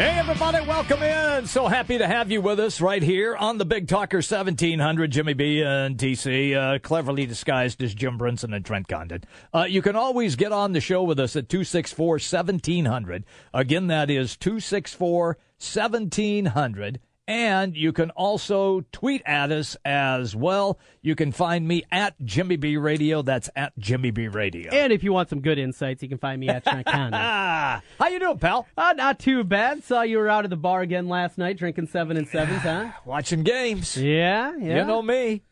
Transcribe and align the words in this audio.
Hey, 0.00 0.16
everybody, 0.18 0.66
welcome 0.66 1.02
in. 1.02 1.46
So 1.46 1.68
happy 1.68 1.98
to 1.98 2.06
have 2.06 2.30
you 2.30 2.40
with 2.40 2.58
us 2.58 2.80
right 2.80 3.02
here 3.02 3.36
on 3.36 3.58
the 3.58 3.66
Big 3.66 3.86
Talker 3.86 4.22
1700. 4.22 5.10
Jimmy 5.10 5.34
B 5.34 5.60
and 5.60 5.98
TC, 5.98 6.56
uh, 6.56 6.78
cleverly 6.78 7.26
disguised 7.26 7.82
as 7.82 7.92
Jim 7.92 8.18
Brinson 8.18 8.56
and 8.56 8.64
Trent 8.64 8.88
Condon. 8.88 9.24
Uh, 9.52 9.66
you 9.68 9.82
can 9.82 9.96
always 9.96 10.36
get 10.36 10.52
on 10.52 10.72
the 10.72 10.80
show 10.80 11.02
with 11.02 11.20
us 11.20 11.36
at 11.36 11.50
264 11.50 12.12
1700. 12.12 13.26
Again, 13.52 13.88
that 13.88 14.08
is 14.08 14.38
264 14.38 15.36
1700. 15.58 17.00
And 17.30 17.76
you 17.76 17.92
can 17.92 18.10
also 18.10 18.80
tweet 18.90 19.22
at 19.24 19.52
us 19.52 19.76
as 19.84 20.34
well. 20.34 20.80
You 21.00 21.14
can 21.14 21.30
find 21.30 21.66
me 21.66 21.84
at 21.92 22.20
Jimmy 22.24 22.56
B 22.56 22.76
Radio. 22.76 23.22
That's 23.22 23.48
at 23.54 23.72
Jimmy 23.78 24.10
B 24.10 24.26
Radio. 24.26 24.72
And 24.72 24.92
if 24.92 25.04
you 25.04 25.12
want 25.12 25.28
some 25.28 25.40
good 25.40 25.56
insights, 25.56 26.02
you 26.02 26.08
can 26.08 26.18
find 26.18 26.40
me 26.40 26.48
at. 26.48 26.64
Ah, 26.66 27.82
how 28.00 28.08
you 28.08 28.18
doing, 28.18 28.38
pal? 28.38 28.66
Uh, 28.76 28.94
not 28.96 29.20
too 29.20 29.44
bad. 29.44 29.84
Saw 29.84 30.02
you 30.02 30.18
were 30.18 30.28
out 30.28 30.42
at 30.42 30.50
the 30.50 30.56
bar 30.56 30.80
again 30.80 31.08
last 31.08 31.38
night, 31.38 31.56
drinking 31.56 31.86
seven 31.86 32.16
and 32.16 32.26
sevens, 32.26 32.62
huh? 32.62 32.90
Watching 33.04 33.44
games. 33.44 33.96
Yeah, 33.96 34.52
yeah. 34.58 34.80
You 34.80 34.84
know 34.84 35.00
me. 35.00 35.42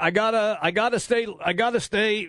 I 0.00 0.12
gotta, 0.12 0.60
I 0.62 0.70
gotta 0.70 1.00
stay, 1.00 1.26
I 1.44 1.54
gotta 1.54 1.80
stay 1.80 2.28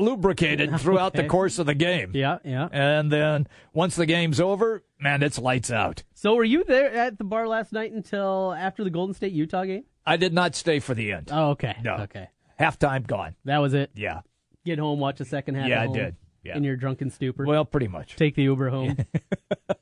lubricated 0.00 0.76
throughout 0.80 1.12
the 1.12 1.26
course 1.26 1.58
of 1.58 1.66
the 1.66 1.74
game. 1.74 2.12
Yeah, 2.14 2.38
yeah. 2.44 2.68
And 2.72 3.12
then 3.12 3.46
once 3.72 3.96
the 3.96 4.06
game's 4.06 4.40
over, 4.40 4.82
man, 4.98 5.22
it's 5.22 5.38
lights 5.38 5.70
out. 5.70 6.02
So 6.14 6.34
were 6.34 6.44
you 6.44 6.64
there 6.64 6.92
at 6.92 7.18
the 7.18 7.24
bar 7.24 7.46
last 7.46 7.72
night 7.72 7.92
until 7.92 8.52
after 8.52 8.82
the 8.84 8.90
Golden 8.90 9.14
State 9.14 9.32
Utah 9.32 9.64
game? 9.64 9.84
I 10.06 10.16
did 10.16 10.32
not 10.32 10.54
stay 10.54 10.80
for 10.80 10.94
the 10.94 11.12
end. 11.12 11.28
Oh, 11.30 11.50
okay. 11.50 11.76
No. 11.84 11.94
Okay. 11.98 12.28
Halftime 12.58 13.06
gone. 13.06 13.36
That 13.44 13.58
was 13.58 13.74
it. 13.74 13.90
Yeah. 13.94 14.20
Get 14.64 14.78
home, 14.78 14.98
watch 14.98 15.18
the 15.18 15.24
second 15.24 15.54
half. 15.54 15.68
Yeah, 15.68 15.82
I 15.82 15.86
did. 15.86 16.16
Yeah. 16.42 16.56
In 16.56 16.64
your 16.64 16.76
drunken 16.76 17.10
stupor. 17.10 17.44
Well, 17.44 17.64
pretty 17.64 17.88
much. 17.88 18.16
Take 18.16 18.34
the 18.34 18.42
Uber 18.42 18.70
home. 18.70 18.96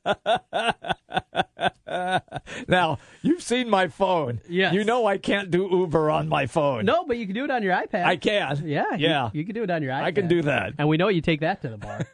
Now, 2.69 2.99
you've 3.23 3.43
seen 3.43 3.69
my 3.71 3.89
phone. 3.89 4.41
Yes. 4.49 4.75
You 4.75 4.85
know 4.85 5.07
I 5.07 5.19
can't 5.19 5.51
do 5.51 5.69
Uber 5.71 6.11
on 6.11 6.29
my 6.29 6.47
phone. 6.47 6.85
no, 6.85 7.05
but 7.05 7.17
you 7.19 7.27
can 7.27 7.35
do 7.35 7.45
it 7.45 7.51
on 7.51 7.63
your 7.63 7.75
iPad. 7.75 8.05
I 8.05 8.17
can. 8.17 8.63
Yeah. 8.67 8.95
Yeah. 8.97 9.31
You, 9.33 9.45
can 9.45 9.55
do 9.55 9.63
it 9.63 9.71
on 9.71 9.83
your 9.83 9.93
iPad. 9.93 10.03
I 10.03 10.13
can 10.13 10.29
do 10.29 10.43
that. 10.43 10.75
And 10.79 10.89
we 10.89 10.97
know 10.97 11.09
you 11.09 11.21
take 11.21 11.41
that 11.41 11.63
to 11.63 11.69
the 11.69 11.77
bar. 11.79 12.07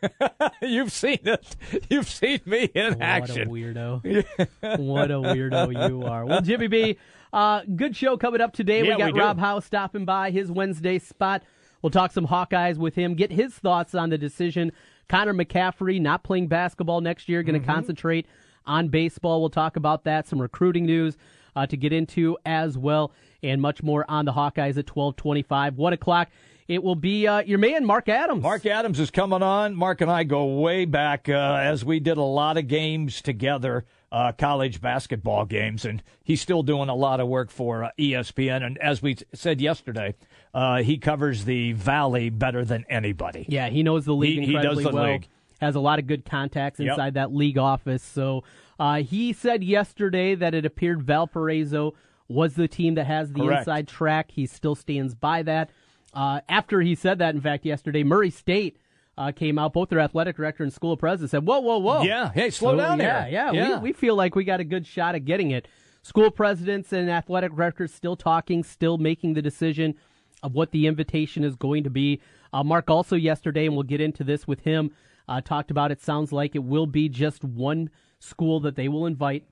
You've 0.63 0.93
seen 0.93 1.19
it. 1.25 1.57
You've 1.91 2.09
seen 2.09 2.41
me 2.47 2.65
in 2.75 2.93
What 2.95 3.01
a 3.01 3.05
action. 3.05 3.49
weirdo. 3.51 4.03
what 4.79 5.11
a 5.11 5.15
weirdo 5.15 5.89
you 5.89 6.03
are. 6.05 6.25
Well, 6.27 6.41
Jimmy 6.41 6.67
B, 6.69 6.99
uh, 7.33 7.63
good 7.77 7.97
show 7.97 8.17
coming 8.17 8.41
up 8.41 8.53
today. 8.53 8.85
Yeah, 8.85 8.97
we 8.97 8.99
got 9.03 9.13
we. 9.15 9.21
Rob 9.21 9.39
Howe's 9.39 9.65
stopping 9.65 10.05
by 10.05 10.31
his 10.31 10.51
Wednesday 10.51 10.99
spot. 10.99 11.43
We'll 11.83 11.91
talk 11.91 12.13
some 12.13 12.27
Hawkeyes 12.27 12.77
with 12.79 12.95
him, 12.95 13.15
get 13.15 13.31
his 13.31 13.53
thoughts 13.55 13.95
on 13.95 14.11
the 14.11 14.17
decision. 14.19 14.73
Connor 15.09 15.35
McCaffrey 15.35 16.01
not 16.01 16.23
playing 16.25 16.47
basketball 16.49 17.01
next 17.03 17.29
year, 17.29 17.43
going 17.43 17.55
to 17.55 17.61
Mm-hmm. 17.61 17.71
concentrate 17.71 18.27
on 18.67 18.89
baseball. 18.89 19.41
We'll 19.41 19.51
talk 19.51 19.77
about 19.77 20.05
that, 20.05 20.27
some 20.27 20.41
recruiting 20.41 20.87
news 20.87 21.17
uh, 21.57 21.67
to 21.67 21.77
get 21.77 21.93
into 21.93 22.37
as 22.45 22.77
well, 22.77 23.13
and 23.43 23.61
much 23.63 23.83
more 23.83 24.05
on 24.09 24.25
the 24.25 24.33
Hawkeyes 24.33 24.77
at 24.79 24.89
1225. 24.95 25.77
1 25.77 25.93
o'clock, 25.93 26.29
it 26.67 26.83
will 26.83 26.95
be 26.97 27.27
uh, 27.27 27.41
your 27.43 27.59
man, 27.59 27.85
Mark 27.85 28.09
Adams. 28.09 28.43
Mark 28.43 28.65
Adams 28.67 28.99
is 28.99 29.11
coming 29.11 29.43
on. 29.43 29.75
Mark 29.77 30.01
and 30.01 30.11
I 30.11 30.25
go 30.25 30.47
way 30.61 30.85
back 30.87 31.29
uh, 31.29 31.33
as 31.33 31.85
we 31.85 32.01
did 32.01 32.17
a 32.17 32.23
lot 32.23 32.57
of 32.57 32.67
games 32.69 33.21
together, 33.21 33.85
uh, 34.11 34.33
college 34.33 34.81
basketball 34.81 35.45
games, 35.45 35.85
and 35.85 36.03
he's 36.23 36.41
still 36.41 36.63
doing 36.63 36.89
a 36.89 36.95
lot 36.95 37.21
of 37.21 37.29
work 37.29 37.51
for 37.51 37.85
uh, 37.85 37.91
ESPN. 37.99 38.65
And 38.65 38.79
as 38.79 39.03
we 39.03 39.17
said 39.35 39.61
yesterday, 39.61 40.15
uh, 40.55 40.83
he 40.83 40.97
covers 40.99 41.45
the 41.45 41.73
Valley 41.73 42.31
better 42.31 42.65
than 42.65 42.85
anybody. 42.89 43.45
Yeah, 43.49 43.69
he 43.69 43.83
knows 43.83 44.05
the 44.07 44.15
league 44.15 44.41
He- 44.41 44.47
he 44.47 44.53
does 44.55 44.83
the 44.83 44.91
well. 44.91 45.05
league. 45.13 45.29
Has 45.65 45.75
a 45.75 45.81
lot 45.81 45.99
of 45.99 46.07
good 46.07 46.25
contacts 46.25 46.79
Yep. 46.79 46.91
inside 46.91 47.15
that 47.15 47.35
league 47.35 47.59
office. 47.59 48.03
So 48.03 48.45
uh, 48.79 49.03
he 49.03 49.33
said 49.33 49.65
yesterday 49.65 50.35
that 50.35 50.55
it 50.55 50.65
appeared 50.67 51.03
Valparaiso 51.03 51.95
was 52.29 52.55
the 52.55 52.69
team 52.69 52.95
that 52.95 53.07
has 53.07 53.33
the 53.33 53.41
Correct. 53.41 53.61
inside 53.61 53.89
track. 53.89 54.31
He 54.31 54.47
still 54.47 54.75
stands 54.75 55.15
by 55.15 55.43
that. 55.43 55.71
Uh, 56.13 56.41
after 56.49 56.81
he 56.81 56.95
said 56.95 57.19
that, 57.19 57.35
in 57.35 57.41
fact, 57.41 57.65
yesterday, 57.67 58.03
Murray 58.05 58.31
State 58.31 58.77
uh, 59.19 59.31
came 59.33 59.59
out. 59.59 59.73
Both 59.73 59.91
their 59.91 60.01
athletic 60.01 60.37
director 60.37 60.63
and 60.63 60.73
school 60.73 60.97
president 60.97 61.31
said, 61.31 61.47
"Whoa, 61.47 61.61
whoa, 61.61 61.79
whoa! 61.79 62.03
Yeah, 62.03 62.31
hey, 62.33 62.51
slow 62.51 62.73
So, 62.73 62.79
down 62.79 62.99
yeah, 62.99 63.23
there. 63.23 63.31
Yeah, 63.31 63.53
Yeah. 63.53 63.79
We, 63.81 63.91
we 63.91 63.93
feel 63.93 64.15
like 64.17 64.35
we 64.35 64.45
got 64.45 64.61
a 64.61 64.65
good 64.65 64.87
shot 64.87 65.15
at 65.15 65.25
getting 65.25 65.51
it. 65.51 65.69
School 66.03 66.31
presidents 66.31 66.93
and 66.93 67.09
athletic 67.11 67.53
directors 67.55 67.93
still 67.95 68.17
talking, 68.17 68.63
still 68.65 68.99
making 68.99 69.35
the 69.35 69.43
decision 69.43 69.95
of 70.43 70.55
what 70.55 70.71
the 70.73 70.87
invitation 70.87 71.45
is 71.45 71.57
going 71.57 71.85
to 71.85 71.91
be. 71.91 72.21
Uh, 72.53 72.63
Mark 72.63 72.91
also 72.91 73.17
yesterday, 73.17 73.67
and 73.67 73.75
we'll 73.75 73.83
get 73.85 74.01
into 74.01 74.23
this 74.25 74.47
with 74.47 74.61
him, 74.61 74.91
uh, 75.29 75.41
talked 75.41 75.71
about 75.71 75.91
it 75.91 76.01
sounds 76.01 76.33
like 76.33 76.55
it 76.55 76.65
will 76.65 76.87
be 76.87 77.09
just 77.09 77.45
one 77.45 77.91
school 78.19 78.61
that 78.61 78.77
they 78.77 78.89
will 78.89 79.07
invite, 79.07 79.45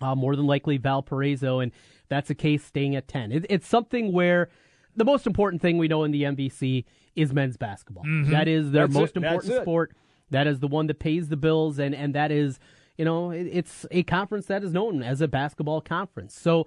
uh, 0.00 0.14
more 0.14 0.36
than 0.36 0.46
likely 0.46 0.76
Valparaiso, 0.76 1.60
and 1.60 1.72
that's 2.08 2.30
a 2.30 2.34
case 2.34 2.64
staying 2.64 2.96
at 2.96 3.08
10. 3.08 3.32
It, 3.32 3.46
it's 3.48 3.66
something 3.68 4.12
where 4.12 4.48
the 4.96 5.04
most 5.04 5.26
important 5.26 5.62
thing 5.62 5.78
we 5.78 5.88
know 5.88 6.04
in 6.04 6.10
the 6.10 6.22
MVC 6.24 6.84
is 7.14 7.32
men's 7.32 7.56
basketball. 7.56 8.04
That 8.30 8.48
is 8.48 8.70
their 8.70 8.86
Mm-hmm. 8.86 8.92
That's 8.92 9.00
most 9.00 9.16
it. 9.16 9.20
That's 9.20 9.32
important 9.32 9.54
it. 9.54 9.62
sport. 9.62 9.92
That 10.30 10.46
is 10.46 10.60
the 10.60 10.68
one 10.68 10.86
that 10.86 10.98
pays 10.98 11.28
the 11.28 11.36
bills, 11.36 11.78
and, 11.78 11.94
and 11.94 12.14
that 12.14 12.32
is, 12.32 12.58
you 12.96 13.04
know, 13.04 13.30
it, 13.30 13.46
it's 13.52 13.86
a 13.90 14.02
conference 14.02 14.46
that 14.46 14.64
is 14.64 14.72
known 14.72 15.02
as 15.02 15.20
a 15.20 15.28
basketball 15.28 15.82
conference. 15.82 16.34
So 16.34 16.66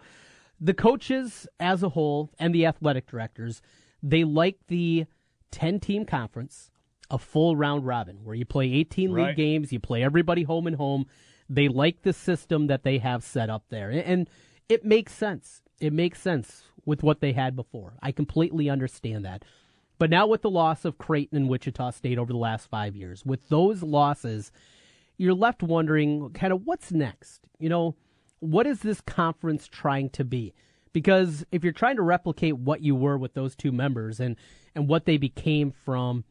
the 0.60 0.74
coaches 0.74 1.48
as 1.60 1.84
a 1.84 1.90
whole 1.90 2.32
and 2.40 2.54
the 2.54 2.66
athletic 2.66 3.08
directors, 3.08 3.62
they 4.02 4.24
like 4.24 4.58
the 4.68 5.06
10 5.52 5.80
team 5.80 6.06
conference, 6.06 6.70
a 7.12 7.18
full 7.18 7.56
round 7.56 7.86
robin 7.86 8.18
where 8.24 8.36
you 8.36 8.46
play 8.46 8.72
18 8.72 9.12
Right. 9.12 9.28
league 9.28 9.38
games, 9.38 9.72
you 9.74 9.80
play 9.80 10.04
everybody 10.04 10.44
home 10.44 10.68
and 10.68 10.76
home. 10.76 11.06
They 11.50 11.68
like 11.68 12.02
the 12.02 12.14
system 12.14 12.68
that 12.68 12.84
they 12.84 12.98
have 12.98 13.24
set 13.24 13.50
up 13.50 13.66
there. 13.70 13.90
And- 13.92 14.02
And 14.02 14.30
it 14.70 14.84
makes 14.84 15.14
sense. 15.14 15.62
It 15.80 15.94
makes 15.94 16.20
sense 16.22 16.64
with 16.86 17.04
what 17.04 17.20
they 17.20 17.34
had 17.34 17.56
before. 17.56 17.94
I 18.02 18.12
completely 18.12 18.70
understand 18.70 19.24
that. 19.26 19.44
But 20.00 20.10
now 20.10 20.26
with 20.28 20.42
the 20.42 20.50
loss 20.50 20.84
of 20.86 20.98
Creighton 20.98 21.38
and 21.38 21.50
Wichita 21.50 21.92
State 21.92 22.18
over 22.18 22.34
the 22.34 22.40
last 22.40 22.68
five 22.68 22.96
years, 22.96 23.26
with 23.26 23.48
those 23.50 23.82
losses, 23.84 24.52
you're 25.18 25.34
left 25.34 25.62
wondering 25.64 26.32
kind 26.32 26.52
of 26.52 26.66
what's 26.66 26.92
next. 26.92 27.42
You 27.60 27.70
know, 27.70 27.96
what 28.40 28.68
is 28.68 28.80
this 28.82 29.00
conference 29.02 29.68
trying 29.68 30.10
to 30.12 30.26
be? 30.26 30.54
Because 30.92 31.46
if 31.52 31.64
you're 31.64 31.74
trying 31.74 31.96
to 31.98 32.02
replicate 32.02 32.58
what 32.58 32.82
you 32.82 32.96
were 32.96 33.18
with 33.18 33.34
those 33.34 33.56
two 33.56 33.72
members 33.72 34.20
and 34.20 34.36
and 34.74 34.88
what 34.90 35.06
they 35.06 35.16
became 35.18 35.72
from, 35.72 36.26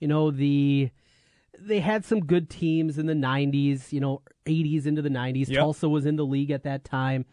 you 0.00 0.08
know, 0.08 0.30
the 0.30 0.90
they 1.60 1.80
had 1.80 2.04
some 2.04 2.20
good 2.20 2.48
teams 2.48 2.98
in 2.98 3.06
the 3.06 3.14
90s, 3.14 3.92
you 3.92 4.00
know, 4.00 4.22
80s 4.46 4.86
into 4.86 5.02
the 5.02 5.08
90s. 5.08 5.48
Yep. 5.48 5.58
Tulsa 5.58 5.88
was 5.88 6.06
in 6.06 6.16
the 6.16 6.24
league 6.24 6.50
at 6.50 6.62
that 6.62 6.84
time. 6.84 7.24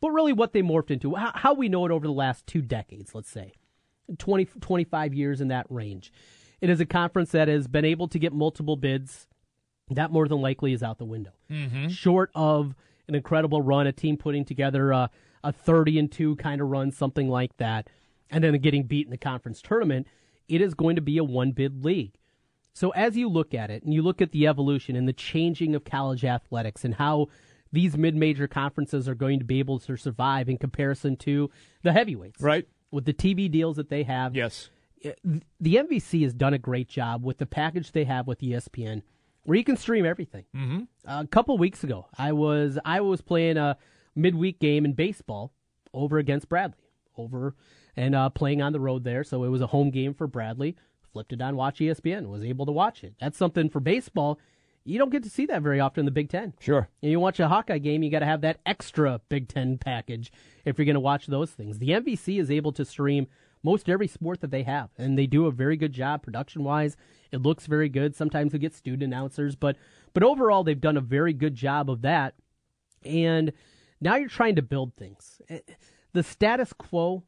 But 0.00 0.10
really 0.10 0.32
what 0.32 0.52
they 0.52 0.62
morphed 0.62 0.90
into, 0.90 1.14
how, 1.14 1.32
how 1.34 1.54
we 1.54 1.68
know 1.68 1.86
it 1.86 1.90
over 1.90 2.06
the 2.06 2.12
last 2.12 2.46
two 2.46 2.62
decades, 2.62 3.14
let's 3.14 3.30
say, 3.30 3.54
20, 4.18 4.44
25 4.44 5.14
years 5.14 5.40
in 5.40 5.48
that 5.48 5.66
range. 5.70 6.12
It 6.60 6.70
is 6.70 6.80
a 6.80 6.86
conference 6.86 7.32
that 7.32 7.48
has 7.48 7.66
been 7.66 7.84
able 7.84 8.08
to 8.08 8.18
get 8.18 8.32
multiple 8.32 8.76
bids. 8.76 9.26
That 9.90 10.10
more 10.10 10.28
than 10.28 10.40
likely 10.40 10.72
is 10.72 10.82
out 10.82 10.98
the 10.98 11.04
window. 11.04 11.32
Mm-hmm. 11.50 11.88
Short 11.88 12.30
of 12.34 12.74
an 13.08 13.14
incredible 13.14 13.60
run, 13.60 13.86
a 13.86 13.92
team 13.92 14.16
putting 14.16 14.44
together 14.44 14.92
a, 14.92 15.10
a 15.42 15.52
30 15.52 15.98
and 15.98 16.12
2 16.12 16.36
kind 16.36 16.60
of 16.60 16.68
run, 16.68 16.90
something 16.90 17.28
like 17.28 17.56
that, 17.58 17.88
and 18.30 18.42
then 18.42 18.56
getting 18.58 18.84
beat 18.84 19.06
in 19.06 19.10
the 19.10 19.18
conference 19.18 19.60
tournament, 19.60 20.06
it 20.48 20.60
is 20.60 20.74
going 20.74 20.96
to 20.96 21.02
be 21.02 21.18
a 21.18 21.24
one 21.24 21.52
bid 21.52 21.84
league. 21.84 22.14
So 22.72 22.90
as 22.90 23.16
you 23.16 23.28
look 23.28 23.54
at 23.54 23.70
it 23.70 23.82
and 23.84 23.94
you 23.94 24.02
look 24.02 24.20
at 24.20 24.32
the 24.32 24.46
evolution 24.46 24.96
and 24.96 25.06
the 25.06 25.12
changing 25.12 25.74
of 25.74 25.84
college 25.84 26.24
athletics 26.24 26.84
and 26.84 26.94
how 26.94 27.28
these 27.72 27.96
mid-major 27.96 28.46
conferences 28.48 29.08
are 29.08 29.14
going 29.14 29.38
to 29.40 29.44
be 29.44 29.58
able 29.58 29.78
to 29.80 29.96
survive 29.96 30.48
in 30.48 30.58
comparison 30.58 31.16
to 31.18 31.50
the 31.82 31.92
heavyweights, 31.92 32.40
Right? 32.40 32.66
With 32.90 33.04
the 33.04 33.12
TV 33.12 33.50
deals 33.50 33.76
that 33.76 33.88
they 33.90 34.04
have, 34.04 34.34
Yes. 34.36 34.70
the 35.02 35.74
MVC 35.76 36.22
has 36.22 36.32
done 36.32 36.54
a 36.54 36.58
great 36.58 36.88
job 36.88 37.24
with 37.24 37.38
the 37.38 37.46
package 37.46 37.92
they 37.92 38.04
have 38.04 38.26
with 38.26 38.40
ESPN, 38.40 39.02
where 39.44 39.58
you 39.58 39.64
can 39.64 39.76
stream 39.76 40.06
everything. 40.06 40.44
Mm-hmm. 40.54 40.82
a 41.06 41.26
couple 41.26 41.58
weeks 41.58 41.82
ago, 41.84 42.06
I 42.16 42.32
was 42.32 42.78
I 42.84 43.00
was 43.00 43.20
playing 43.20 43.56
a 43.56 43.76
midweek 44.14 44.58
game 44.60 44.84
in 44.84 44.92
baseball 44.94 45.52
over 45.92 46.18
against 46.18 46.48
Bradley, 46.48 46.78
over 47.16 47.54
and 47.96 48.14
uh, 48.14 48.28
playing 48.30 48.62
on 48.62 48.72
the 48.72 48.80
road 48.80 49.04
there. 49.04 49.24
So 49.24 49.44
it 49.44 49.48
was 49.48 49.60
a 49.60 49.68
home 49.68 49.90
game 49.90 50.14
for 50.14 50.26
Bradley. 50.26 50.76
Flipped 51.12 51.32
it 51.32 51.40
on 51.40 51.54
Watch 51.56 51.78
ESPN, 51.78 52.28
was 52.28 52.42
able 52.42 52.66
to 52.66 52.72
watch 52.72 53.04
it. 53.04 53.14
That's 53.20 53.38
something 53.38 53.68
for 53.70 53.78
baseball. 53.80 54.38
You 54.84 54.98
don't 54.98 55.10
get 55.10 55.22
to 55.22 55.30
see 55.30 55.46
that 55.46 55.62
very 55.62 55.80
often 55.80 56.00
in 56.00 56.04
the 56.04 56.10
Big 56.10 56.28
Ten. 56.28 56.52
Sure. 56.60 56.88
And 57.02 57.10
you 57.10 57.20
watch 57.20 57.40
a 57.40 57.48
Hawkeye 57.48 57.78
game, 57.78 58.02
you 58.02 58.10
got 58.10 58.18
to 58.18 58.26
have 58.26 58.40
that 58.42 58.58
extra 58.66 59.20
Big 59.28 59.48
Ten 59.48 59.78
package 59.78 60.32
if 60.64 60.76
you're 60.76 60.84
going 60.84 60.94
to 60.94 61.00
watch 61.00 61.26
those 61.26 61.52
things. 61.52 61.78
The 61.78 61.90
MVC 61.90 62.38
is 62.40 62.50
able 62.50 62.72
to 62.72 62.84
stream 62.84 63.28
most 63.62 63.88
every 63.88 64.08
sport 64.08 64.40
that 64.42 64.50
they 64.50 64.64
have, 64.64 64.90
and 64.98 65.16
they 65.16 65.26
do 65.26 65.46
a 65.46 65.50
very 65.52 65.76
good 65.76 65.92
job 65.92 66.22
production 66.22 66.64
wise. 66.64 66.96
It 67.32 67.40
looks 67.40 67.66
very 67.66 67.88
good. 67.88 68.14
Sometimes 68.14 68.52
we 68.52 68.58
get 68.58 68.74
student 68.74 69.04
announcers, 69.04 69.54
but 69.56 69.76
But 70.12 70.22
overall, 70.22 70.64
they've 70.64 70.80
done 70.80 70.96
a 70.98 71.00
very 71.00 71.32
good 71.32 71.54
job 71.54 71.88
of 71.88 72.02
that. 72.02 72.34
And 73.04 73.52
now 74.00 74.16
you're 74.16 74.28
trying 74.28 74.56
to 74.56 74.62
build 74.62 74.94
things. 74.96 75.40
Eh, 75.48 75.60
The 76.12 76.22
status 76.22 76.72
quo, 76.72 77.22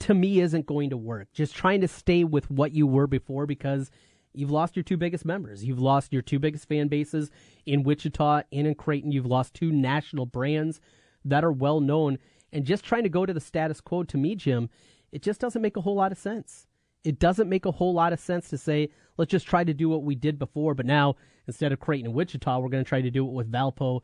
to 0.00 0.14
me, 0.14 0.40
isn't 0.40 0.66
going 0.66 0.90
to 0.90 0.96
work. 0.96 1.28
Just 1.32 1.54
trying 1.54 1.80
to 1.80 1.88
stay 1.88 2.24
with 2.24 2.50
what 2.50 2.72
you 2.72 2.86
were 2.86 3.06
before 3.06 3.46
because 3.46 3.90
you've 4.32 4.50
lost 4.50 4.76
your 4.76 4.82
two 4.82 4.96
biggest 4.96 5.24
members. 5.24 5.64
You've 5.64 5.80
lost 5.80 6.12
your 6.12 6.22
two 6.22 6.38
biggest 6.38 6.68
fan 6.68 6.88
bases 6.88 7.30
in 7.66 7.82
Wichita 7.82 8.42
and 8.52 8.66
in 8.66 8.74
Creighton. 8.74 9.12
You've 9.12 9.26
lost 9.26 9.54
two 9.54 9.72
national 9.72 10.26
brands 10.26 10.80
that 11.24 11.44
are 11.44 11.52
well 11.52 11.80
known. 11.80 12.18
And 12.52 12.64
just 12.64 12.84
trying 12.84 13.02
to 13.02 13.08
go 13.08 13.26
to 13.26 13.32
the 13.32 13.40
status 13.40 13.80
quo, 13.80 14.04
to 14.04 14.16
me, 14.16 14.34
Jim, 14.34 14.70
it 15.12 15.22
just 15.22 15.40
doesn't 15.40 15.62
make 15.62 15.76
a 15.76 15.80
whole 15.80 15.96
lot 15.96 16.12
of 16.12 16.18
sense. 16.18 16.66
It 17.04 17.18
doesn't 17.18 17.48
make 17.48 17.64
a 17.64 17.70
whole 17.70 17.94
lot 17.94 18.12
of 18.12 18.20
sense 18.20 18.48
to 18.50 18.58
say, 18.58 18.88
let's 19.16 19.30
just 19.30 19.46
try 19.46 19.64
to 19.64 19.74
do 19.74 19.88
what 19.88 20.02
we 20.02 20.14
did 20.14 20.38
before, 20.38 20.74
but 20.74 20.86
now 20.86 21.16
instead 21.46 21.72
of 21.72 21.80
Creighton 21.80 22.06
and 22.06 22.14
Wichita, 22.14 22.58
we're 22.58 22.68
going 22.68 22.84
to 22.84 22.88
try 22.88 23.00
to 23.00 23.10
do 23.10 23.26
it 23.26 23.32
with 23.32 23.50
Valpo 23.50 24.00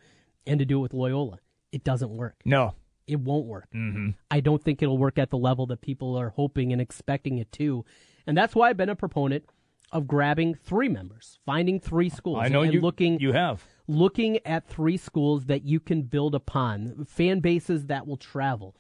and 0.47 0.59
to 0.59 0.65
do 0.65 0.79
it 0.79 0.83
with 0.83 0.95
Loyola. 0.95 1.39
It 1.73 1.85
doesn't 1.85 2.11
work. 2.11 2.37
No. 2.45 2.75
It 3.07 3.21
won't 3.21 3.47
work. 3.47 3.69
Mm-hmm. 3.75 4.11
I 4.31 4.41
don't 4.41 4.63
think 4.63 4.83
it'll 4.83 4.99
work 4.99 5.19
at 5.19 5.31
the 5.31 5.39
level 5.39 5.67
that 5.67 5.81
people 5.81 6.17
are 6.17 6.31
hoping 6.31 6.73
and 6.73 6.81
expecting 6.81 7.39
it 7.39 7.53
to. 7.53 7.85
And 8.27 8.37
that's 8.37 8.55
why 8.55 8.71
I've 8.71 8.77
been 8.77 8.89
a 8.89 8.97
proponent 8.97 9.45
of 9.93 10.07
grabbing 10.07 10.55
three 10.55 10.89
members, 10.89 11.39
finding 11.45 11.79
three 11.79 12.09
schools. 12.09 12.39
I 12.41 12.49
know 12.49 12.63
and 12.63 12.73
you 12.73 12.81
looking 12.81 13.21
you 13.21 13.33
have. 13.33 13.63
looking 13.87 14.39
at 14.47 14.67
three 14.67 14.97
schools 14.97 15.45
that 15.47 15.65
you 15.65 15.79
can 15.79 16.03
build 16.03 16.35
upon, 16.35 17.05
fan 17.09 17.41
bases 17.41 17.87
that 17.87 18.07
will 18.07 18.17
travel, 18.17 18.75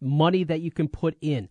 money 0.00 0.44
that 0.44 0.60
you 0.60 0.70
can 0.70 0.88
put 0.88 1.16
in, 1.20 1.48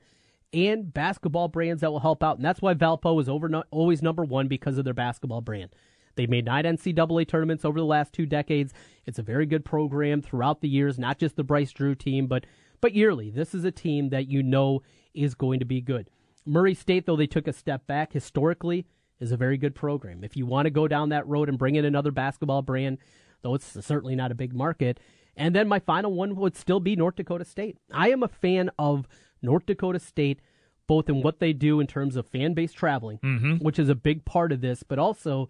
and 0.54 0.94
basketball 0.94 1.48
brands 1.48 1.82
that 1.82 1.92
will 1.92 2.00
help 2.00 2.24
out. 2.24 2.38
And 2.38 2.46
that's 2.46 2.62
why 2.62 2.74
Valpo 2.74 3.20
is 3.22 3.28
over 3.28 3.64
always 3.72 4.02
number 4.02 4.24
one 4.24 4.48
because 4.48 4.78
of 4.78 4.86
their 4.86 4.94
basketball 4.94 5.42
brand. 5.42 5.70
They've 6.16 6.30
made 6.30 6.46
nine 6.46 6.64
NCAA 6.64 7.28
tournaments 7.28 7.66
over 7.66 7.80
the 7.80 7.86
last 7.86 8.14
two 8.14 8.26
decades. 8.26 8.74
It's 9.06 9.20
a 9.20 9.24
very 9.24 9.46
good 9.46 9.66
program 9.66 10.22
throughout 10.22 10.62
the 10.62 10.70
years, 10.70 11.00
not 11.00 11.18
just 11.18 11.36
the 11.36 11.44
Bryce 11.44 11.72
Drew 11.72 11.96
team, 11.96 12.28
but 12.28 12.46
but 12.82 12.94
yearly. 12.94 13.30
This 13.30 13.56
is 13.56 13.64
a 13.64 13.72
team 13.72 14.10
that 14.10 14.28
you 14.28 14.44
know 14.44 14.82
is 15.14 15.36
going 15.36 15.60
to 15.60 15.66
be 15.66 15.80
good. 15.80 16.10
Murray 16.46 16.74
State, 16.74 17.06
though 17.06 17.16
they 17.16 17.28
took 17.28 17.48
a 17.48 17.54
step 17.54 17.88
back 17.88 18.12
historically, 18.12 18.86
is 19.20 19.32
a 19.32 19.38
very 19.38 19.58
good 19.58 19.74
program. 19.74 20.24
If 20.24 20.36
you 20.36 20.46
want 20.46 20.66
to 20.66 20.70
go 20.70 20.88
down 20.88 21.10
that 21.10 21.28
road 21.28 21.48
and 21.48 21.58
bring 21.58 21.76
in 21.76 21.86
another 21.86 22.12
basketball 22.12 22.62
brand, 22.62 22.98
though 23.42 23.56
it's 23.56 23.86
certainly 23.86 24.16
not 24.16 24.32
a 24.32 24.36
big 24.36 24.54
market. 24.54 25.00
And 25.36 25.56
then 25.56 25.68
my 25.68 25.80
final 25.80 26.14
one 26.14 26.36
would 26.36 26.56
still 26.56 26.80
be 26.80 26.96
North 26.96 27.16
Dakota 27.16 27.46
State. 27.46 27.78
I 27.92 28.10
am 28.10 28.24
a 28.24 28.28
fan 28.28 28.70
of 28.78 29.08
North 29.42 29.66
Dakota 29.66 30.00
State, 30.00 30.42
both 30.88 31.10
in 31.10 31.22
what 31.22 31.40
they 31.40 31.54
do 31.54 31.80
in 31.80 31.88
terms 31.88 32.16
of 32.16 32.28
fan 32.28 32.54
base 32.54 32.74
traveling, 32.74 33.20
mm-hmm. 33.20 33.56
which 33.56 33.80
is 33.80 33.90
a 33.90 33.96
big 33.96 34.26
part 34.26 34.52
of 34.52 34.62
this, 34.62 34.84
but 34.84 35.00
also 35.00 35.50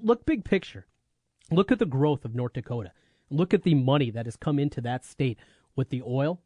look 0.00 0.26
big 0.26 0.44
picture. 0.44 0.86
Look 1.50 1.70
at 1.70 1.78
the 1.78 1.86
growth 1.86 2.24
of 2.24 2.34
North 2.34 2.54
Dakota. 2.54 2.92
Look 3.30 3.54
at 3.54 3.62
the 3.62 3.74
money 3.74 4.10
that 4.10 4.26
has 4.26 4.36
come 4.36 4.58
into 4.58 4.80
that 4.82 5.04
state 5.04 5.38
with 5.74 5.90
the 5.90 6.02
oil 6.02 6.40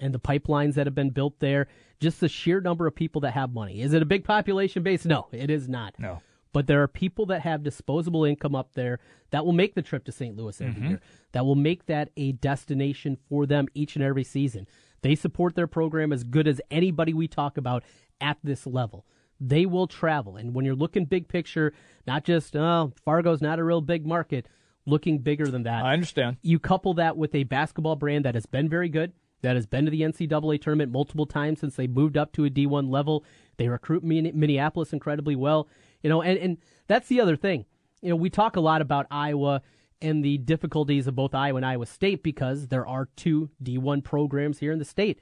and 0.00 0.12
the 0.12 0.20
pipelines 0.20 0.74
that 0.74 0.86
have 0.86 0.94
been 0.94 1.10
built 1.10 1.38
there. 1.38 1.68
Just 2.00 2.20
the 2.20 2.28
sheer 2.28 2.60
number 2.60 2.86
of 2.86 2.94
people 2.94 3.20
that 3.22 3.32
have 3.32 3.52
money. 3.52 3.80
Is 3.80 3.92
it 3.92 4.02
a 4.02 4.06
big 4.06 4.24
population 4.24 4.82
base? 4.82 5.04
No, 5.04 5.28
it 5.32 5.50
is 5.50 5.68
not. 5.68 5.94
No. 5.98 6.20
But 6.52 6.66
there 6.66 6.82
are 6.82 6.88
people 6.88 7.26
that 7.26 7.40
have 7.42 7.64
disposable 7.64 8.24
income 8.24 8.54
up 8.54 8.74
there 8.74 9.00
that 9.30 9.44
will 9.44 9.52
make 9.52 9.74
the 9.74 9.82
trip 9.82 10.04
to 10.04 10.12
St. 10.12 10.36
Louis 10.36 10.60
every 10.60 10.74
mm-hmm. 10.74 10.88
year, 10.90 11.00
that 11.32 11.44
will 11.44 11.56
make 11.56 11.86
that 11.86 12.10
a 12.16 12.32
destination 12.32 13.16
for 13.28 13.44
them 13.44 13.66
each 13.74 13.96
and 13.96 14.04
every 14.04 14.22
season. 14.22 14.68
They 15.02 15.16
support 15.16 15.56
their 15.56 15.66
program 15.66 16.12
as 16.12 16.22
good 16.22 16.46
as 16.46 16.60
anybody 16.70 17.12
we 17.12 17.26
talk 17.26 17.56
about 17.56 17.82
at 18.20 18.38
this 18.44 18.66
level. 18.66 19.04
They 19.40 19.66
will 19.66 19.86
travel. 19.86 20.36
And 20.36 20.54
when 20.54 20.64
you're 20.64 20.74
looking 20.74 21.04
big 21.04 21.28
picture, 21.28 21.72
not 22.06 22.24
just, 22.24 22.54
oh, 22.56 22.92
Fargo's 23.04 23.42
not 23.42 23.58
a 23.58 23.64
real 23.64 23.80
big 23.80 24.06
market, 24.06 24.48
looking 24.86 25.18
bigger 25.18 25.46
than 25.46 25.64
that. 25.64 25.84
I 25.84 25.92
understand. 25.92 26.36
You 26.42 26.58
couple 26.58 26.94
that 26.94 27.16
with 27.16 27.34
a 27.34 27.44
basketball 27.44 27.96
brand 27.96 28.24
that 28.24 28.34
has 28.34 28.46
been 28.46 28.68
very 28.68 28.88
good, 28.88 29.12
that 29.42 29.56
has 29.56 29.66
been 29.66 29.84
to 29.84 29.90
the 29.90 30.02
NCAA 30.02 30.60
tournament 30.60 30.92
multiple 30.92 31.26
times 31.26 31.60
since 31.60 31.76
they 31.76 31.86
moved 31.86 32.16
up 32.16 32.32
to 32.32 32.44
a 32.44 32.50
D1 32.50 32.90
level. 32.90 33.24
They 33.56 33.68
recruit 33.68 34.02
Min- 34.02 34.32
Minneapolis 34.34 34.92
incredibly 34.92 35.36
well. 35.36 35.68
You 36.02 36.10
know, 36.10 36.22
and, 36.22 36.38
and 36.38 36.58
that's 36.86 37.08
the 37.08 37.20
other 37.20 37.36
thing. 37.36 37.66
You 38.02 38.10
know, 38.10 38.16
we 38.16 38.30
talk 38.30 38.56
a 38.56 38.60
lot 38.60 38.80
about 38.80 39.06
Iowa 39.10 39.62
and 40.00 40.24
the 40.24 40.38
difficulties 40.38 41.06
of 41.06 41.14
both 41.14 41.34
Iowa 41.34 41.56
and 41.56 41.66
Iowa 41.66 41.86
State 41.86 42.22
because 42.22 42.68
there 42.68 42.86
are 42.86 43.08
two 43.16 43.50
D1 43.62 44.04
programs 44.04 44.58
here 44.58 44.72
in 44.72 44.78
the 44.78 44.84
state. 44.84 45.20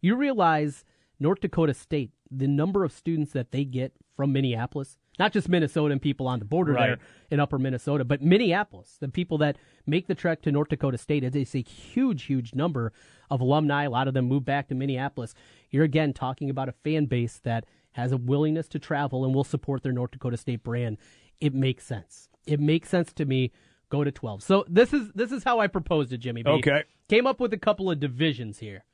You 0.00 0.16
realize 0.16 0.84
North 1.20 1.40
Dakota 1.40 1.74
State, 1.74 2.10
the 2.38 2.48
number 2.48 2.84
of 2.84 2.92
students 2.92 3.32
that 3.32 3.50
they 3.52 3.64
get 3.64 3.92
from 4.16 4.32
Minneapolis, 4.32 4.96
not 5.18 5.32
just 5.32 5.48
Minnesota 5.48 5.92
and 5.92 6.00
people 6.02 6.26
on 6.26 6.38
the 6.38 6.44
border 6.44 6.72
Right. 6.72 6.86
there 6.86 6.98
in 7.30 7.40
upper 7.40 7.58
Minnesota, 7.58 8.04
but 8.04 8.22
Minneapolis, 8.22 8.96
the 9.00 9.08
people 9.08 9.38
that 9.38 9.56
make 9.86 10.06
the 10.06 10.14
trek 10.14 10.42
to 10.42 10.52
North 10.52 10.68
Dakota 10.68 10.98
State, 10.98 11.24
it 11.24 11.34
is 11.36 11.54
a 11.54 11.62
huge, 11.62 12.24
huge 12.24 12.54
number 12.54 12.92
of 13.30 13.40
alumni. 13.40 13.84
A 13.84 13.90
lot 13.90 14.08
of 14.08 14.14
them 14.14 14.26
move 14.26 14.44
back 14.44 14.68
to 14.68 14.74
Minneapolis. 14.74 15.34
You're 15.70 15.84
again 15.84 16.12
talking 16.12 16.50
about 16.50 16.68
a 16.68 16.72
fan 16.72 17.06
base 17.06 17.40
that 17.44 17.64
has 17.92 18.12
a 18.12 18.16
willingness 18.16 18.68
to 18.68 18.78
travel 18.78 19.24
and 19.24 19.34
will 19.34 19.44
support 19.44 19.82
their 19.82 19.92
North 19.92 20.10
Dakota 20.12 20.36
State 20.36 20.62
brand. 20.62 20.98
It 21.40 21.54
makes 21.54 21.84
sense. 21.84 22.28
It 22.46 22.60
makes 22.60 22.88
sense 22.88 23.12
to 23.14 23.24
me. 23.24 23.52
Go 23.90 24.02
to 24.02 24.10
12. 24.10 24.42
So 24.42 24.64
this 24.68 24.92
is 24.92 25.12
this 25.14 25.30
is 25.30 25.44
how 25.44 25.60
I 25.60 25.68
proposed 25.68 26.12
it, 26.12 26.18
Jimmy. 26.18 26.42
B. 26.42 26.50
Okay. 26.50 26.82
Came 27.08 27.26
up 27.26 27.38
with 27.38 27.52
a 27.52 27.58
couple 27.58 27.90
of 27.90 28.00
divisions 28.00 28.58
here. 28.58 28.84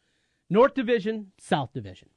North 0.51 0.75
Division, 0.75 1.33
South 1.39 1.73
Division. 1.73 2.09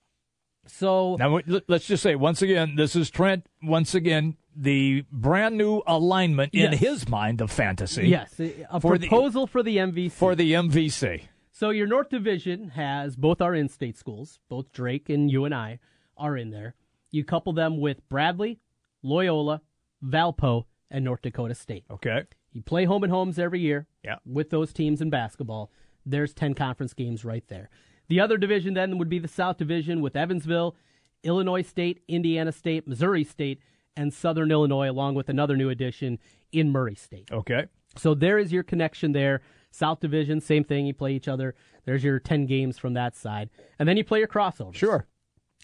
So 0.66 1.16
Now 1.18 1.40
let- 1.46 1.70
let's 1.70 1.86
just 1.88 2.04
say 2.04 2.16
once 2.16 2.42
again, 2.42 2.76
this 2.76 2.96
is 2.96 3.10
Trent. 3.10 3.48
Once 3.62 3.94
again, 3.94 4.38
the 4.56 5.04
brand 5.12 5.58
new 5.58 5.82
alignment 5.88 6.54
in 6.54 6.72
Yes. 6.72 6.80
his 6.80 7.10
mind 7.10 7.42
of 7.42 7.52
fantasy. 7.52 8.08
yes, 8.08 8.40
a 8.40 8.80
For 8.80 8.98
the- 8.98 9.08
proposal 9.08 9.48
for 9.48 9.62
the 9.64 9.78
MVC. 9.80 10.10
For 10.16 10.36
the 10.36 10.54
MVC. 10.56 11.24
So 11.52 11.70
your 11.70 11.88
North 11.88 12.10
Division 12.10 12.70
has 12.70 13.16
both 13.16 13.42
our 13.42 13.54
in-state 13.54 13.98
schools, 13.98 14.40
both 14.50 14.72
Drake 14.72 15.10
and 15.10 15.30
UNI 15.32 15.80
are 16.18 16.38
in 16.38 16.50
there. 16.52 16.76
You 17.12 17.24
couple 17.24 17.54
them 17.54 17.78
with 17.80 18.08
Bradley, 18.10 18.60
Loyola, 19.04 19.62
Valpo, 20.04 20.66
and 20.90 21.04
North 21.06 21.22
Dakota 21.22 21.56
State. 21.56 21.86
Okay. 21.92 22.24
You 22.54 22.62
play 22.62 22.86
home 22.86 23.04
and 23.04 23.12
homes 23.12 23.38
every 23.40 23.60
year 23.60 23.88
Yeah. 24.04 24.18
with 24.26 24.50
those 24.50 24.72
teams 24.74 25.02
in 25.02 25.10
basketball. 25.10 25.72
There's 26.06 26.34
10 26.34 26.54
conference 26.54 26.94
games 26.94 27.24
right 27.26 27.48
there. 27.48 27.70
The 28.08 28.20
other 28.20 28.38
division 28.38 28.74
then 28.74 28.98
would 28.98 29.10
be 29.10 29.20
the 29.20 29.28
South 29.28 29.58
Division 29.58 30.02
with 30.02 30.16
Evansville, 30.16 30.76
Illinois 31.24 31.62
State, 31.62 32.02
Indiana 32.08 32.52
State, 32.52 32.88
Missouri 32.88 33.24
State, 33.24 33.60
and 33.96 34.14
Southern 34.14 34.52
Illinois, 34.52 34.90
along 34.90 35.16
with 35.16 35.30
another 35.30 35.56
new 35.56 35.70
addition 35.70 36.20
in 36.52 36.72
Murray 36.72 36.96
State. 36.96 37.30
Okay. 37.32 37.66
So 37.98 38.14
there 38.14 38.40
is 38.40 38.52
your 38.52 38.64
connection 38.64 39.12
there. 39.12 39.42
South 39.72 40.00
Division, 40.00 40.42
same 40.42 40.64
thing. 40.64 40.86
You 40.86 40.94
play 40.94 41.14
each 41.14 41.28
other. 41.28 41.56
There's 41.86 42.04
your 42.04 42.20
10 42.20 42.46
games 42.46 42.78
from 42.78 42.94
that 42.94 43.16
side. 43.16 43.50
And 43.80 43.88
then 43.88 43.98
you 43.98 44.04
play 44.04 44.20
your 44.20 44.28
crossovers. 44.28 44.76
Sure. 44.76 45.08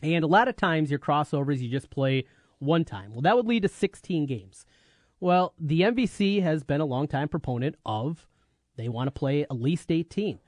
And 0.02 0.24
a 0.24 0.28
lot 0.28 0.48
of 0.48 0.56
times 0.56 0.90
your 0.90 1.00
crossovers 1.00 1.60
you 1.60 1.70
just 1.70 1.90
play 1.90 2.26
one 2.60 2.86
time. 2.86 3.12
Well, 3.12 3.22
that 3.22 3.36
would 3.36 3.48
lead 3.48 3.64
to 3.64 3.70
16 3.70 4.26
games. 4.26 4.66
Well, 5.20 5.54
the 5.60 5.82
MVC 5.82 6.42
has 6.42 6.64
been 6.64 6.82
a 6.82 6.86
long-time 6.86 7.28
proponent 7.28 7.76
of 7.86 8.28
they 8.78 8.88
want 8.88 9.08
to 9.08 9.12
play 9.12 9.44
at 9.44 9.52
least 9.52 9.92
18. 9.92 10.40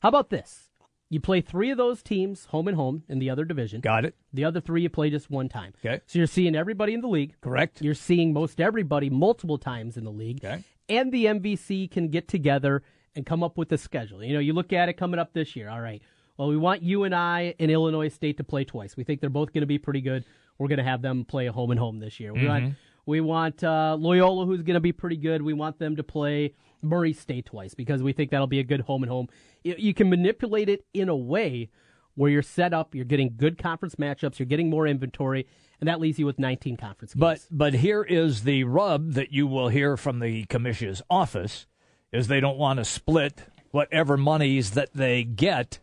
How 0.00 0.08
about 0.08 0.30
this? 0.30 0.65
You 1.08 1.20
play 1.20 1.40
three 1.40 1.70
of 1.70 1.78
those 1.78 2.02
teams 2.02 2.46
home 2.46 2.66
and 2.66 2.76
home 2.76 3.04
in 3.08 3.20
the 3.20 3.30
other 3.30 3.44
division. 3.44 3.80
Got 3.80 4.04
it. 4.04 4.16
The 4.32 4.44
other 4.44 4.60
three 4.60 4.82
you 4.82 4.88
play 4.88 5.08
just 5.08 5.30
one 5.30 5.48
time. 5.48 5.72
Okay. 5.84 6.00
So 6.06 6.18
you're 6.18 6.26
seeing 6.26 6.56
everybody 6.56 6.94
in 6.94 7.00
the 7.00 7.08
league. 7.08 7.34
Correct. 7.40 7.80
You're 7.80 7.94
seeing 7.94 8.32
most 8.32 8.60
everybody 8.60 9.08
multiple 9.08 9.58
times 9.58 9.96
in 9.96 10.04
the 10.04 10.10
league. 10.10 10.44
Okay. 10.44 10.64
And 10.88 11.12
the 11.12 11.26
MVC 11.26 11.90
can 11.90 12.08
get 12.08 12.26
together 12.26 12.82
and 13.14 13.24
come 13.24 13.42
up 13.42 13.56
with 13.56 13.70
a 13.72 13.78
schedule. 13.78 14.22
You 14.22 14.34
know, 14.34 14.40
you 14.40 14.52
look 14.52 14.72
at 14.72 14.88
it 14.88 14.94
coming 14.94 15.20
up 15.20 15.32
this 15.32 15.54
year. 15.54 15.68
All 15.68 15.80
right. 15.80 16.02
Well, 16.36 16.48
we 16.48 16.56
want 16.56 16.82
UNI 16.82 17.54
and 17.58 17.70
Illinois 17.70 18.08
State 18.08 18.36
to 18.38 18.44
play 18.44 18.64
twice. 18.64 18.96
We 18.96 19.04
think 19.04 19.20
they're 19.20 19.30
both 19.30 19.52
going 19.52 19.62
to 19.62 19.66
be 19.66 19.78
pretty 19.78 20.00
good. 20.00 20.24
We're 20.58 20.68
going 20.68 20.78
to 20.78 20.84
have 20.84 21.02
them 21.02 21.24
play 21.24 21.46
a 21.46 21.52
home 21.52 21.70
and 21.70 21.80
home 21.80 21.98
this 21.98 22.20
year. 22.20 22.34
We 22.34 22.46
want 22.46 22.74
we 23.06 23.20
want 23.20 23.62
uh, 23.62 23.96
Loyola, 23.98 24.44
who's 24.44 24.62
going 24.62 24.74
to 24.74 24.80
be 24.80 24.92
pretty 24.92 25.16
good. 25.16 25.40
We 25.40 25.52
want 25.52 25.78
them 25.78 25.96
to 25.96 26.02
play 26.02 26.54
Murray 26.82 27.12
State 27.12 27.46
twice 27.46 27.74
because 27.74 28.02
we 28.02 28.12
think 28.12 28.30
that'll 28.30 28.46
be 28.46 28.60
a 28.60 28.64
good 28.64 28.82
home 28.82 29.02
and 29.02 29.10
home. 29.10 29.28
You, 29.62 29.94
can 29.94 30.08
manipulate 30.08 30.68
it 30.68 30.84
in 30.94 31.08
a 31.08 31.16
way 31.16 31.70
where 32.14 32.30
you're 32.30 32.42
set 32.42 32.72
up, 32.72 32.94
you're 32.94 33.04
getting 33.04 33.34
good 33.36 33.58
conference 33.58 33.96
matchups, 33.96 34.38
you're 34.38 34.46
getting 34.46 34.70
more 34.70 34.86
inventory, 34.86 35.46
and 35.80 35.88
that 35.88 36.00
leaves 36.00 36.18
you 36.18 36.26
with 36.26 36.38
19 36.38 36.76
conference 36.76 37.14
games. 37.14 37.20
But 37.20 37.46
but 37.50 37.74
here 37.74 38.02
is 38.02 38.44
the 38.44 38.64
rub 38.64 39.12
that 39.12 39.32
you 39.32 39.46
will 39.46 39.68
hear 39.68 39.96
from 39.96 40.20
the 40.20 40.44
commission's 40.46 41.02
office 41.10 41.66
is 42.12 42.28
they 42.28 42.40
don't 42.40 42.56
want 42.56 42.78
to 42.78 42.84
split 42.84 43.44
whatever 43.70 44.16
monies 44.16 44.70
that 44.70 44.94
they 44.94 45.22
get 45.24 45.78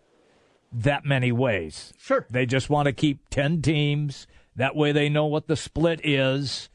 that 0.71 1.05
many 1.05 1.31
ways. 1.31 1.93
Sure. 1.99 2.25
They 2.29 2.45
just 2.45 2.69
want 2.69 2.87
to 2.87 2.93
keep 2.93 3.29
10 3.29 3.61
teams. 3.61 4.25
That 4.55 4.75
way 4.75 4.91
they 4.91 5.09
know 5.09 5.25
what 5.25 5.47
the 5.47 5.55
split 5.55 6.01
is. 6.03 6.69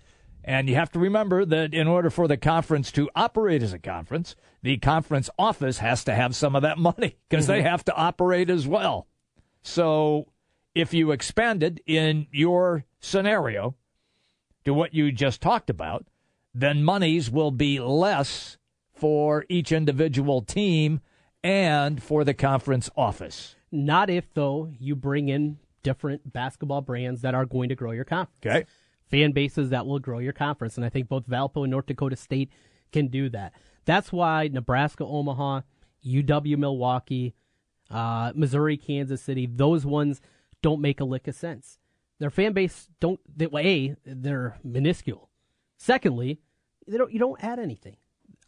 And 0.49 0.67
you 0.67 0.77
have 0.77 0.91
to 0.93 0.99
remember 0.99 1.45
that 1.45 1.75
in 1.75 1.87
order 1.87 2.09
for 2.09 2.27
the 2.27 2.39
conference 2.39 2.91
to 2.93 3.11
operate 3.15 3.63
as 3.63 3.75
a 3.75 3.79
conference, 3.79 4.35
the 4.63 4.79
conference 4.79 5.29
office 5.39 5.79
has 5.79 6.03
to 6.05 6.15
have 6.15 6.35
some 6.35 6.57
of 6.57 6.63
that 6.63 6.79
money 6.79 7.19
because 7.29 7.47
they 7.47 7.59
mm-hmm. 7.59 7.69
have 7.69 7.85
to 7.85 7.95
operate 7.95 8.49
as 8.49 8.67
well. 8.67 9.07
So 9.61 10.33
if 10.75 10.95
you 10.95 11.11
expanded 11.11 11.83
in 11.85 12.29
your 12.33 12.87
scenario 12.99 13.77
to 14.65 14.73
what 14.73 14.95
you 14.95 15.13
just 15.13 15.43
talked 15.43 15.69
about, 15.69 16.07
then 16.55 16.83
monies 16.83 17.31
will 17.31 17.51
be 17.51 17.79
less 17.79 18.57
for 18.95 19.45
each 19.51 19.71
individual 19.71 20.41
team 20.41 21.03
and 21.45 22.03
for 22.03 22.25
the 22.25 22.33
conference 22.33 22.89
office. 22.97 23.55
Not 23.71 24.09
if, 24.09 24.33
though, 24.33 24.73
you 24.81 24.97
bring 24.97 25.29
in 25.29 25.59
different 25.83 26.33
basketball 26.33 26.81
brands 26.81 27.21
that 27.21 27.35
are 27.35 27.45
going 27.45 27.69
to 27.69 27.75
grow 27.75 27.93
your 27.93 28.05
conference. 28.05 28.41
Okay. 28.45 28.65
Fan 29.11 29.33
bases 29.33 29.71
that 29.71 29.87
will 29.87 29.99
grow 29.99 30.19
your 30.19 30.33
conference. 30.33 30.77
And 30.77 30.85
I 30.85 30.89
think 30.89 31.09
both 31.09 31.27
Valpo 31.27 31.63
and 31.65 31.71
North 31.71 31.87
Dakota 31.87 32.17
State 32.17 32.51
can 32.93 33.09
do 33.09 33.29
that. 33.31 33.53
That's 33.85 34.13
why 34.13 34.49
Nebraska, 34.49 35.05
Omaha, 35.05 35.63
UW, 36.07 36.59
Milwaukee, 36.59 37.35
uh, 37.91 38.33
Missouri, 38.35 38.77
Kansas 38.77 39.23
City, 39.23 39.47
those 39.47 39.87
ones 39.87 40.21
don't 40.63 40.81
make 40.81 41.01
a 41.01 41.05
lick 41.05 41.27
of 41.27 41.35
sense. 41.35 41.79
Their 42.19 42.31
fan 42.31 42.53
base 42.53 42.89
don't. 43.01 43.21
They, 43.35 43.47
a, 43.47 43.97
they're 44.05 44.59
minuscule. 44.65 45.31
Secondly, 45.77 46.41
they 46.87 46.99
don't. 46.99 47.13
You 47.13 47.19
don't 47.19 47.43
add 47.43 47.59
anything 47.59 47.97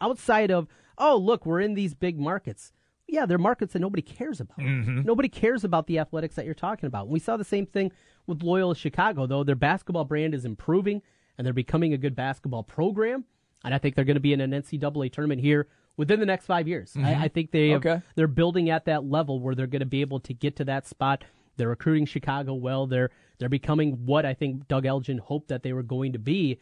outside 0.01 0.51
of. 0.51 0.67
Oh, 0.99 1.17
look, 1.17 1.47
we're 1.47 1.61
in 1.61 1.75
these 1.75 1.95
big 1.95 2.19
markets. 2.19 2.73
Yeah, 3.07 3.27
they're 3.27 3.39
markets 3.39 3.73
that 3.73 3.79
nobody 3.79 4.03
cares 4.03 4.41
about. 4.41 4.59
Mm-hmm. 4.59 5.03
Nobody 5.03 5.29
cares 5.29 5.65
about 5.65 5.87
the 5.87 5.99
athletics 5.99 6.35
that 6.35 6.45
you're 6.45 6.55
talking 6.55 6.87
about. 6.87 7.09
We 7.09 7.19
saw 7.19 7.37
the 7.37 7.45
same 7.45 7.67
thing 7.67 7.93
with 8.27 8.43
Loyola 8.43 8.75
Chicago, 8.75 9.27
though. 9.27 9.45
Their 9.45 9.55
basketball 9.55 10.05
brand 10.05 10.35
is 10.35 10.45
improving 10.45 11.03
and 11.37 11.47
they're 11.47 11.55
becoming 11.55 11.93
a 11.93 11.99
good 11.99 12.15
basketball 12.15 12.63
program. 12.63 13.25
And 13.65 13.75
I 13.75 13.79
think 13.79 13.95
they're 13.95 14.05
going 14.05 14.15
to 14.17 14.21
be 14.21 14.33
in 14.33 14.41
an 14.41 14.51
NCAA 14.53 15.13
tournament 15.13 15.41
here 15.41 15.69
within 15.97 16.21
the 16.21 16.27
next 16.27 16.47
five 16.47 16.67
years. 16.67 16.93
I, 16.97 17.01
mm-hmm. 17.01 17.23
I 17.23 17.29
think 17.29 17.51
they 17.51 17.71
have, 17.71 17.85
Okay. 17.85 18.03
they're 18.15 18.27
building 18.27 18.71
at 18.71 18.87
that 18.87 19.05
level 19.05 19.41
where 19.41 19.55
they're 19.55 19.67
going 19.67 19.81
to 19.81 19.87
be 19.87 20.01
able 20.01 20.21
to 20.21 20.35
get 20.35 20.57
to 20.57 20.65
that 20.65 20.87
spot. 20.87 21.25
They're 21.57 21.69
recruiting 21.69 22.07
Chicago 22.07 22.55
well. 22.55 22.87
They're 22.87 23.11
they're 23.39 23.49
becoming 23.49 24.07
what 24.07 24.25
I 24.25 24.35
think 24.35 24.69
Doug 24.69 24.87
Elgin 24.87 25.19
hoped 25.19 25.49
that 25.49 25.63
they 25.63 25.73
were 25.73 25.83
going 25.83 26.13
to 26.13 26.19
be, 26.19 26.59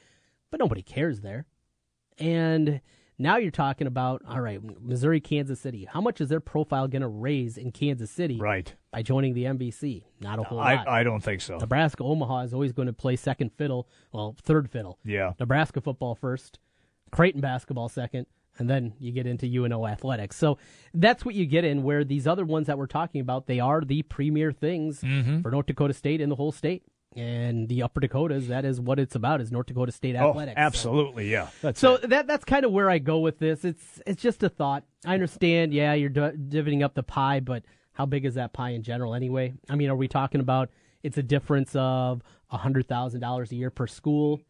but 0.51 0.59
nobody 0.59 0.83
cares 0.83 1.21
there. 1.21 1.47
And 2.19 2.81
now 3.19 3.37
you're 3.37 3.51
talking 3.51 3.87
about 3.87 4.23
all 4.29 4.41
right, 4.41 4.61
Missouri, 4.81 5.21
Kansas 5.21 5.59
City. 5.61 5.85
How 5.91 6.01
much 6.01 6.21
is 6.21 6.29
their 6.29 6.41
profile 6.41 6.87
going 6.89 7.03
to 7.03 7.09
raise 7.09 7.57
in 7.59 7.73
Kansas 7.73 8.11
City 8.11 8.39
Right. 8.39 8.73
by 8.93 9.03
joining 9.03 9.35
the 9.35 9.45
MVC? 9.45 10.05
Not 10.21 10.39
a 10.39 10.43
whole 10.45 10.59
lot. 10.59 10.87
I, 10.89 11.01
I 11.01 11.03
don't 11.03 11.21
think 11.23 11.41
so. 11.41 11.57
Nebraska 11.59 12.03
Omaha 12.05 12.41
is 12.43 12.55
always 12.55 12.73
going 12.73 12.87
to 12.87 12.93
play 12.93 13.17
second 13.17 13.53
fiddle, 13.53 13.89
well, 14.13 14.37
third 14.43 14.71
fiddle. 14.71 14.99
Yeah. 15.05 15.33
Nebraska 15.41 15.81
football 15.81 16.15
first, 16.15 16.59
Creighton 17.11 17.41
basketball 17.41 17.89
second, 17.89 18.27
and 18.59 18.69
then 18.69 18.95
you 18.99 19.13
get 19.13 19.27
into 19.27 19.47
UNO 19.47 19.87
athletics. 19.87 20.37
So 20.37 20.59
that's 20.95 21.25
what 21.25 21.35
you 21.35 21.47
get 21.47 21.65
in 21.65 21.83
where 21.85 22.05
these 22.05 22.27
other 22.27 22.45
ones 22.45 22.67
that 22.67 22.77
we're 22.79 22.87
talking 22.87 23.21
about, 23.21 23.47
they 23.47 23.61
are 23.61 23.81
the 23.81 24.03
premier 24.03 24.53
things 24.53 25.01
Mm-hmm. 25.01 25.43
for 25.43 25.51
North 25.51 25.67
Dakota 25.67 25.95
State 25.95 26.21
and 26.21 26.31
the 26.31 26.37
whole 26.37 26.53
state. 26.53 26.83
And 27.17 27.69
the 27.69 27.83
Upper 27.83 28.01
Dakotas, 28.01 28.49
that 28.49 28.65
is 28.65 28.81
what 28.81 28.99
it's 29.01 29.15
about, 29.15 29.41
is 29.41 29.51
North 29.51 29.67
Dakota 29.67 29.91
State 29.93 30.15
Oh, 30.15 30.31
athletics. 30.31 30.57
So- 30.57 30.63
absolutely, 30.63 31.31
yeah. 31.31 31.49
That's 31.63 31.81
so 31.81 31.95
it. 31.95 32.11
that 32.11 32.27
that's 32.27 32.45
kind 32.45 32.65
of 32.65 32.71
where 32.73 32.91
I 32.91 32.99
go 32.99 33.19
with 33.21 33.39
this. 33.39 33.65
It's 33.65 34.01
it's 34.07 34.23
just 34.23 34.43
a 34.43 34.49
thought. 34.49 34.85
I 35.07 35.15
understand. 35.15 35.73
Yeah, 35.73 35.95
you're 35.95 36.11
di- 36.11 36.33
dividing 36.49 36.83
up 36.83 36.95
the 36.95 37.03
pie, 37.03 37.41
but 37.41 37.65
how 37.93 38.07
big 38.07 38.25
is 38.25 38.35
that 38.35 38.53
pie 38.53 38.71
in 38.71 38.83
general 38.83 39.15
anyway? 39.15 39.55
I 39.69 39.75
mean, 39.75 39.89
are 39.89 39.97
we 39.97 40.07
talking 40.07 40.41
about 40.41 40.71
it's 41.03 41.17
a 41.19 41.23
difference 41.23 41.71
of 41.75 42.23
hundred 42.49 42.87
thousand 42.87 43.21
dollars 43.21 43.51
a 43.53 43.57
year 43.57 43.71
per 43.71 43.87
school? 43.87 44.41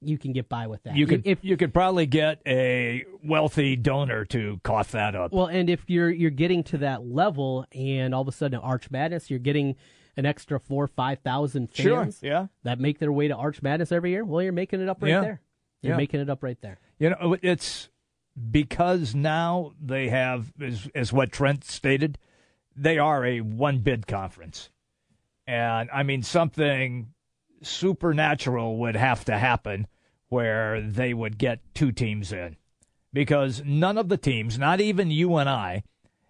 You 0.00 0.18
can 0.18 0.32
get 0.32 0.48
by 0.48 0.66
with 0.66 0.82
that. 0.82 0.96
you 0.96 1.06
could 1.06 1.22
if 1.26 1.44
you 1.44 1.56
could 1.56 1.72
probably 1.72 2.06
get 2.06 2.40
a 2.46 3.04
wealthy 3.22 3.76
donor 3.76 4.24
to 4.26 4.58
cough 4.64 4.90
that 4.92 5.14
up. 5.14 5.30
well, 5.32 5.46
and 5.46 5.70
if 5.70 5.84
you're 5.88 6.10
you're 6.10 6.30
getting 6.30 6.64
to 6.64 6.78
that 6.78 7.04
level, 7.06 7.66
and 7.72 8.12
all 8.14 8.22
of 8.22 8.28
a 8.28 8.32
sudden 8.32 8.58
Arch 8.58 8.90
Madness, 8.90 9.30
you're 9.30 9.38
getting 9.38 9.76
an 10.16 10.26
extra 10.26 10.58
four 10.60 10.86
five 10.86 11.18
thousand 11.20 11.70
Sure, 11.72 12.02
fans 12.02 12.20
yeah. 12.22 12.46
that 12.64 12.78
make 12.80 12.98
their 12.98 13.12
way 13.12 13.28
to 13.28 13.34
Arch 13.34 13.62
Madness 13.62 13.92
every 13.92 14.10
year. 14.10 14.24
Well, 14.24 14.42
you're 14.42 14.52
making 14.52 14.80
it 14.80 14.88
up 14.88 15.02
right 15.02 15.10
Yeah. 15.10 15.20
there. 15.20 15.40
You're 15.82 15.92
Yeah. 15.94 15.96
making 15.96 16.20
it 16.20 16.30
up 16.30 16.42
right 16.42 16.60
there. 16.60 16.78
You 16.98 17.10
know, 17.10 17.36
it's 17.42 17.88
because 18.50 19.14
now 19.14 19.72
they 19.80 20.08
have, 20.08 20.52
as, 20.60 20.88
as 20.94 21.12
what 21.12 21.32
Trent 21.32 21.64
stated, 21.64 22.18
they 22.76 22.98
are 22.98 23.24
a 23.24 23.40
one 23.40 23.78
bid 23.78 24.06
conference. 24.06 24.70
And 25.46 25.90
I 25.92 26.02
mean, 26.02 26.22
something 26.22 27.12
supernatural 27.62 28.78
would 28.78 28.96
have 28.96 29.24
to 29.26 29.38
happen 29.38 29.86
where 30.28 30.80
they 30.80 31.12
would 31.14 31.38
get 31.38 31.60
two 31.74 31.92
teams 31.92 32.32
in 32.32 32.56
because 33.12 33.62
none 33.64 33.98
of 33.98 34.08
the 34.08 34.16
teams, 34.16 34.58
not 34.58 34.80
even 34.80 35.10
UNI, 35.10 35.82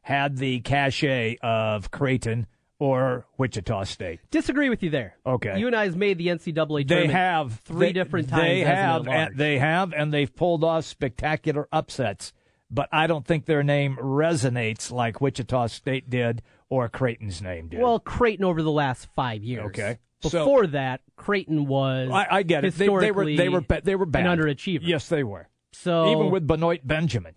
had 0.03 0.39
the 0.39 0.61
cachet 0.61 1.37
of 1.43 1.91
Creighton 1.91 2.47
or 2.83 3.25
Wichita 3.39 3.85
State. 3.85 4.19
Disagree 4.33 4.69
with 4.69 4.83
you 4.83 4.91
there. 4.91 5.17
Okay. 5.25 5.57
UNI 5.57 5.77
has 5.77 5.95
made 5.95 6.19
the 6.19 6.27
NCAA 6.27 6.53
tournament. 6.57 6.89
They 6.89 7.07
have 7.07 7.61
three 7.61 7.87
they- 7.87 7.93
different 7.93 8.29
They 8.29 8.35
times 8.35 8.61
an 8.63 8.67
have, 8.67 9.09
and 9.09 9.37
they 9.39 9.59
have, 9.59 9.93
and 9.93 10.13
they've 10.13 10.35
pulled 10.35 10.65
off 10.65 10.85
spectacular 10.85 11.69
upsets. 11.71 12.33
But 12.73 12.89
I 12.91 13.07
don't 13.07 13.25
think 13.25 13.45
their 13.45 13.63
name 13.63 13.97
resonates 14.01 14.91
like 14.91 15.21
Wichita 15.21 15.69
State 15.69 16.11
did 16.11 16.43
or 16.69 16.89
Creighton's 16.89 17.41
name 17.41 17.69
did. 17.69 17.81
Well, 17.81 18.01
Creighton 18.01 18.45
over 18.45 18.63
the 18.63 18.73
last 18.73 19.07
five 19.15 19.45
years. 19.45 19.67
Okay. 19.67 19.99
So- 20.23 20.31
Before 20.31 20.67
that, 20.69 21.03
Creighton 21.15 21.67
was. 21.67 22.11
I, 22.13 22.27
I 22.31 22.43
get 22.43 22.65
it. 22.65 22.75
They, 22.75 22.87
they 22.87 22.91
were 22.91 23.01
they 23.01 23.49
were 23.49 23.61
they 23.85 23.95
were 23.95 24.07
bad. 24.07 24.27
an 24.27 24.39
underachiever. 24.39 24.81
Yes, 24.83 25.09
they 25.09 25.23
were. 25.23 25.49
So 25.73 26.11
Even 26.11 26.31
with 26.33 26.49
Benoit 26.49 26.85
Benjamin. 26.85 27.35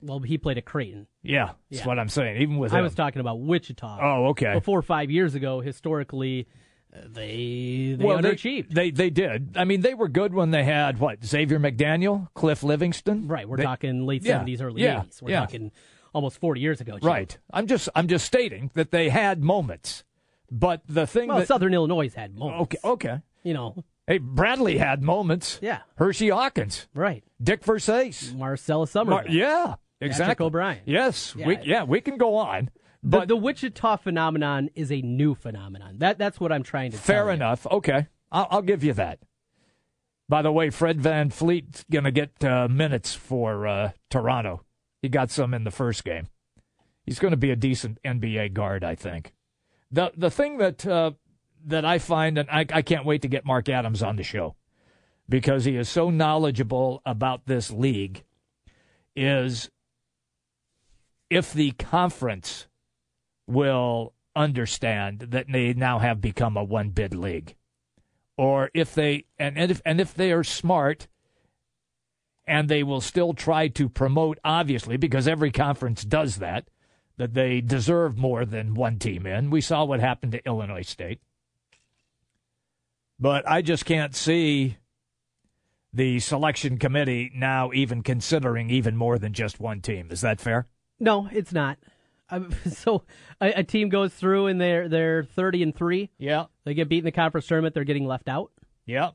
Well, 0.00 0.20
he 0.20 0.38
played 0.38 0.58
at 0.58 0.64
Creighton. 0.64 1.06
Yeah, 1.22 1.52
that's 1.70 1.82
Yeah. 1.82 1.86
what 1.86 1.98
I'm 1.98 2.08
saying. 2.08 2.40
Even 2.42 2.58
with 2.58 2.72
I 2.72 2.78
him. 2.78 2.84
was 2.84 2.94
talking 2.94 3.20
about 3.20 3.40
Wichita. 3.40 3.98
Oh, 4.00 4.26
okay. 4.28 4.54
Before 4.54 4.80
five 4.82 5.10
years 5.10 5.34
ago, 5.34 5.60
historically, 5.60 6.46
uh, 6.94 7.00
they 7.08 7.94
they 7.98 8.04
well, 8.04 8.20
they, 8.22 8.30
underachieved. 8.32 8.70
they 8.72 8.90
they 8.90 9.10
did. 9.10 9.56
I 9.56 9.64
mean, 9.64 9.80
they 9.80 9.94
were 9.94 10.08
good 10.08 10.32
when 10.32 10.50
they 10.52 10.64
had 10.64 10.98
what 11.00 11.24
Xavier 11.24 11.58
McDaniel, 11.58 12.28
Cliff 12.34 12.60
Levingston. 12.60 13.28
right. 13.28 13.48
We're 13.48 13.56
They- 13.56 13.64
talking 13.64 14.06
late 14.06 14.22
Yeah, 14.22 14.34
seventies, 14.34 14.62
early 14.62 14.82
yeah, 14.82 15.00
eighties. 15.02 15.20
We're 15.20 15.30
yeah. 15.30 15.40
talking 15.40 15.72
almost 16.14 16.40
forty 16.40 16.60
years 16.60 16.80
ago. 16.80 16.98
Jim. 16.98 17.06
Right. 17.08 17.36
I'm 17.52 17.66
just 17.66 17.88
I'm 17.94 18.06
just 18.08 18.24
stating 18.24 18.70
that 18.74 18.90
they 18.92 19.08
had 19.08 19.42
moments. 19.42 20.04
But 20.50 20.80
the 20.88 21.06
thing 21.06 21.28
Well, 21.28 21.38
that 21.40 21.48
Southern 21.48 21.74
Illinois 21.74 22.12
had 22.14 22.34
moments. 22.36 22.62
okay 22.62 22.78
okay. 22.84 23.20
You 23.42 23.54
know. 23.54 23.84
Hey, 24.06 24.16
Bradley 24.16 24.78
had 24.78 25.02
moments. 25.02 25.58
Yeah. 25.60 25.80
Hersey 25.96 26.30
Hawkins, 26.30 26.88
Right. 26.94 27.22
Dick 27.42 27.62
Versace. 27.62 28.34
Marcella 28.34 28.86
Somerville. 28.86 29.24
Mar- 29.24 29.28
yeah, 29.28 29.74
exactly. 30.00 30.44
O'Brien. 30.46 30.80
Yes, 30.86 31.34
Yeah. 31.36 31.46
we 31.46 31.58
yeah 31.64 31.82
we 31.84 32.00
can 32.00 32.16
go 32.16 32.36
on. 32.36 32.70
But 33.02 33.28
the 33.28 33.36
Wichita 33.36 33.96
phenomenon 33.98 34.70
is 34.74 34.90
a 34.90 35.00
new 35.00 35.34
phenomenon. 35.34 35.98
That 35.98 36.18
that's 36.18 36.40
what 36.40 36.50
I'm 36.52 36.62
trying 36.64 36.90
to. 36.92 36.96
fair 36.98 37.16
tell 37.22 37.26
you. 37.26 37.32
enough. 37.32 37.66
Okay, 37.66 38.06
I'll, 38.32 38.48
I'll 38.50 38.62
give 38.62 38.82
you 38.82 38.92
that. 38.94 39.20
By 40.28 40.42
the 40.42 40.52
way, 40.52 40.68
Fred 40.70 40.98
VanVleet's 41.00 41.84
gonna 41.90 42.10
get 42.10 42.42
uh, 42.44 42.68
minutes 42.68 43.14
for 43.14 43.66
uh, 43.66 43.90
Toronto. 44.10 44.64
He 45.00 45.08
got 45.08 45.30
some 45.30 45.54
in 45.54 45.64
the 45.64 45.70
first 45.70 46.04
game. 46.04 46.26
He's 47.06 47.18
going 47.20 47.30
to 47.30 47.36
be 47.38 47.50
a 47.50 47.56
decent 47.56 47.98
NBA 48.04 48.52
guard, 48.52 48.84
I 48.84 48.94
think. 48.94 49.32
the 49.90 50.10
The 50.16 50.30
thing 50.30 50.58
that 50.58 50.84
uh, 50.84 51.12
that 51.64 51.84
I 51.84 51.98
find, 51.98 52.36
and 52.36 52.50
I, 52.50 52.66
I 52.70 52.82
can't 52.82 53.06
wait 53.06 53.22
to 53.22 53.28
get 53.28 53.46
Mark 53.46 53.68
Adams 53.70 54.02
on 54.02 54.16
the 54.16 54.22
show 54.22 54.56
because 55.28 55.64
he 55.64 55.76
is 55.76 55.88
so 55.88 56.10
knowledgeable 56.10 57.00
about 57.06 57.46
this 57.46 57.70
league, 57.70 58.24
is 59.16 59.70
if 61.30 61.52
the 61.52 61.72
conference 61.72 62.66
will 63.46 64.14
understand 64.34 65.20
that 65.20 65.46
they 65.50 65.74
now 65.74 65.98
have 65.98 66.20
become 66.20 66.56
a 66.56 66.64
one 66.64 66.90
bid 66.90 67.14
league, 67.14 67.54
or 68.36 68.70
if 68.74 68.94
they 68.94 69.24
and, 69.38 69.58
and 69.58 69.70
if 69.70 69.82
and 69.84 70.00
if 70.00 70.14
they 70.14 70.32
are 70.32 70.44
smart 70.44 71.08
and 72.46 72.68
they 72.68 72.82
will 72.82 73.00
still 73.00 73.34
try 73.34 73.68
to 73.68 73.88
promote, 73.88 74.38
obviously, 74.42 74.96
because 74.96 75.28
every 75.28 75.50
conference 75.50 76.02
does 76.02 76.36
that, 76.36 76.68
that 77.18 77.34
they 77.34 77.60
deserve 77.60 78.16
more 78.16 78.46
than 78.46 78.74
one 78.74 78.98
team 78.98 79.26
in. 79.26 79.50
We 79.50 79.60
saw 79.60 79.84
what 79.84 80.00
happened 80.00 80.32
to 80.32 80.46
Illinois 80.46 80.82
State. 80.82 81.20
But 83.20 83.46
I 83.46 83.60
just 83.60 83.84
can't 83.84 84.14
see 84.14 84.78
the 85.92 86.20
selection 86.20 86.78
committee 86.78 87.30
now 87.34 87.70
even 87.74 88.02
considering 88.02 88.70
even 88.70 88.96
more 88.96 89.18
than 89.18 89.32
just 89.32 89.60
one 89.60 89.80
team. 89.80 90.08
Is 90.10 90.20
that 90.20 90.40
fair? 90.40 90.68
No, 91.00 91.28
it's 91.32 91.52
not. 91.52 91.78
Um, 92.30 92.50
so 92.70 93.04
a, 93.40 93.52
a 93.60 93.64
team 93.64 93.88
goes 93.88 94.12
through 94.14 94.46
and 94.48 94.60
they're 94.60 94.88
they're 94.88 95.24
thirty 95.24 95.62
and 95.62 95.74
three. 95.74 96.10
Yeah. 96.18 96.46
They 96.64 96.74
get 96.74 96.88
beat 96.88 96.98
in 96.98 97.04
the 97.04 97.12
conference 97.12 97.46
tournament. 97.46 97.74
They're 97.74 97.84
getting 97.84 98.06
left 98.06 98.28
out. 98.28 98.50
Yeah. 98.86 99.10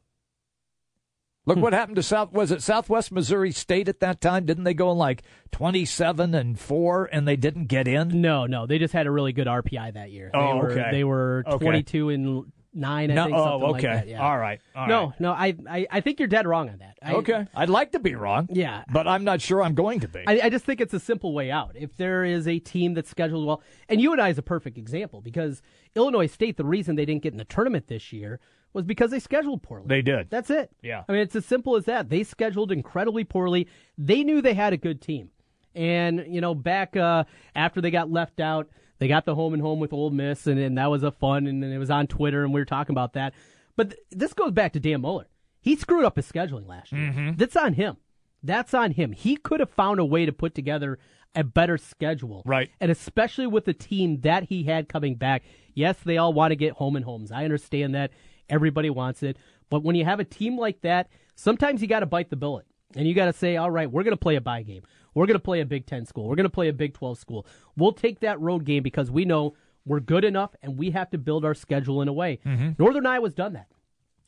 Look 1.45 1.57
what 1.57 1.73
happened 1.73 1.97
to 1.97 2.03
South. 2.03 2.31
Was 2.31 2.51
it 2.51 2.61
Southwest 2.61 3.11
Missouri 3.11 3.51
State 3.51 3.89
at 3.89 3.99
that 3.99 4.21
time? 4.21 4.45
Didn't 4.45 4.63
they 4.63 4.73
go 4.73 4.91
in 4.93 4.97
like 4.97 5.23
twenty-seven 5.51 6.33
and 6.33 6.57
four, 6.57 7.09
and 7.11 7.27
they 7.27 7.35
didn't 7.35 7.65
get 7.65 7.85
in? 7.85 8.21
No, 8.21 8.45
no, 8.45 8.65
they 8.65 8.79
just 8.79 8.93
had 8.93 9.07
a 9.07 9.11
really 9.11 9.33
good 9.33 9.47
RPI 9.47 9.95
that 9.95 10.09
year. 10.09 10.29
They 10.31 10.39
Oh, 10.39 10.55
were. 10.59 10.85
They 10.89 11.03
were 11.03 11.43
Okay. 11.45 11.65
twenty-two 11.65 12.09
and 12.11 12.45
nine. 12.73 13.11
I 13.11 13.13
No. 13.15 13.23
think. 13.25 13.35
Oh, 13.37 13.43
something 13.45 13.69
okay. 13.69 13.71
Like 13.71 13.81
that, 13.81 14.07
yeah. 14.07 14.21
All 14.21 14.37
right. 14.37 14.59
All 14.75 14.87
no, 14.87 15.05
right. 15.07 15.19
no, 15.19 15.31
I, 15.31 15.55
I, 15.69 15.87
I 15.91 16.01
think 16.01 16.19
you're 16.19 16.27
dead 16.27 16.47
wrong 16.47 16.69
on 16.69 16.77
that. 16.79 16.97
I, 17.01 17.13
Okay. 17.13 17.45
I'd 17.55 17.69
like 17.69 17.91
to 17.93 17.99
be 17.99 18.15
wrong. 18.15 18.47
Yeah. 18.51 18.83
But 18.91 19.07
I'm 19.07 19.23
not 19.23 19.41
sure 19.41 19.61
I'm 19.61 19.75
going 19.75 19.99
to 20.01 20.07
be. 20.07 20.23
I, 20.27 20.41
I 20.43 20.49
just 20.49 20.65
think 20.65 20.81
it's 20.81 20.93
a 20.93 20.99
simple 20.99 21.33
way 21.33 21.51
out. 21.51 21.71
If 21.75 21.95
there 21.97 22.23
is 22.23 22.47
a 22.47 22.59
team 22.59 22.93
that's 22.93 23.09
scheduled 23.09 23.45
well, 23.45 23.61
and 23.89 23.99
UNI 24.01 24.29
is 24.29 24.37
a 24.37 24.41
perfect 24.43 24.77
example 24.77 25.21
because 25.21 25.61
Illinois 25.95 26.27
State, 26.27 26.57
the 26.57 26.65
reason 26.65 26.95
they 26.95 27.05
didn't 27.05 27.23
get 27.23 27.33
in 27.33 27.37
the 27.37 27.45
tournament 27.45 27.87
this 27.87 28.11
year 28.13 28.39
was 28.73 28.85
because 28.85 29.11
they 29.11 29.19
scheduled 29.19 29.61
poorly. 29.61 29.85
They 29.87 30.01
did. 30.01 30.29
That's 30.31 30.49
it. 30.49 30.71
Yeah. 30.81 31.03
I 31.07 31.11
mean, 31.11 31.21
it's 31.21 31.35
as 31.35 31.45
simple 31.45 31.75
as 31.75 31.85
that. 31.85 32.09
They 32.09 32.23
scheduled 32.23 32.71
incredibly 32.71 33.23
poorly. 33.23 33.67
They 33.97 34.23
knew 34.23 34.41
they 34.41 34.55
had 34.55 34.73
a 34.73 34.77
good 34.77 34.99
team. 35.01 35.29
And, 35.75 36.25
you 36.27 36.41
know, 36.41 36.53
back 36.55 36.95
uh, 36.95 37.23
after 37.55 37.81
they 37.81 37.91
got 37.91 38.11
left 38.11 38.39
out, 38.39 38.69
they 39.03 39.09
got 39.09 39.25
the 39.25 39.35
home 39.35 39.51
and 39.53 39.61
home 39.61 39.81
with 39.81 39.91
Ole 39.91 40.11
Miss, 40.11 40.47
and, 40.47 40.57
and 40.57 40.77
that 40.77 40.89
was 40.89 41.03
a 41.03 41.11
fun, 41.11 41.45
and, 41.45 41.61
and 41.61 41.73
it 41.73 41.77
was 41.77 41.89
on 41.89 42.07
Twitter, 42.07 42.45
and 42.45 42.53
we 42.53 42.61
were 42.61 42.65
talking 42.65 42.93
about 42.93 43.11
that. 43.13 43.33
But 43.75 43.89
th- 43.89 44.01
this 44.11 44.33
goes 44.33 44.51
back 44.51 44.71
to 44.73 44.79
Dan 44.79 45.01
Muller. 45.01 45.27
He 45.59 45.75
screwed 45.75 46.05
up 46.05 46.15
his 46.15 46.31
scheduling 46.31 46.69
last 46.69 46.93
year. 46.93 47.11
Mm-hmm. 47.11 47.31
That's 47.35 47.57
on 47.57 47.73
him. 47.73 47.97
That's 48.41 48.73
on 48.73 48.91
him. 48.91 49.11
He 49.11 49.35
could 49.35 49.59
have 49.59 49.71
found 49.71 49.99
a 49.99 50.05
way 50.05 50.25
to 50.25 50.31
put 50.31 50.55
together 50.55 50.99
a 51.35 51.43
better 51.43 51.77
schedule. 51.77 52.43
Right. 52.45 52.69
And 52.79 52.89
especially 52.89 53.45
with 53.45 53.65
the 53.65 53.73
team 53.73 54.21
that 54.21 54.43
he 54.43 54.63
had 54.63 54.87
coming 54.87 55.15
back. 55.15 55.43
Yes, 55.73 55.97
they 56.05 56.17
all 56.17 56.31
want 56.31 56.51
to 56.51 56.55
get 56.55 56.71
home 56.71 56.95
and 56.95 57.03
homes. 57.03 57.29
I 57.29 57.43
understand 57.43 57.95
that. 57.95 58.11
Everybody 58.47 58.89
wants 58.89 59.21
it. 59.21 59.35
But 59.69 59.83
when 59.83 59.97
you 59.97 60.05
have 60.05 60.21
a 60.21 60.25
team 60.25 60.57
like 60.57 60.79
that, 60.81 61.09
sometimes 61.35 61.81
you 61.81 61.89
got 61.89 62.01
to 62.01 62.05
bite 62.05 62.29
the 62.29 62.37
bullet. 62.37 62.65
And 62.95 63.05
you 63.05 63.13
got 63.13 63.25
to 63.25 63.33
say, 63.33 63.57
all 63.57 63.71
right, 63.71 63.91
we're 63.91 64.03
going 64.03 64.15
to 64.15 64.17
play 64.17 64.35
a 64.37 64.41
buy 64.41 64.61
game. 64.63 64.83
We're 65.13 65.25
going 65.25 65.35
to 65.35 65.43
play 65.43 65.61
a 65.61 65.65
Big 65.65 65.85
10 65.85 66.05
school. 66.05 66.27
We're 66.27 66.35
going 66.35 66.45
to 66.45 66.49
play 66.49 66.69
a 66.69 66.73
Big 66.73 66.93
12 66.93 67.17
school. 67.17 67.45
We'll 67.77 67.93
take 67.93 68.19
that 68.21 68.39
road 68.39 68.65
game 68.65 68.83
because 68.83 69.11
we 69.11 69.25
know 69.25 69.55
we're 69.85 69.99
good 69.99 70.23
enough 70.23 70.55
and 70.61 70.77
we 70.77 70.91
have 70.91 71.09
to 71.11 71.17
build 71.17 71.45
our 71.45 71.53
schedule 71.53 72.01
in 72.01 72.07
a 72.07 72.13
way. 72.13 72.39
Mm-hmm. 72.45 72.71
Northern 72.77 73.05
Iowa's 73.05 73.33
done 73.33 73.53
that. 73.53 73.67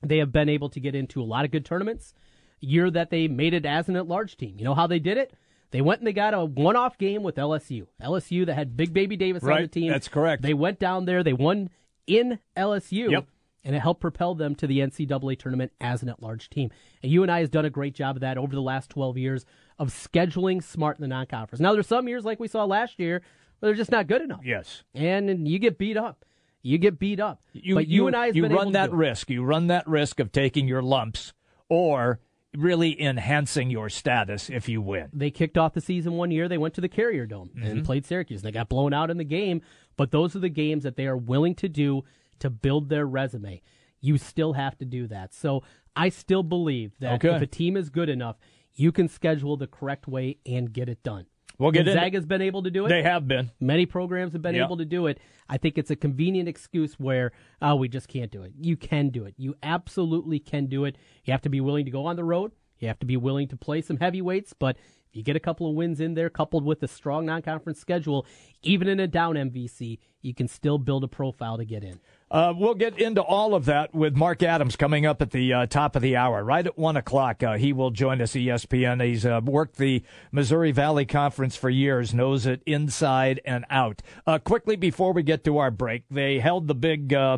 They 0.03 0.17
have 0.17 0.31
been 0.31 0.49
able 0.49 0.69
to 0.69 0.79
get 0.79 0.95
into 0.95 1.21
a 1.21 1.23
lot 1.25 1.45
of 1.45 1.51
good 1.51 1.65
tournaments. 1.65 2.13
Year 2.59 2.89
that 2.91 3.09
they 3.09 3.27
made 3.27 3.53
it 3.53 3.65
as 3.65 3.89
an 3.89 3.95
at-large 3.95 4.37
team. 4.37 4.55
You 4.57 4.65
know 4.65 4.73
how 4.75 4.87
they 4.87 4.99
did 4.99 5.17
it? 5.17 5.33
They 5.71 5.81
went 5.81 5.99
and 5.99 6.07
they 6.07 6.13
got 6.13 6.33
a 6.33 6.45
one-off 6.45 6.97
game 6.97 7.21
with 7.21 7.35
LSU. 7.35 7.87
LSU 8.01 8.45
that 8.45 8.53
had 8.55 8.77
Big 8.77 8.93
Baby 8.93 9.17
Davis 9.17 9.43
on 9.43 9.61
the 9.61 9.67
team. 9.67 9.91
that's 9.91 10.07
correct. 10.07 10.41
They 10.41 10.53
went 10.53 10.79
down 10.79 11.05
there. 11.05 11.23
They 11.23 11.33
won 11.33 11.69
in 12.07 12.39
LSU. 12.55 13.11
Yep. 13.11 13.25
And 13.63 13.75
it 13.75 13.79
helped 13.79 13.99
propel 13.99 14.35
them 14.35 14.55
to 14.55 14.67
the 14.67 14.79
NCAA 14.79 15.39
tournament 15.39 15.71
as 15.81 16.03
an 16.03 16.09
at-large 16.09 16.49
team. 16.49 16.69
And 17.01 17.11
UNI 17.11 17.39
has 17.39 17.49
done 17.49 17.65
a 17.65 17.69
great 17.69 17.95
job 17.95 18.15
of 18.15 18.21
that 18.21 18.37
over 18.37 18.53
the 18.53 18.61
last 18.61 18.89
12 18.91 19.17
years 19.17 19.45
of 19.79 19.89
scheduling 19.89 20.63
smart 20.63 20.97
in 20.97 21.01
the 21.01 21.07
non-conference. 21.07 21.59
Now, 21.59 21.73
there's 21.73 21.87
some 21.87 22.07
years 22.07 22.23
like 22.25 22.39
we 22.39 22.47
saw 22.47 22.63
last 22.65 22.99
year 22.99 23.21
where 23.59 23.69
they're 23.69 23.75
just 23.75 23.91
not 23.91 24.07
good 24.07 24.21
enough. 24.21 24.41
Yes. 24.43 24.83
And, 24.93 25.29
and 25.29 25.47
you 25.47 25.59
get 25.59 25.77
beat 25.77 25.97
up. 25.97 26.25
You 26.61 26.77
get 26.77 26.97
beat 26.97 27.19
up. 27.19 27.41
You, 27.53 27.75
but 27.75 27.87
you, 27.87 28.05
you 28.07 28.41
been 28.41 28.51
run 28.51 28.51
able 28.53 28.65
to 28.65 28.71
that 28.73 28.91
risk. 28.93 29.29
You 29.29 29.43
run 29.43 29.67
that 29.67 29.87
risk 29.87 30.19
of 30.19 30.31
taking 30.31 30.67
your 30.67 30.81
lumps 30.81 31.33
or 31.69 32.19
really 32.55 32.99
enhancing 33.01 33.69
your 33.69 33.89
status 33.89 34.49
if 34.49 34.69
you 34.69 34.81
win. 34.81 35.09
they 35.11 35.29
kicked 35.29 35.57
off 35.57 35.73
the 35.73 35.81
season 35.81 36.13
one 36.13 36.31
year. 36.31 36.47
They 36.47 36.57
went 36.57 36.73
to 36.75 36.81
the 36.81 36.87
Carrier 36.89 37.25
Dome 37.25 37.49
Mm-hmm. 37.55 37.67
and 37.67 37.85
played 37.85 38.05
Syracuse. 38.05 38.41
They 38.41 38.51
got 38.51 38.69
blown 38.69 38.93
out 38.93 39.09
in 39.11 39.17
the 39.17 39.25
game, 39.25 39.61
but 39.97 40.11
those 40.11 40.35
are 40.35 40.39
the 40.39 40.49
games 40.49 40.83
that 40.83 40.95
they 40.95 41.05
are 41.05 41.17
willing 41.17 41.53
to 41.55 41.67
do 41.69 42.03
to 42.39 42.49
build 42.49 42.87
their 42.89 43.05
resume. 43.05 43.61
You 43.99 44.17
still 44.17 44.53
have 44.53 44.77
to 44.77 44.85
do 44.85 45.05
that. 45.07 45.33
So 45.33 45.63
I 45.95 46.09
still 46.09 46.43
believe 46.43 46.93
that 46.99 47.15
Okay. 47.23 47.35
if 47.35 47.41
a 47.41 47.47
team 47.47 47.75
is 47.77 47.89
good 47.89 48.09
enough, 48.09 48.37
you 48.75 48.91
can 48.91 49.07
schedule 49.07 49.57
the 49.57 49.67
correct 49.67 50.07
way 50.07 50.37
and 50.45 50.71
get 50.71 50.89
it 50.89 51.01
done. 51.03 51.25
We'll 51.57 51.71
get 51.71 51.81
into- 51.87 51.93
Gonzaga's 51.93 52.25
been 52.25 52.41
able 52.41 52.63
to 52.63 52.71
do 52.71 52.85
it. 52.85 52.89
They 52.89 53.03
have 53.03 53.27
been. 53.27 53.51
Many 53.61 53.85
programs 53.85 54.33
have 54.33 54.41
been 54.41 54.55
Yep. 54.55 54.65
able 54.65 54.77
to 54.77 54.85
do 54.85 55.07
it. 55.07 55.19
I 55.47 55.57
think 55.57 55.77
it's 55.77 55.89
a 55.89 55.95
convenient 55.95 56.49
excuse 56.49 56.99
where, 56.99 57.31
oh, 57.61 57.75
we 57.75 57.87
just 57.87 58.09
can't 58.09 58.29
do 58.31 58.43
it. 58.43 58.51
You 58.59 58.75
can 58.75 59.09
do 59.09 59.23
it. 59.23 59.35
You 59.37 59.55
absolutely 59.63 60.39
can 60.39 60.65
do 60.65 60.83
it. 60.83 60.97
You 61.23 61.31
have 61.31 61.41
to 61.43 61.49
be 61.49 61.61
willing 61.61 61.85
to 61.85 61.91
go 61.91 62.05
on 62.05 62.17
the 62.17 62.25
road. 62.25 62.51
You 62.79 62.89
have 62.89 62.99
to 62.99 63.05
be 63.05 63.15
willing 63.15 63.47
to 63.47 63.55
play 63.55 63.81
some 63.81 63.97
heavyweights. 63.97 64.51
But 64.51 64.75
if 65.09 65.15
you 65.15 65.23
get 65.23 65.37
a 65.37 65.39
couple 65.39 65.69
of 65.69 65.75
wins 65.75 66.01
in 66.01 66.13
there, 66.15 66.29
coupled 66.29 66.65
with 66.65 66.83
a 66.83 66.89
strong 66.89 67.25
non 67.25 67.41
conference 67.41 67.79
schedule, 67.79 68.25
even 68.61 68.89
in 68.89 68.99
a 68.99 69.07
down 69.07 69.35
MVC, 69.37 69.99
you 70.21 70.33
can 70.33 70.49
still 70.49 70.77
build 70.77 71.05
a 71.05 71.07
profile 71.07 71.57
to 71.57 71.63
get 71.63 71.85
in. 71.85 71.99
Uh, 72.31 72.51
we'll 72.57 72.73
get 72.73 72.97
into 72.97 73.21
all 73.21 73.53
of 73.53 73.65
that 73.65 73.93
with 73.93 74.15
Mark 74.15 74.41
Adams 74.41 74.75
coming 74.75 75.05
up 75.05 75.21
at 75.21 75.29
the 75.29 75.53
uh, 75.53 75.65
top 75.67 75.95
of 75.95 76.01
the 76.01 76.15
hour. 76.15 76.43
Right 76.43 76.65
at 76.65 76.77
1 76.77 76.97
o'clock, 76.97 77.43
uh, 77.43 77.57
he 77.57 77.71
will 77.71 77.91
join 77.91 78.19
us, 78.19 78.33
ESPN. 78.33 79.03
He's 79.05 79.25
uh, 79.25 79.41
worked 79.43 79.77
the 79.77 80.01
Missouri 80.31 80.71
Valley 80.71 81.05
Conference 81.05 81.55
for 81.55 81.69
years, 81.69 82.15
knows 82.15 82.47
it 82.47 82.63
inside 82.65 83.41
and 83.45 83.63
out. 83.69 84.01
Uh, 84.25 84.39
quickly 84.39 84.75
before 84.75 85.13
we 85.13 85.21
get 85.21 85.43
to 85.43 85.59
our 85.59 85.69
break, 85.69 86.03
they 86.09 86.39
held 86.39 86.67
the 86.67 86.73
big 86.73 87.13
uh, 87.13 87.37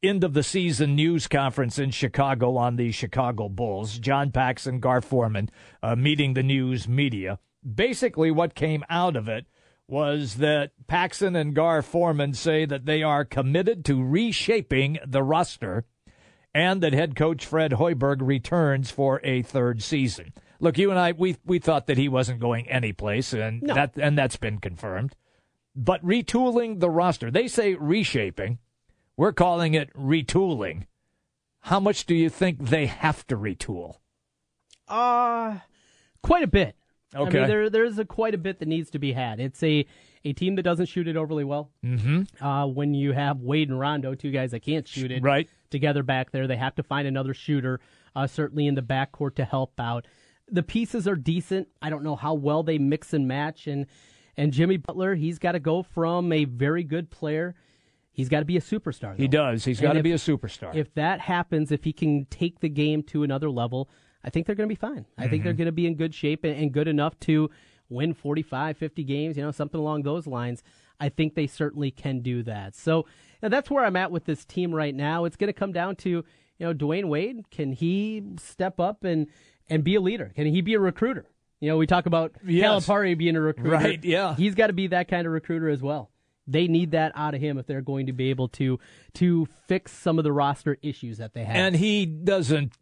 end 0.00 0.22
of 0.22 0.32
the 0.32 0.44
season 0.44 0.94
news 0.94 1.26
conference 1.26 1.76
in 1.76 1.90
Chicago 1.90 2.56
on 2.56 2.76
the 2.76 2.92
Chicago 2.92 3.48
Bulls. 3.48 3.98
John 3.98 4.30
Paxson, 4.30 4.78
Gar 4.78 5.00
Forman 5.00 5.50
meeting 5.96 6.34
the 6.34 6.42
news 6.44 6.86
media. 6.86 7.40
Basically, 7.62 8.30
what 8.30 8.54
came 8.54 8.84
out 8.88 9.16
of 9.16 9.28
it 9.28 9.46
was 9.90 10.36
that 10.36 10.70
Paxson 10.86 11.34
and 11.36 11.54
Gar 11.54 11.82
Forman 11.82 12.34
say 12.34 12.64
that 12.64 12.86
they 12.86 13.02
are 13.02 13.24
committed 13.24 13.84
to 13.86 14.02
reshaping 14.02 14.98
the 15.06 15.22
roster 15.22 15.84
and 16.54 16.80
that 16.82 16.92
head 16.92 17.16
coach 17.16 17.44
Fred 17.44 17.72
Hoiberg 17.72 18.18
returns 18.20 18.90
for 18.90 19.20
a 19.24 19.42
third 19.42 19.82
season. 19.82 20.32
Look, 20.60 20.78
you 20.78 20.90
and 20.90 20.98
I 20.98 21.12
we 21.12 21.36
we 21.44 21.58
thought 21.58 21.86
that 21.86 21.98
he 21.98 22.08
wasn't 22.08 22.40
going 22.40 22.68
anyplace 22.68 23.32
and 23.32 23.62
No. 23.62 23.74
that 23.74 23.96
and 23.96 24.16
that's 24.16 24.36
been 24.36 24.58
confirmed. 24.58 25.14
But 25.74 26.04
retooling 26.04 26.80
the 26.80 26.90
roster, 26.90 27.30
they 27.30 27.48
say 27.48 27.74
reshaping. 27.74 28.58
We're 29.16 29.32
calling 29.32 29.74
it 29.74 29.92
retooling. 29.94 30.86
How 31.60 31.78
much 31.80 32.06
do 32.06 32.14
you 32.14 32.28
think 32.30 32.58
they 32.68 32.86
have 32.86 33.26
to 33.28 33.36
retool? 33.36 33.96
Uh 34.88 35.58
quite 36.22 36.42
a 36.42 36.48
bit. 36.48 36.76
I 37.14 37.18
mean, 37.24 37.48
there 37.48 37.70
there's 37.70 37.98
a 37.98 38.04
quite 38.04 38.34
a 38.34 38.38
bit 38.38 38.58
that 38.60 38.68
needs 38.68 38.90
to 38.90 38.98
be 38.98 39.12
had. 39.12 39.40
It's 39.40 39.62
a 39.62 39.84
a 40.24 40.32
team 40.32 40.54
that 40.56 40.62
doesn't 40.62 40.86
shoot 40.86 41.08
it 41.08 41.16
overly 41.16 41.44
well. 41.44 41.70
Mm-hmm. 41.84 42.44
Uh, 42.44 42.66
when 42.66 42.94
you 42.94 43.12
have 43.12 43.40
Wade 43.40 43.68
and 43.68 43.78
Rondo, 43.80 44.14
two 44.14 44.30
guys 44.30 44.50
that 44.50 44.60
can't 44.60 44.86
shoot 44.86 45.10
it, 45.10 45.22
Right. 45.22 45.48
together 45.70 46.02
back 46.02 46.30
there, 46.30 46.46
they 46.46 46.56
have 46.56 46.74
to 46.76 46.82
find 46.82 47.08
another 47.08 47.32
shooter, 47.32 47.80
uh, 48.14 48.26
certainly 48.26 48.66
in 48.66 48.74
the 48.74 48.82
backcourt 48.82 49.34
to 49.36 49.44
help 49.44 49.80
out. 49.80 50.06
The 50.46 50.62
pieces 50.62 51.08
are 51.08 51.16
decent. 51.16 51.68
I 51.80 51.90
don't 51.90 52.02
know 52.04 52.16
how 52.16 52.34
well 52.34 52.62
they 52.62 52.78
mix 52.78 53.12
and 53.12 53.26
match, 53.26 53.66
and 53.66 53.86
and 54.36 54.52
Jimmy 54.52 54.76
Butler, 54.76 55.14
he's 55.14 55.38
got 55.38 55.52
to 55.52 55.60
go 55.60 55.82
from 55.82 56.32
a 56.32 56.44
very 56.44 56.84
good 56.84 57.10
player. 57.10 57.54
He's 58.12 58.28
got 58.28 58.40
to 58.40 58.44
be 58.44 58.56
a 58.56 58.60
superstar. 58.60 59.16
He 59.16 59.28
does. 59.28 59.64
He's 59.64 59.80
got 59.80 59.94
to 59.94 60.02
be 60.02 60.12
a 60.12 60.16
superstar. 60.16 60.74
If 60.74 60.92
that 60.94 61.20
happens, 61.20 61.72
if 61.72 61.84
he 61.84 61.92
can 61.92 62.26
take 62.26 62.60
the 62.60 62.68
game 62.68 63.02
to 63.04 63.22
another 63.22 63.48
level, 63.50 63.88
I 64.24 64.30
think 64.30 64.46
they're 64.46 64.54
going 64.54 64.68
to 64.68 64.74
be 64.74 64.78
fine. 64.78 65.06
I 65.16 65.22
think 65.28 65.32
Mm-hmm. 65.40 65.44
they're 65.44 65.52
going 65.54 65.66
to 65.66 65.72
be 65.72 65.86
in 65.86 65.94
good 65.94 66.14
shape 66.14 66.44
and, 66.44 66.54
and 66.56 66.72
good 66.72 66.88
enough 66.88 67.18
to 67.20 67.50
win 67.88 68.14
45, 68.14 68.76
50 68.76 69.04
games, 69.04 69.36
you 69.36 69.42
know, 69.42 69.50
something 69.50 69.80
along 69.80 70.02
those 70.02 70.26
lines. 70.26 70.62
I 71.00 71.08
think 71.08 71.34
they 71.34 71.46
certainly 71.46 71.90
can 71.90 72.20
do 72.20 72.42
that. 72.44 72.74
So 72.76 73.06
that's 73.40 73.70
where 73.70 73.84
I'm 73.84 73.96
at 73.96 74.10
with 74.12 74.26
this 74.26 74.44
team 74.44 74.72
right 74.74 74.94
now. 74.94 75.24
It's 75.24 75.36
going 75.36 75.48
to 75.48 75.58
come 75.58 75.72
down 75.72 75.96
to, 75.96 76.08
you 76.10 76.24
know, 76.60 76.74
Dwyane 76.74 77.06
Wade. 77.06 77.50
Can 77.50 77.72
he 77.72 78.22
step 78.38 78.78
up 78.78 79.02
and, 79.04 79.26
and 79.68 79.82
be 79.82 79.94
a 79.94 80.00
leader? 80.00 80.30
Can 80.36 80.46
he 80.46 80.60
be 80.60 80.74
a 80.74 80.80
recruiter? 80.80 81.24
You 81.58 81.68
know, 81.70 81.76
we 81.78 81.86
talk 81.86 82.06
about 82.06 82.32
Yes. 82.46 82.86
Calipari 82.86 83.16
being 83.18 83.36
a 83.36 83.40
recruiter. 83.40 83.70
Right, 83.70 84.04
yeah. 84.04 84.34
He's 84.36 84.54
got 84.54 84.66
to 84.68 84.72
be 84.74 84.88
that 84.88 85.08
kind 85.08 85.26
of 85.26 85.32
recruiter 85.32 85.68
as 85.70 85.82
well. 85.82 86.10
They 86.46 86.68
need 86.68 86.92
that 86.92 87.12
out 87.14 87.34
of 87.34 87.40
him 87.40 87.58
if 87.58 87.66
they're 87.66 87.80
going 87.82 88.06
to 88.06 88.12
be 88.12 88.30
able 88.30 88.48
to 88.48 88.78
to 89.14 89.46
fix 89.68 89.92
some 89.92 90.18
of 90.18 90.24
the 90.24 90.32
roster 90.32 90.78
issues 90.82 91.18
that 91.18 91.32
they 91.32 91.44
have. 91.44 91.54
and 91.56 91.76
he 91.76 92.06
doesn't 92.06 92.72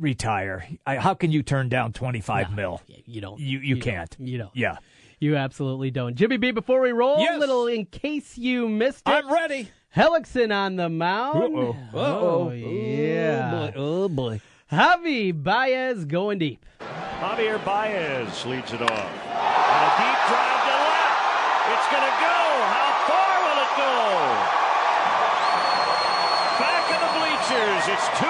retire. 0.00 0.66
I, 0.86 0.96
how 0.96 1.14
can 1.14 1.30
you 1.30 1.42
turn 1.42 1.68
down 1.68 1.92
25 1.92 2.52
mil? 2.54 2.80
you 3.06 3.20
don't. 3.20 3.38
You 3.38 3.58
you, 3.60 3.74
don't. 3.76 3.82
can't. 3.82 4.16
You 4.18 4.38
don't. 4.38 4.50
Yeah. 4.54 4.76
You 5.18 5.36
absolutely 5.36 5.90
don't. 5.90 6.14
Jimmy 6.14 6.38
B, 6.38 6.50
before 6.50 6.80
we 6.80 6.92
roll, 6.92 7.20
Yes. 7.20 7.38
little 7.38 7.66
in 7.66 7.84
case 7.86 8.38
you 8.38 8.68
missed 8.68 9.06
it. 9.06 9.10
I'm 9.12 9.30
ready. 9.32 9.68
Hellickson 9.94 10.54
on 10.54 10.76
the 10.76 10.88
mound. 10.88 11.42
Uh-oh. 11.42 11.76
Oh, 11.92 12.50
yeah. 12.50 13.70
Oh, 13.76 14.04
oh 14.04 14.08
boy. 14.08 14.40
Javi 14.72 15.32
Baez 15.34 16.04
going 16.06 16.38
deep. 16.38 16.64
Javier 17.20 17.62
Baez 17.64 18.46
leads 18.46 18.72
it 18.72 18.80
off. 18.80 18.90
And 18.90 19.82
a 19.84 19.90
deep 19.98 20.20
drive 20.30 20.62
to 20.64 20.76
left. 20.88 21.20
It's 21.74 21.88
going 21.90 22.06
to 22.06 22.16
go. 22.22 22.38
How 22.70 22.88
far 23.10 23.34
will 23.44 23.58
it 23.60 23.72
go? 23.76 23.94
Back 26.62 26.86
in 26.94 27.00
the 27.02 27.12
bleachers. 27.18 27.82
It's 27.92 28.06
two 28.16 28.24
to 28.24 28.29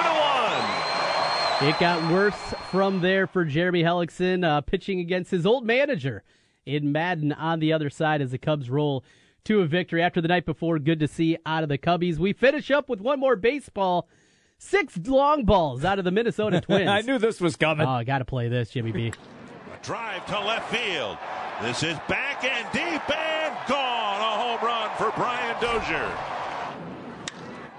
It 1.63 1.77
got 1.79 2.11
worse 2.11 2.35
from 2.71 3.01
there 3.01 3.27
for 3.27 3.45
Jeremy 3.45 3.83
Hellickson, 3.83 4.43
uh, 4.43 4.61
pitching 4.61 4.99
against 4.99 5.29
his 5.29 5.45
old 5.45 5.63
manager 5.63 6.23
in 6.65 6.91
Maddon 6.91 7.31
on 7.31 7.59
the 7.59 7.71
other 7.71 7.91
side 7.91 8.19
as 8.19 8.31
the 8.31 8.39
Cubs 8.39 8.67
roll 8.67 9.03
to 9.43 9.61
a 9.61 9.67
victory 9.67 10.01
after 10.01 10.21
the 10.21 10.27
night 10.27 10.43
before. 10.47 10.79
Good 10.79 10.99
to 11.01 11.07
see 11.07 11.37
out 11.45 11.61
of 11.61 11.69
the 11.69 11.77
Cubbies. 11.77 12.17
We 12.17 12.33
finish 12.33 12.71
up 12.71 12.89
with 12.89 12.99
one 12.99 13.19
more 13.19 13.35
baseball. 13.35 14.09
Six 14.57 14.97
long 15.05 15.45
balls 15.45 15.85
out 15.85 15.99
of 15.99 16.05
the 16.05 16.09
Minnesota 16.09 16.61
Twins. 16.65 16.89
I 16.89 17.01
knew 17.01 17.19
this 17.19 17.39
was 17.39 17.55
coming. 17.55 17.85
Oh, 17.85 17.91
I 17.91 18.05
got 18.05 18.19
to 18.19 18.25
play 18.25 18.47
this, 18.47 18.71
Jimmy 18.71 18.91
B. 18.91 19.07
A 19.71 19.85
drive 19.85 20.25
to 20.27 20.39
left 20.39 20.73
field. 20.73 21.17
This 21.61 21.83
is 21.83 21.95
back 22.09 22.43
and 22.43 22.65
deep 22.73 23.15
and 23.15 23.55
gone. 23.67 24.19
A 24.19 24.57
home 24.57 24.67
run 24.67 24.89
for 24.97 25.11
Brian 25.15 25.61
Dozier. 25.61 26.11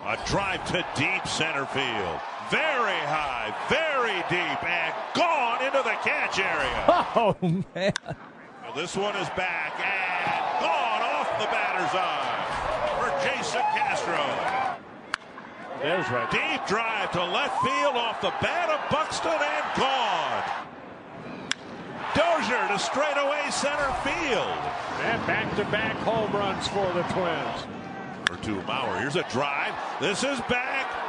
A 0.07 0.18
drive 0.25 0.64
to 0.71 0.87
deep 0.97 1.27
center 1.27 1.66
field. 1.66 2.21
Very 2.53 3.01
high, 3.09 3.49
very 3.73 4.21
deep, 4.29 4.61
and 4.62 4.93
gone 5.15 5.65
into 5.65 5.81
the 5.83 5.97
catch 6.05 6.38
area. 6.38 6.85
Oh 7.17 7.35
man. 7.41 7.93
Well, 8.05 8.75
this 8.77 8.95
one 8.95 9.17
is 9.17 9.29
back 9.31 9.73
and 9.81 10.61
gone 10.61 11.01
off 11.01 11.29
the 11.41 11.47
batter's 11.49 11.97
eye 11.97 12.45
for 13.01 13.09
Jason 13.25 13.65
Castro. 13.73 14.21
There's 15.81 16.09
right. 16.11 16.31
Deep 16.31 16.67
drive 16.67 17.11
to 17.12 17.25
left 17.25 17.57
field 17.62 17.97
off 17.97 18.21
the 18.21 18.33
bat 18.45 18.69
of 18.69 18.81
Buxton 18.91 19.33
and 19.33 19.65
gone. 19.81 20.45
Dozier 22.15 22.69
to 22.69 22.79
straightaway 22.79 23.49
center 23.51 23.93
field. 24.05 24.61
And 25.09 25.27
back-to-back 25.27 25.97
home 26.05 26.31
runs 26.33 26.69
for 26.69 26.85
the 26.93 27.03
Twins. 27.15 27.67
Or 28.31 28.37
two 28.45 28.61
Mauer. 28.69 29.01
Here's 29.01 29.17
a 29.17 29.25
drive. 29.31 29.73
This 30.01 30.23
is 30.23 30.38
back 30.43 30.87
and 30.87 30.97
gone. 30.97 31.02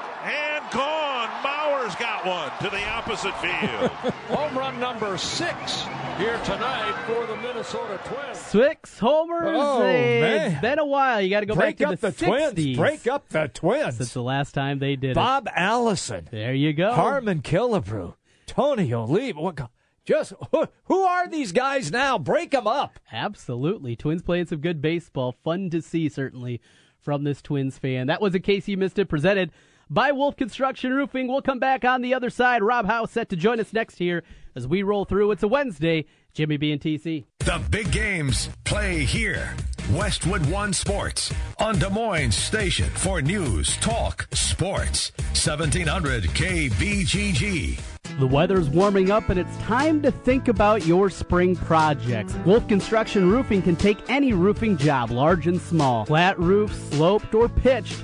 Mauer's 1.83 1.95
got 1.95 2.25
one 2.25 2.49
to 2.61 2.69
the 2.69 2.83
opposite 2.89 3.35
field. 3.39 3.89
home 4.29 4.57
run 4.57 4.79
number 4.79 5.17
six 5.17 5.83
here 6.17 6.39
tonight 6.45 6.93
for 7.05 7.25
the 7.25 7.35
Minnesota 7.37 7.99
Twins. 8.05 8.37
Six 8.37 8.99
homers. 8.99 9.49
Oh, 9.53 9.81
Hey, 9.81 10.21
man. 10.21 10.51
It's 10.51 10.61
been 10.61 10.79
a 10.79 10.85
while. 10.85 11.21
You 11.21 11.29
got 11.29 11.41
to 11.41 11.45
go 11.45 11.55
Break 11.55 11.77
back 11.77 11.87
to 11.89 11.93
up 11.93 11.99
the, 11.99 12.11
the, 12.11 12.25
60s. 12.25 12.53
twins. 12.53 12.77
Break 12.77 13.07
up 13.07 13.27
the 13.29 13.47
twins. 13.53 13.97
Since 13.97 14.13
the 14.13 14.21
last 14.23 14.53
time 14.53 14.79
they 14.79 14.95
did 14.95 15.11
it. 15.11 15.15
Bob 15.15 15.49
Allison. 15.53 16.27
There 16.31 16.53
you 16.53 16.71
go. 16.73 16.93
Harmon 16.93 17.41
Killebrew, 17.41 18.13
Tony 18.45 18.93
Oliva. 18.93 19.41
What? 19.41 19.55
go- 19.55 19.69
Just 20.05 20.33
who, 20.51 20.67
who 20.85 21.01
are 21.01 21.27
these 21.27 21.51
guys 21.51 21.91
now? 21.91 22.17
Break 22.17 22.51
them 22.51 22.67
up. 22.67 22.99
Absolutely. 23.11 23.95
Twins 23.95 24.21
playing 24.21 24.45
some 24.45 24.59
good 24.59 24.81
baseball. 24.81 25.35
Fun 25.43 25.69
to 25.71 25.81
see, 25.81 26.07
certainly, 26.07 26.61
from 27.01 27.23
this 27.25 27.41
Twins 27.41 27.77
fan. 27.77 28.07
That 28.07 28.21
was 28.21 28.33
in 28.35 28.41
case 28.41 28.67
you 28.69 28.77
missed 28.77 28.99
it, 28.99 29.09
presented 29.09 29.51
by 29.89 30.11
Wolf 30.11 30.35
Construction 30.35 30.93
Roofing. 30.93 31.27
We'll 31.27 31.41
come 31.41 31.59
back 31.59 31.83
on 31.85 32.01
the 32.01 32.13
other 32.13 32.29
side. 32.29 32.63
Rob 32.63 32.85
Howe's 32.85 33.11
set 33.11 33.29
to 33.29 33.35
join 33.35 33.59
us 33.59 33.73
next 33.73 33.97
here 33.97 34.23
as 34.55 34.67
we 34.67 34.83
roll 34.83 35.05
through. 35.05 35.31
It's 35.31 35.43
a 35.43 35.47
Wednesday. 35.47 36.05
Jimmy 36.33 36.57
B 36.57 36.71
and 36.71 36.81
TC. 36.81 37.25
The 37.39 37.61
big 37.69 37.91
games 37.91 38.49
play 38.63 39.03
here. 39.03 39.55
Westwood 39.91 40.45
One 40.47 40.73
Sports 40.73 41.31
on 41.59 41.77
Des 41.77 41.89
Moines 41.89 42.33
Station 42.33 42.89
for 42.89 43.21
news, 43.21 43.77
talk, 43.77 44.27
sports. 44.33 45.11
1700 45.17 46.23
KBGG. 46.23 47.79
The 48.19 48.27
weather's 48.27 48.69
warming 48.69 49.11
up 49.11 49.29
and 49.29 49.39
it's 49.39 49.57
time 49.57 50.01
to 50.03 50.11
think 50.11 50.47
about 50.47 50.85
your 50.85 51.09
spring 51.09 51.55
projects. 51.55 52.33
Wolf 52.45 52.67
Construction 52.67 53.29
Roofing 53.29 53.61
can 53.61 53.75
take 53.75 53.97
any 54.09 54.33
roofing 54.33 54.77
job, 54.77 55.11
large 55.11 55.47
and 55.47 55.59
small. 55.59 56.05
Flat 56.05 56.39
roof, 56.39 56.73
sloped, 56.91 57.33
or 57.35 57.49
pitched. 57.49 58.03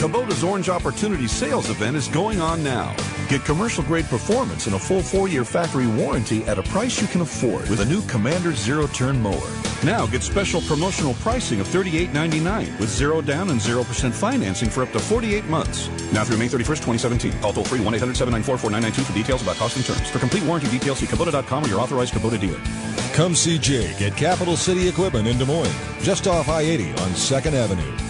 Kubota's 0.00 0.42
Orange 0.42 0.70
Opportunity 0.70 1.26
sales 1.26 1.68
event 1.68 1.94
is 1.94 2.08
going 2.08 2.40
on 2.40 2.64
now. 2.64 2.96
Get 3.28 3.44
commercial 3.44 3.84
grade 3.84 4.06
performance 4.06 4.64
and 4.64 4.74
a 4.74 4.78
full 4.78 5.02
four 5.02 5.28
year 5.28 5.44
factory 5.44 5.86
warranty 5.86 6.42
at 6.44 6.58
a 6.58 6.62
price 6.62 7.02
you 7.02 7.06
can 7.06 7.20
afford 7.20 7.68
with 7.68 7.80
a 7.80 7.84
new 7.84 8.00
Commander 8.06 8.52
Zero 8.52 8.86
Turn 8.86 9.20
Mower. 9.20 9.50
Now 9.84 10.06
get 10.06 10.22
special 10.22 10.62
promotional 10.62 11.12
pricing 11.14 11.60
of 11.60 11.68
$38.99 11.68 12.80
with 12.80 12.88
zero 12.88 13.20
down 13.20 13.50
and 13.50 13.60
0% 13.60 14.10
financing 14.10 14.70
for 14.70 14.84
up 14.84 14.92
to 14.92 14.98
48 14.98 15.44
months. 15.50 15.90
Now 16.14 16.24
through 16.24 16.38
May 16.38 16.48
31st, 16.48 16.80
2017. 16.80 17.40
Call 17.40 17.52
toll 17.52 17.64
free 17.64 17.80
1 17.80 17.94
800 17.96 18.16
794 18.16 18.56
4992 18.56 19.04
for 19.04 19.12
details 19.12 19.42
about 19.42 19.56
cost 19.56 19.76
and 19.76 19.84
terms. 19.84 20.08
For 20.08 20.18
complete 20.18 20.46
warranty 20.46 20.70
details, 20.70 21.00
see 21.00 21.06
Kubota.com 21.06 21.62
or 21.62 21.68
your 21.68 21.78
authorized 21.78 22.14
Kubota 22.14 22.40
dealer. 22.40 22.60
Come 23.12 23.34
see 23.34 23.58
Jake 23.58 24.00
at 24.00 24.16
Capital 24.16 24.56
City 24.56 24.88
Equipment 24.88 25.28
in 25.28 25.36
Des 25.36 25.44
Moines, 25.44 25.76
just 26.00 26.26
off 26.26 26.48
I 26.48 26.62
80 26.62 26.88
on 26.92 27.10
2nd 27.10 27.52
Avenue. 27.52 28.09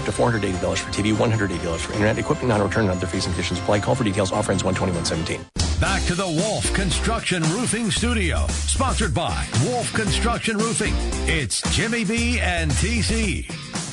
up 0.01 0.05
to 0.05 0.11
$480 0.11 0.79
for 0.79 0.89
TV, 0.91 1.13
$180 1.13 1.79
for 1.79 1.93
internet, 1.93 2.17
equipment 2.17 2.49
non-return 2.49 2.83
and 2.85 2.91
other 2.91 3.07
fees 3.07 3.25
and 3.25 3.33
conditions 3.33 3.59
apply. 3.59 3.79
Call 3.79 3.95
for 3.95 4.03
details. 4.03 4.31
Offer 4.31 4.51
ends 4.51 4.63
12117. 4.63 5.45
Back 5.79 6.03
to 6.03 6.15
the 6.15 6.27
Wolf 6.27 6.71
Construction 6.73 7.41
Roofing 7.43 7.89
Studio, 7.89 8.45
sponsored 8.49 9.13
by 9.13 9.47
Wolf 9.65 9.91
Construction 9.93 10.57
Roofing. 10.57 10.93
It's 11.27 11.61
Jimmy 11.75 12.03
B 12.03 12.39
and 12.39 12.69
TC. 12.71 13.90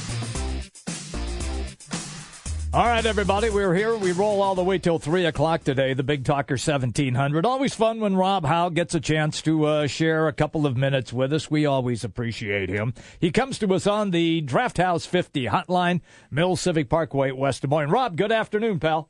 All 2.70 2.84
right, 2.86 3.06
everybody, 3.06 3.48
we're 3.48 3.72
here. 3.72 3.96
We 3.96 4.12
roll 4.12 4.42
all 4.42 4.54
the 4.54 4.62
way 4.62 4.76
till 4.76 4.98
3 4.98 5.24
o'clock 5.24 5.64
today, 5.64 5.94
the 5.94 6.02
Big 6.02 6.26
Talker 6.26 6.52
1700. 6.54 7.46
Always 7.46 7.74
fun 7.74 7.98
when 7.98 8.14
Rob 8.14 8.44
Howe 8.44 8.68
gets 8.68 8.94
a 8.94 9.00
chance 9.00 9.40
to 9.42 9.64
uh, 9.64 9.86
share 9.86 10.28
a 10.28 10.34
couple 10.34 10.66
of 10.66 10.76
minutes 10.76 11.10
with 11.10 11.32
us. 11.32 11.50
We 11.50 11.64
always 11.64 12.04
appreciate 12.04 12.68
him. 12.68 12.92
He 13.18 13.30
comes 13.30 13.58
to 13.60 13.72
us 13.72 13.86
on 13.86 14.10
the 14.10 14.42
Draft 14.42 14.76
House 14.76 15.06
50 15.06 15.46
hotline, 15.46 16.02
Mills 16.30 16.60
Civic 16.60 16.90
Parkway, 16.90 17.30
West 17.30 17.62
Des 17.62 17.68
Moines. 17.68 17.88
Rob, 17.88 18.18
good 18.18 18.32
afternoon, 18.32 18.78
pal. 18.80 19.08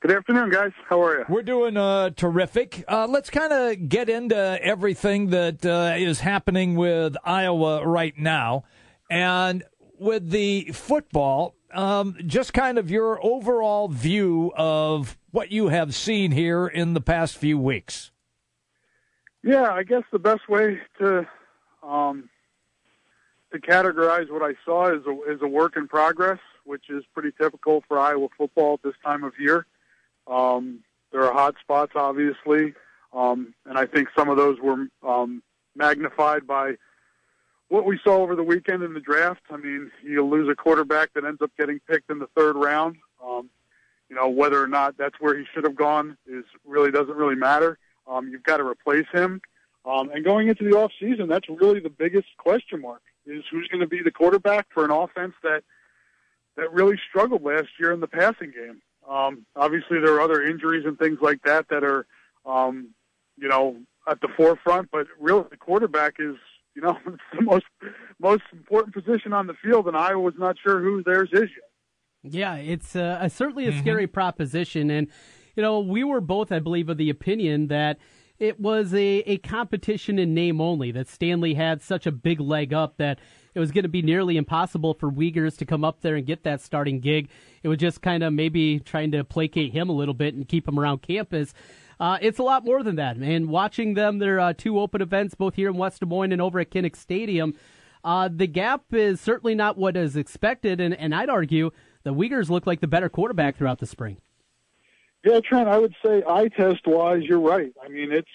Good 0.00 0.12
afternoon, 0.12 0.50
guys. 0.50 0.70
How 0.88 1.02
are 1.02 1.18
you? 1.18 1.24
We're 1.28 1.42
doing 1.42 1.76
uh, 1.76 2.10
terrific. 2.10 2.84
Uh, 2.86 3.08
let's 3.08 3.30
kind 3.30 3.52
of 3.52 3.88
get 3.88 4.08
into 4.08 4.36
everything 4.62 5.30
that 5.30 5.66
uh, 5.66 5.94
is 5.96 6.20
happening 6.20 6.76
with 6.76 7.16
Iowa 7.24 7.84
right 7.84 8.16
now. 8.16 8.62
And 9.10 9.64
with 9.98 10.30
the 10.30 10.70
football, 10.72 11.56
um, 11.72 12.16
just 12.26 12.52
kind 12.52 12.78
of 12.78 12.90
your 12.90 13.24
overall 13.24 13.88
view 13.88 14.52
of 14.56 15.18
what 15.30 15.50
you 15.52 15.68
have 15.68 15.94
seen 15.94 16.32
here 16.32 16.66
in 16.66 16.94
the 16.94 17.00
past 17.00 17.36
few 17.36 17.58
weeks. 17.58 18.10
Yeah, 19.42 19.72
I 19.72 19.82
guess 19.82 20.02
the 20.12 20.18
best 20.18 20.48
way 20.48 20.80
to 20.98 21.26
um, 21.82 22.28
to 23.52 23.58
categorize 23.58 24.30
what 24.30 24.42
I 24.42 24.54
saw 24.64 24.94
is 24.94 25.02
a, 25.06 25.32
is 25.32 25.40
a 25.42 25.48
work 25.48 25.76
in 25.76 25.88
progress, 25.88 26.38
which 26.64 26.90
is 26.90 27.04
pretty 27.14 27.32
typical 27.40 27.82
for 27.88 27.98
Iowa 27.98 28.28
football 28.36 28.74
at 28.74 28.82
this 28.82 28.94
time 29.04 29.24
of 29.24 29.32
year. 29.38 29.66
Um, 30.26 30.80
there 31.10 31.24
are 31.24 31.32
hot 31.32 31.56
spots, 31.60 31.92
obviously, 31.94 32.74
um, 33.12 33.54
and 33.66 33.76
I 33.76 33.86
think 33.86 34.08
some 34.16 34.28
of 34.28 34.36
those 34.36 34.58
were 34.60 34.86
um, 35.02 35.42
magnified 35.74 36.46
by 36.46 36.74
what 37.70 37.86
we 37.86 37.98
saw 38.04 38.18
over 38.18 38.36
the 38.36 38.42
weekend 38.42 38.82
in 38.82 38.92
the 38.92 39.00
draft. 39.00 39.40
I 39.50 39.56
mean, 39.56 39.90
you 40.02 40.24
lose 40.26 40.48
a 40.50 40.54
quarterback 40.54 41.14
that 41.14 41.24
ends 41.24 41.40
up 41.40 41.50
getting 41.58 41.80
picked 41.88 42.10
in 42.10 42.18
the 42.18 42.26
third 42.36 42.56
round. 42.56 42.96
Um, 43.24 43.48
you 44.08 44.16
know, 44.16 44.28
whether 44.28 44.62
or 44.62 44.66
not 44.66 44.98
that's 44.98 45.14
where 45.20 45.38
he 45.38 45.44
should 45.54 45.64
have 45.64 45.76
gone 45.76 46.18
is 46.26 46.44
really 46.66 46.90
doesn't 46.90 47.16
really 47.16 47.36
matter. 47.36 47.78
Um, 48.08 48.28
you've 48.28 48.42
got 48.42 48.58
to 48.58 48.66
replace 48.66 49.06
him. 49.12 49.40
Um, 49.84 50.10
and 50.10 50.24
going 50.24 50.48
into 50.48 50.64
the 50.64 50.76
off 50.76 50.90
season, 51.00 51.28
that's 51.28 51.48
really 51.48 51.80
the 51.80 51.90
biggest 51.90 52.26
question 52.36 52.82
mark 52.82 53.02
is 53.24 53.44
who's 53.50 53.68
going 53.68 53.80
to 53.80 53.86
be 53.86 54.02
the 54.02 54.10
quarterback 54.10 54.66
for 54.74 54.84
an 54.84 54.90
offense 54.90 55.34
that 55.42 55.62
that 56.56 56.72
really 56.72 56.98
struggled 57.08 57.42
last 57.42 57.68
year 57.78 57.92
in 57.92 58.00
the 58.00 58.08
passing 58.08 58.50
game. 58.50 58.82
Um, 59.08 59.46
obviously, 59.54 60.00
there 60.00 60.14
are 60.14 60.20
other 60.20 60.42
injuries 60.42 60.84
and 60.84 60.98
things 60.98 61.18
like 61.22 61.42
that 61.44 61.68
that 61.68 61.84
are, 61.84 62.04
um, 62.44 62.88
you 63.38 63.48
know, 63.48 63.76
at 64.08 64.20
the 64.20 64.28
forefront. 64.36 64.90
But 64.90 65.06
really, 65.18 65.44
the 65.48 65.56
quarterback 65.56 66.16
is, 66.18 66.34
you 66.74 66.82
know, 66.82 66.96
it's 67.06 67.22
the 67.36 67.42
most 67.42 67.64
most 68.20 68.42
important 68.52 68.94
position 68.94 69.32
on 69.32 69.46
the 69.46 69.54
field, 69.62 69.86
and 69.86 69.96
Iowa 69.96 70.20
was 70.20 70.34
not 70.38 70.56
sure 70.62 70.80
who 70.80 71.02
theirs 71.02 71.30
is 71.32 71.42
yet. 71.42 71.70
Yeah, 72.22 72.56
it's 72.56 72.94
uh, 72.94 73.28
certainly 73.28 73.66
a 73.66 73.70
Mm-hmm. 73.70 73.80
scary 73.80 74.06
proposition, 74.06 74.90
and 74.90 75.08
you 75.56 75.62
know, 75.62 75.80
we 75.80 76.04
were 76.04 76.20
both, 76.20 76.52
I 76.52 76.58
believe, 76.58 76.88
of 76.88 76.96
the 76.98 77.10
opinion 77.10 77.68
that 77.68 77.98
it 78.38 78.58
was 78.60 78.94
a, 78.94 79.18
a 79.26 79.38
competition 79.38 80.18
in 80.18 80.32
name 80.34 80.60
only. 80.60 80.92
That 80.92 81.08
Stanley 81.08 81.54
had 81.54 81.82
such 81.82 82.06
a 82.06 82.12
big 82.12 82.40
leg 82.40 82.72
up 82.72 82.96
that 82.98 83.18
it 83.54 83.60
was 83.60 83.70
going 83.72 83.82
to 83.82 83.88
be 83.88 84.00
nearly 84.00 84.36
impossible 84.36 84.94
for 84.94 85.10
Wiegers 85.10 85.58
to 85.58 85.66
come 85.66 85.84
up 85.84 86.00
there 86.00 86.14
and 86.14 86.24
get 86.26 86.44
that 86.44 86.60
starting 86.60 87.00
gig. 87.00 87.28
It 87.62 87.68
was 87.68 87.78
just 87.78 88.00
kind 88.00 88.22
of 88.22 88.32
maybe 88.32 88.80
trying 88.80 89.10
to 89.12 89.24
placate 89.24 89.72
him 89.72 89.88
a 89.90 89.92
little 89.92 90.14
bit 90.14 90.34
and 90.34 90.48
keep 90.48 90.68
him 90.68 90.78
around 90.78 91.02
campus. 91.02 91.52
Uh, 92.00 92.16
it's 92.22 92.38
a 92.38 92.42
lot 92.42 92.64
more 92.64 92.82
than 92.82 92.96
that, 92.96 93.16
and 93.18 93.50
watching 93.50 93.92
them, 93.92 94.18
their 94.18 94.40
uh, 94.40 94.54
two 94.56 94.80
open 94.80 95.02
events, 95.02 95.34
both 95.34 95.54
here 95.54 95.68
in 95.68 95.76
West 95.76 96.00
Des 96.00 96.06
Moines 96.06 96.32
and 96.32 96.40
over 96.40 96.58
at 96.58 96.70
Kinnick 96.70 96.96
Stadium, 96.96 97.54
uh, 98.02 98.26
the 98.34 98.46
gap 98.46 98.84
is 98.92 99.20
certainly 99.20 99.54
not 99.54 99.76
what 99.76 99.98
is 99.98 100.16
expected, 100.16 100.80
and, 100.80 100.94
and 100.94 101.14
I'd 101.14 101.28
argue 101.28 101.70
the 102.02 102.14
Wiegers 102.14 102.48
look 102.48 102.66
like 102.66 102.80
the 102.80 102.86
better 102.86 103.10
quarterback 103.10 103.58
throughout 103.58 103.80
the 103.80 103.86
spring. 103.86 104.16
Yeah, 105.24 105.40
Trent, 105.40 105.68
I 105.68 105.76
would 105.76 105.94
say 106.02 106.22
eye 106.26 106.48
test 106.48 106.86
wise, 106.86 107.22
you're 107.24 107.38
right. 107.38 107.74
I 107.84 107.88
mean, 107.88 108.10
it's 108.12 108.28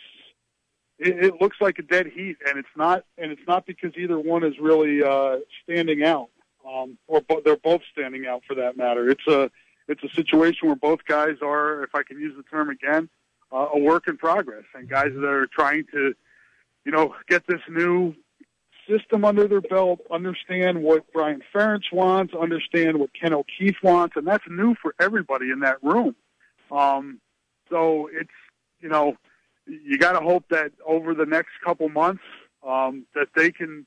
it, 0.99 1.25
it 1.25 1.41
looks 1.41 1.57
like 1.59 1.79
a 1.79 1.81
dead 1.81 2.05
heat, 2.05 2.37
and 2.47 2.59
it's 2.59 2.67
not, 2.77 3.03
and 3.17 3.31
it's 3.31 3.41
not 3.47 3.65
because 3.65 3.93
either 3.97 4.19
one 4.19 4.43
is 4.43 4.53
really 4.61 5.03
uh, 5.03 5.37
standing 5.63 6.03
out, 6.03 6.29
um, 6.69 6.99
or 7.07 7.21
bo- 7.21 7.41
they're 7.43 7.57
both 7.57 7.81
standing 7.91 8.27
out 8.27 8.43
for 8.47 8.55
that 8.55 8.77
matter. 8.77 9.09
It's 9.09 9.25
a 9.27 9.49
it's 9.87 10.03
a 10.03 10.09
situation 10.09 10.67
where 10.67 10.75
both 10.75 10.99
guys 11.07 11.37
are, 11.41 11.83
if 11.83 11.95
I 11.95 12.03
can 12.03 12.19
use 12.19 12.35
the 12.37 12.43
term 12.43 12.69
again, 12.69 13.09
uh, 13.55 13.69
a 13.73 13.79
work 13.79 14.07
in 14.07 14.17
progress, 14.17 14.65
and 14.73 14.89
guys 14.89 15.11
that 15.13 15.23
are 15.23 15.47
trying 15.47 15.85
to, 15.93 16.13
you 16.83 16.91
know, 16.91 17.15
get 17.29 17.47
this 17.47 17.61
new 17.69 18.13
system 18.87 19.23
under 19.23 19.47
their 19.47 19.61
belt, 19.61 19.99
understand 20.11 20.83
what 20.83 21.11
Brian 21.13 21.41
Ferentz 21.53 21.91
wants, 21.91 22.33
understand 22.33 22.99
what 22.99 23.09
Ken 23.19 23.33
O'Keefe 23.33 23.81
wants, 23.81 24.15
and 24.17 24.27
that's 24.27 24.43
new 24.49 24.75
for 24.81 24.93
everybody 24.99 25.51
in 25.51 25.61
that 25.61 25.81
room. 25.81 26.15
Um, 26.69 27.19
so 27.69 28.09
it's 28.11 28.29
you 28.81 28.89
know 28.89 29.15
you 29.65 29.97
got 29.97 30.13
to 30.13 30.19
hope 30.19 30.45
that 30.49 30.71
over 30.85 31.13
the 31.13 31.25
next 31.25 31.51
couple 31.63 31.89
months 31.89 32.23
um, 32.65 33.05
that 33.15 33.29
they 33.35 33.51
can 33.51 33.85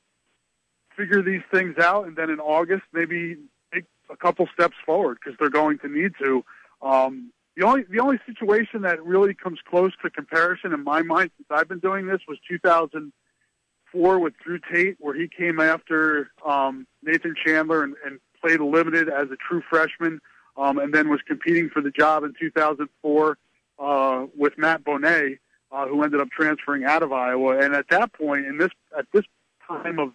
figure 0.97 1.21
these 1.21 1.43
things 1.51 1.77
out, 1.77 2.07
and 2.07 2.15
then 2.15 2.29
in 2.29 2.39
August 2.39 2.83
maybe 2.91 3.37
take 3.73 3.85
a 4.09 4.17
couple 4.17 4.47
steps 4.53 4.75
forward 4.85 5.17
because 5.23 5.37
they're 5.39 5.49
going 5.49 5.77
to 5.79 5.87
need 5.87 6.11
to. 6.19 6.43
Um, 6.81 7.31
the 7.59 7.65
only 7.65 7.83
the 7.89 7.99
only 7.99 8.17
situation 8.25 8.83
that 8.83 9.03
really 9.03 9.33
comes 9.33 9.59
close 9.69 9.91
to 10.01 10.09
comparison 10.09 10.73
in 10.73 10.83
my 10.83 11.01
mind 11.01 11.31
since 11.37 11.47
I've 11.51 11.67
been 11.67 11.79
doing 11.79 12.07
this 12.07 12.21
was 12.25 12.37
2004 12.47 14.19
with 14.19 14.33
Drew 14.41 14.59
Tate, 14.71 14.95
where 14.99 15.13
he 15.13 15.27
came 15.27 15.59
after 15.59 16.31
um, 16.45 16.87
Nathan 17.03 17.35
Chandler 17.45 17.83
and, 17.83 17.95
and 18.05 18.19
played 18.41 18.61
limited 18.61 19.09
as 19.09 19.27
a 19.29 19.35
true 19.35 19.61
freshman, 19.69 20.21
um, 20.55 20.79
and 20.79 20.93
then 20.93 21.09
was 21.09 21.19
competing 21.27 21.69
for 21.69 21.81
the 21.81 21.91
job 21.91 22.23
in 22.23 22.33
2004 22.39 23.37
uh, 23.77 24.25
with 24.37 24.57
Matt 24.57 24.85
Bonet, 24.85 25.39
uh, 25.73 25.85
who 25.87 26.01
ended 26.03 26.21
up 26.21 26.29
transferring 26.29 26.85
out 26.85 27.03
of 27.03 27.11
Iowa. 27.11 27.59
And 27.59 27.75
at 27.75 27.89
that 27.89 28.13
point, 28.13 28.45
in 28.45 28.57
this 28.57 28.71
at 28.97 29.05
this 29.13 29.25
time 29.67 29.99
of 29.99 30.13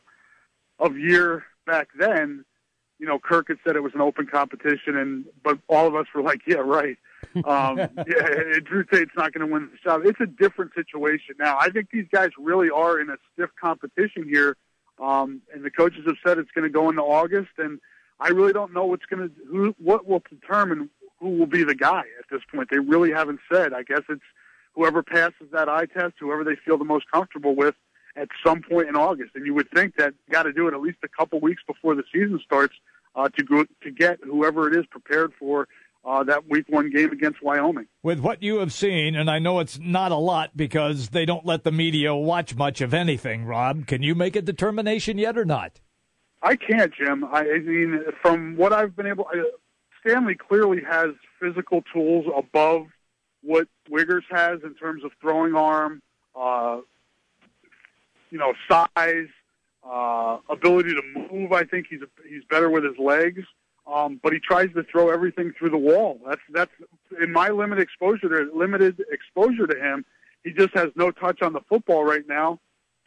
of 0.79 0.97
year 0.97 1.45
back 1.67 1.89
then, 1.99 2.47
you 2.99 3.07
know, 3.07 3.19
Kirk 3.19 3.49
had 3.49 3.59
said 3.67 3.77
it 3.77 3.83
was 3.83 3.95
an 3.95 4.01
open 4.01 4.27
competition, 4.27 4.97
and 4.97 5.27
but 5.43 5.59
all 5.69 5.87
of 5.87 5.95
us 5.95 6.07
were 6.15 6.23
like, 6.23 6.41
yeah, 6.47 6.57
right. 6.57 6.97
Um, 7.45 7.79
yeah, 7.79 8.59
Drew 8.65 8.85
Tate's 8.85 9.13
not 9.17 9.33
going 9.33 9.47
to 9.47 9.53
win 9.53 9.71
the 9.71 9.79
job. 9.83 10.03
It's 10.05 10.21
a 10.21 10.27
different 10.27 10.73
situation 10.75 11.35
now. 11.39 11.59
I 11.59 11.71
think 11.71 11.91
these 11.91 12.07
guys 12.13 12.31
really 12.39 12.71
are 12.71 13.01
in 13.01 13.11
a 13.11 13.17
stiff 13.33 13.51
competition 13.61 14.29
here, 14.29 14.57
um, 15.01 15.43
and 15.53 15.65
the 15.65 15.71
coaches 15.71 16.05
have 16.07 16.17
said 16.25 16.39
it's 16.39 16.51
going 16.53 16.65
to 16.65 16.73
go 16.73 16.89
into 16.89 17.03
August, 17.03 17.51
and 17.59 17.81
I 18.21 18.29
really 18.29 18.53
don't 18.53 18.73
know 18.73 18.87
what's 18.87 19.07
going 19.07 19.29
to 19.29 19.35
who 19.47 19.75
what 19.79 20.07
will 20.07 20.23
determine 20.31 20.91
who 21.21 21.31
will 21.31 21.47
be 21.47 21.65
the 21.65 21.75
guy 21.75 22.03
at 22.19 22.27
this 22.31 22.43
point. 22.53 22.69
They 22.71 22.79
really 22.79 23.11
haven't 23.11 23.41
said. 23.53 23.73
I 23.73 23.83
guess 23.83 24.03
it's 24.09 24.23
whoever 24.75 25.03
passes 25.03 25.49
that 25.53 25.69
eye 25.69 25.87
test, 25.87 26.15
whoever 26.21 26.45
they 26.45 26.57
feel 26.65 26.79
the 26.79 26.85
most 26.85 27.07
comfortable 27.13 27.55
with 27.55 27.75
at 28.17 28.29
some 28.45 28.63
point 28.63 28.89
in 28.89 28.97
August. 28.97 29.33
And 29.35 29.47
you 29.47 29.55
would 29.55 29.71
think 29.71 29.97
that 29.97 30.15
you 30.27 30.33
got 30.33 30.45
to 30.45 30.53
do 30.53 30.69
it 30.69 30.75
at 30.75 30.81
least 30.81 30.99
a 31.03 31.09
couple 31.09 31.41
weeks 31.41 31.63
before 31.67 31.95
the 31.95 32.05
season 32.13 32.41
starts 32.45 32.75
uh, 33.17 33.29
to 33.29 33.45
go 33.45 33.65
to 33.83 33.91
get 33.91 34.19
whoever 34.23 34.69
it 34.69 34.79
is 34.79 34.87
prepared 34.87 35.33
for 35.39 35.69
uh, 36.05 36.23
that 36.25 36.49
week 36.49 36.67
one 36.69 36.91
game 36.91 37.11
against 37.11 37.43
Wyoming. 37.43 37.87
With 38.03 38.21
what 38.21 38.43
you 38.43 38.59
have 38.59 38.73
seen, 38.73 39.15
and 39.15 39.31
I 39.31 39.39
know 39.39 39.61
it's 39.61 39.79
not 39.79 40.13
a 40.13 40.17
lot 40.17 40.57
because 40.57 41.11
they 41.11 41.25
don't 41.25 41.47
let 41.47 41.65
the 41.65 41.73
media 41.73 42.15
watch 42.15 42.55
much 42.55 42.81
of 42.81 42.93
anything, 42.93 43.45
Rob, 43.45 43.87
can 43.87 44.03
you 44.03 44.15
make 44.15 44.37
a 44.37 44.43
determination 44.43 45.19
yet 45.19 45.39
or 45.39 45.45
not? 45.45 45.81
I 46.43 46.57
can't, 46.57 46.93
Jim. 46.95 47.25
I, 47.25 47.41
I 47.41 47.59
mean, 47.61 48.05
from 48.21 48.57
what 48.57 48.73
I've 48.73 48.95
been 48.95 49.07
able, 49.07 49.27
I, 49.33 49.51
Stanley 50.01 50.35
clearly 50.35 50.83
has 50.89 51.11
physical 51.41 51.83
tools 51.93 52.27
above 52.37 52.87
what 53.43 53.67
Wiegers 53.91 54.25
has 54.31 54.61
in 54.63 54.75
terms 54.75 55.05
of 55.05 55.13
throwing 55.21 55.55
arm, 55.55 56.03
uh, 56.39 56.81
you 58.31 58.39
know, 58.39 58.53
size, 58.69 59.29
uh, 59.89 60.39
ability 60.51 60.95
to 60.95 61.03
move. 61.33 61.53
I 61.53 61.65
think 61.65 61.87
he's 61.89 62.01
he's 62.29 62.43
better 62.51 62.71
with 62.71 62.85
his 62.85 62.99
legs. 62.99 63.45
Um, 63.93 64.19
but 64.23 64.33
he 64.33 64.39
tries 64.39 64.73
to 64.75 64.83
throw 64.85 65.11
everything 65.11 65.53
through 65.59 65.71
the 65.71 65.79
wall. 65.79 66.19
That's 66.27 66.41
that's 66.51 66.71
in 67.23 67.33
my 67.33 67.51
limited 67.51 67.83
exposure 67.83 68.29
to 68.29 68.51
limited 68.57 69.03
exposure 69.11 69.67
to 69.67 69.79
him. 69.79 70.05
He 70.43 70.53
just 70.53 70.75
has 70.75 70.89
no 70.97 71.11
touch 71.11 71.43
on 71.43 71.53
the 71.53 71.61
football 71.69 72.05
right 72.05 72.27
now, 72.27 72.61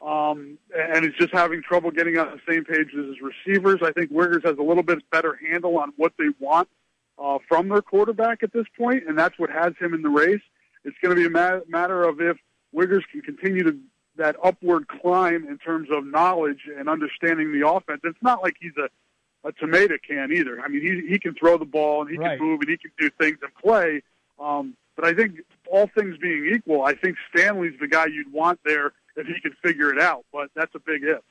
um, 0.05 0.57
and 0.75 1.03
is 1.05 1.13
just 1.19 1.33
having 1.33 1.63
trouble 1.63 1.89
getting 1.89 2.17
on 2.17 2.27
the 2.27 2.51
same 2.51 2.63
page 2.63 2.89
as 2.97 3.05
his 3.05 3.15
receivers. 3.21 3.79
I 3.83 3.91
think 3.91 4.11
Wiegers 4.11 4.45
has 4.45 4.57
a 4.59 4.63
little 4.63 4.83
bit 4.83 4.99
better 5.09 5.39
handle 5.49 5.79
on 5.79 5.93
what 5.97 6.13
they 6.19 6.29
want 6.39 6.67
uh, 7.17 7.39
from 7.47 7.69
their 7.69 7.81
quarterback 7.81 8.43
at 8.43 8.53
this 8.53 8.65
point, 8.77 9.03
and 9.07 9.17
that's 9.17 9.37
what 9.39 9.49
has 9.49 9.73
him 9.79 9.93
in 9.93 10.03
the 10.03 10.09
race. 10.09 10.41
It's 10.83 10.97
going 11.01 11.15
to 11.15 11.19
be 11.19 11.25
a 11.25 11.29
ma- 11.29 11.61
matter 11.67 12.03
of 12.03 12.21
if 12.21 12.37
Wiegers 12.75 13.03
can 13.11 13.21
continue 13.21 13.63
to 13.63 13.77
that 14.17 14.35
upward 14.43 14.87
climb 14.87 15.47
in 15.47 15.57
terms 15.59 15.89
of 15.91 16.05
knowledge 16.05 16.61
and 16.75 16.89
understanding 16.89 17.51
the 17.51 17.67
offense. 17.67 18.01
It's 18.03 18.21
not 18.21 18.41
like 18.41 18.55
he's 18.59 18.75
a 18.77 18.89
a 19.47 19.51
tomato 19.53 19.95
can 20.07 20.31
either. 20.31 20.60
I 20.60 20.67
mean, 20.67 20.81
he 20.81 21.07
he 21.13 21.19
can 21.19 21.33
throw 21.36 21.57
the 21.57 21.65
ball 21.65 22.01
and 22.01 22.12
he 22.12 22.17
Right. 22.17 22.38
can 22.38 22.47
move 22.47 22.62
and 22.62 22.69
he 22.69 22.77
can 22.77 22.91
do 22.99 23.10
things 23.19 23.38
and 23.41 23.53
play. 23.55 24.01
Um, 24.39 24.75
but 24.95 25.05
I 25.05 25.13
think 25.13 25.39
all 25.71 25.88
things 25.97 26.17
being 26.17 26.51
equal, 26.53 26.83
I 26.83 26.93
think 26.93 27.17
Stanley's 27.33 27.79
the 27.79 27.88
guy 27.88 28.05
you'd 28.07 28.31
want 28.31 28.60
there 28.65 28.91
if 29.15 29.25
he 29.27 29.39
can 29.41 29.53
figure 29.63 29.91
it 29.91 29.99
out. 30.01 30.25
But 30.33 30.49
that's 30.55 30.73
a 30.75 30.79
big 30.79 31.03
if. 31.03 31.21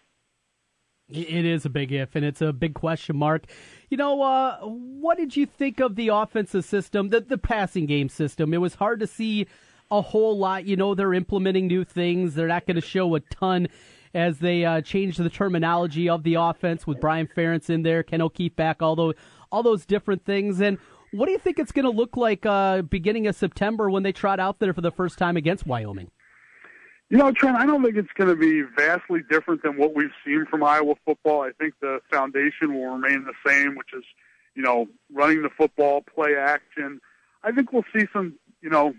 It 1.09 1.44
is 1.44 1.64
a 1.64 1.70
big 1.70 1.92
if, 1.92 2.16
and 2.16 2.24
it's 2.24 2.40
a 2.42 2.52
big 2.52 2.74
question 2.74 3.16
mark. 3.16 3.44
You 3.90 3.96
know, 3.96 4.22
uh, 4.22 4.59
what 4.62 5.16
did 5.18 5.37
you 5.37 5.46
think 5.46 5.79
of 5.79 5.94
the 5.94 6.09
offensive 6.09 6.64
system, 6.64 7.11
the, 7.11 7.20
the 7.20 7.38
passing 7.38 7.87
game 7.87 8.09
system? 8.09 8.52
It 8.52 8.57
was 8.57 8.74
hard 8.74 8.98
to 9.00 9.07
see 9.07 9.46
a 9.88 10.00
whole 10.02 10.37
lot. 10.37 10.64
You 10.64 10.74
know, 10.74 10.96
they're 10.96 11.14
implementing 11.14 11.68
new 11.68 11.85
things. 11.85 12.35
They're 12.35 12.48
not 12.48 12.66
going 12.66 12.74
to 12.74 12.81
show 12.81 13.14
a 13.14 13.20
ton 13.20 13.68
as 14.14 14.38
they 14.38 14.64
uh, 14.64 14.81
change 14.81 15.16
the 15.16 15.31
terminology 15.31 16.09
of 16.09 16.23
the 16.23 16.35
offense 16.35 16.87
with 16.87 17.01
Brian 17.01 17.27
Ferentz 17.27 17.71
in 17.71 17.83
there, 17.83 18.03
Ken 18.03 18.23
O'Keefe 18.23 18.57
back, 18.57 18.83
all 18.83 18.97
those, 18.97 19.14
all 19.51 19.62
those 19.62 19.87
different 19.87 20.25
things. 20.25 20.61
And 20.61 20.79
what 21.12 21.27
do 21.27 21.33
you 21.33 21.38
think 21.38 21.59
it's 21.59 21.73
going 21.73 21.85
to 21.85 21.90
look 21.90 22.16
like 22.16 22.45
uh, 22.45 22.83
beginning 22.83 23.27
of 23.27 23.37
September 23.37 23.90
when 23.90 24.03
they 24.03 24.12
trot 24.12 24.40
out 24.40 24.59
there 24.59 24.75
for 24.75 24.81
the 24.81 24.90
first 24.90 25.19
time 25.19 25.37
against 25.37 25.66
Wyoming? 25.66 26.11
You 27.09 27.19
know, 27.19 27.31
Trent, 27.31 27.57
I 27.57 27.66
don't 27.66 27.85
think 27.85 27.97
it's 27.97 28.12
going 28.16 28.31
to 28.31 28.37
be 28.37 28.62
vastly 28.77 29.21
different 29.31 29.62
than 29.62 29.77
what 29.77 29.95
we've 29.95 30.11
seen 30.25 30.45
from 30.51 30.64
Iowa 30.64 30.95
football. 31.05 31.42
I 31.42 31.53
think 31.53 31.75
the 31.81 32.01
foundation 32.11 32.75
will 32.75 32.97
remain 32.97 33.25
the 33.25 33.35
same, 33.49 33.77
which 33.77 33.90
is, 33.97 34.03
you 34.57 34.62
know, 34.62 34.88
running 35.12 35.42
the 35.42 35.51
football, 35.57 36.03
play 36.03 36.35
action. 36.35 37.01
I 37.45 37.53
think 37.53 37.73
we'll 37.73 37.85
see 37.97 38.07
some, 38.12 38.35
you 38.61 38.71
know, 38.71 38.92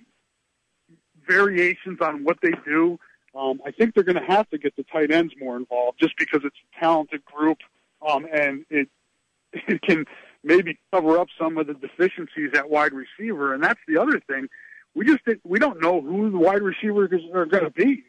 variations 1.28 2.00
on 2.00 2.24
what 2.24 2.38
they 2.41 2.54
do. 2.65 2.98
Um, 3.38 3.62
I 3.65 3.71
think 3.71 3.93
they're 3.93 4.04
going 4.04 4.19
to 4.19 4.26
have 4.26 4.50
to 4.50 4.58
get 4.58 4.76
the 4.76 4.84
tight 4.84 5.12
ends 5.12 5.34
more 5.39 5.58
involved 5.58 6.00
just 6.00 6.17
because 6.17 6.41
it's 6.43 6.56
a 6.56 6.80
talented 6.80 7.23
group 7.26 7.60
um, 8.08 8.26
and 8.32 8.65
it 8.69 8.89
it 9.54 9.82
can 9.82 10.06
maybe 10.43 10.78
cover 10.91 11.17
up 11.19 11.28
some 11.39 11.58
of 11.58 11.67
the 11.67 11.73
deficiencies 11.73 12.52
at 12.56 12.69
wide 12.69 12.93
receiver. 12.93 13.54
And 13.54 13.63
that's 13.63 13.80
the 13.88 13.97
other 14.02 14.19
thing. 14.19 14.47
We 14.95 15.06
just 15.06 15.21
we 15.43 15.60
don't 15.60 15.82
know 15.82 16.02
who 16.02 16.32
the 16.32 16.38
wide 16.38 16.63
receivers 16.63 17.12
are 17.34 17.45
going 17.45 17.65
to 17.65 17.69
be. 17.69 18.04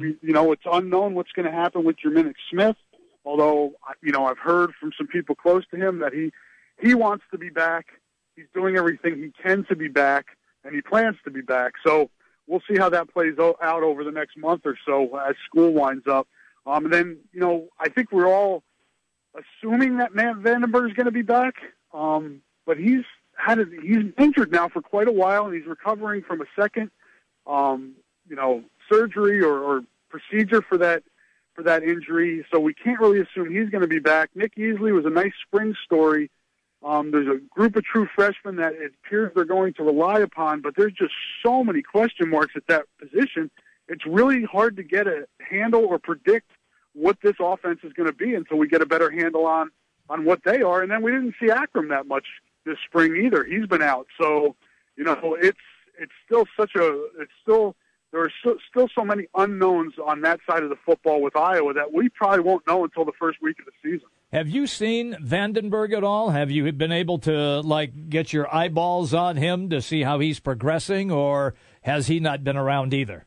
We, 0.00 0.16
you 0.20 0.32
know, 0.32 0.52
it's 0.52 0.62
unknown 0.70 1.14
what's 1.14 1.32
going 1.32 1.46
to 1.46 1.52
happen 1.52 1.84
with 1.84 1.96
Jerminic 2.04 2.34
Smith. 2.50 2.76
Although, 3.24 3.72
you 4.02 4.12
know, 4.12 4.26
I've 4.26 4.38
heard 4.38 4.72
from 4.78 4.92
some 4.98 5.06
people 5.06 5.34
close 5.34 5.64
to 5.70 5.76
him 5.76 6.00
that 6.00 6.12
he 6.12 6.32
he 6.78 6.94
wants 6.94 7.24
to 7.30 7.38
be 7.38 7.48
back. 7.48 7.86
He's 8.36 8.46
doing 8.52 8.76
everything 8.76 9.16
he 9.16 9.32
can 9.42 9.64
to 9.68 9.76
be 9.76 9.88
back, 9.88 10.26
and 10.64 10.74
he 10.74 10.82
plans 10.82 11.16
to 11.24 11.30
be 11.30 11.40
back. 11.40 11.74
So 11.86 12.10
we'll 12.46 12.62
see 12.68 12.76
how 12.78 12.88
that 12.90 13.12
plays 13.12 13.34
out 13.38 13.82
over 13.82 14.04
the 14.04 14.10
next 14.10 14.36
month 14.36 14.62
or 14.64 14.76
so 14.86 15.16
as 15.16 15.34
school 15.46 15.72
winds 15.72 16.06
up. 16.06 16.28
Um, 16.66 16.84
and 16.84 16.94
then, 16.94 17.18
you 17.32 17.40
know, 17.40 17.68
I 17.78 17.88
think 17.88 18.12
we're 18.12 18.28
all 18.28 18.62
assuming 19.34 19.98
that 19.98 20.14
Matt 20.14 20.36
VandeBerg 20.36 20.90
is 20.90 20.94
going 20.94 21.06
to 21.06 21.12
be 21.12 21.22
back, 21.22 21.54
um, 21.92 22.40
but 22.66 22.78
he's 22.78 23.04
had 23.36 23.58
a, 23.58 23.66
he's 23.82 24.12
injured 24.18 24.52
now 24.52 24.68
for 24.68 24.80
quite 24.80 25.08
a 25.08 25.12
while, 25.12 25.46
and 25.46 25.54
he's 25.54 25.66
recovering 25.66 26.22
from 26.22 26.40
a 26.40 26.46
second, 26.56 26.90
um, 27.46 27.94
you 28.28 28.36
know, 28.36 28.62
surgery 28.90 29.42
or, 29.42 29.58
or 29.58 29.84
procedure 30.08 30.62
for 30.62 30.78
that 30.78 31.02
for 31.54 31.62
that 31.62 31.82
injury. 31.82 32.44
So 32.52 32.58
we 32.58 32.74
can't 32.74 32.98
really 32.98 33.20
assume 33.20 33.50
he's 33.50 33.70
going 33.70 33.82
to 33.82 33.88
be 33.88 34.00
back. 34.00 34.30
Nick 34.34 34.56
Easley 34.56 34.92
was 34.92 35.04
a 35.06 35.10
nice 35.10 35.32
spring 35.46 35.74
story. 35.84 36.30
Um, 36.84 37.10
there's 37.10 37.28
a 37.28 37.40
group 37.48 37.76
of 37.76 37.84
true 37.84 38.06
freshmen 38.14 38.56
that 38.56 38.74
it 38.74 38.92
appears 39.04 39.32
they're 39.34 39.44
going 39.46 39.72
to 39.74 39.82
rely 39.82 40.20
upon, 40.20 40.60
but 40.60 40.74
there's 40.76 40.92
just 40.92 41.14
so 41.44 41.64
many 41.64 41.80
question 41.80 42.28
marks 42.28 42.52
at 42.56 42.66
that 42.68 42.84
position. 43.00 43.50
It's 43.88 44.04
really 44.04 44.44
hard 44.44 44.76
to 44.76 44.82
get 44.82 45.06
a 45.06 45.26
handle 45.40 45.84
or 45.84 45.98
predict 45.98 46.50
what 46.92 47.16
this 47.22 47.36
offense 47.40 47.80
is 47.84 47.92
going 47.94 48.08
to 48.08 48.14
be 48.14 48.34
until 48.34 48.58
we 48.58 48.68
get 48.68 48.82
a 48.82 48.86
better 48.86 49.10
handle 49.10 49.46
on 49.46 49.70
on 50.10 50.26
what 50.26 50.40
they 50.44 50.60
are. 50.60 50.82
And 50.82 50.90
then 50.90 51.02
we 51.02 51.10
didn't 51.10 51.34
see 51.40 51.48
Akrum 51.48 51.88
that 51.88 52.06
much 52.06 52.26
this 52.66 52.76
spring 52.86 53.16
either. 53.16 53.44
He's 53.44 53.66
been 53.66 53.82
out, 53.82 54.06
so 54.20 54.54
you 54.96 55.04
know 55.04 55.36
it's 55.40 55.58
it's 55.98 56.12
still 56.26 56.44
such 56.58 56.74
a 56.76 57.06
it's 57.18 57.32
still 57.42 57.76
there 58.14 58.22
are 58.22 58.32
so, 58.44 58.56
still 58.70 58.88
so 58.94 59.04
many 59.04 59.26
unknowns 59.34 59.94
on 59.98 60.20
that 60.20 60.38
side 60.48 60.62
of 60.62 60.68
the 60.70 60.76
football 60.86 61.20
with 61.20 61.34
Iowa 61.34 61.74
that 61.74 61.92
we 61.92 62.08
probably 62.08 62.40
won't 62.40 62.64
know 62.64 62.84
until 62.84 63.04
the 63.04 63.12
first 63.18 63.42
week 63.42 63.56
of 63.58 63.64
the 63.66 63.72
season. 63.82 64.06
Have 64.32 64.48
you 64.48 64.68
seen 64.68 65.14
VandeBerg 65.14 65.92
at 65.96 66.04
all? 66.04 66.30
Have 66.30 66.48
you 66.48 66.70
been 66.70 66.92
able 66.92 67.18
to 67.18 67.60
like 67.60 68.08
get 68.08 68.32
your 68.32 68.52
eyeballs 68.54 69.12
on 69.12 69.36
him 69.36 69.68
to 69.70 69.82
see 69.82 70.02
how 70.04 70.20
he's 70.20 70.38
progressing, 70.38 71.10
or 71.10 71.56
has 71.82 72.06
he 72.06 72.20
not 72.20 72.44
been 72.44 72.56
around 72.56 72.94
either? 72.94 73.26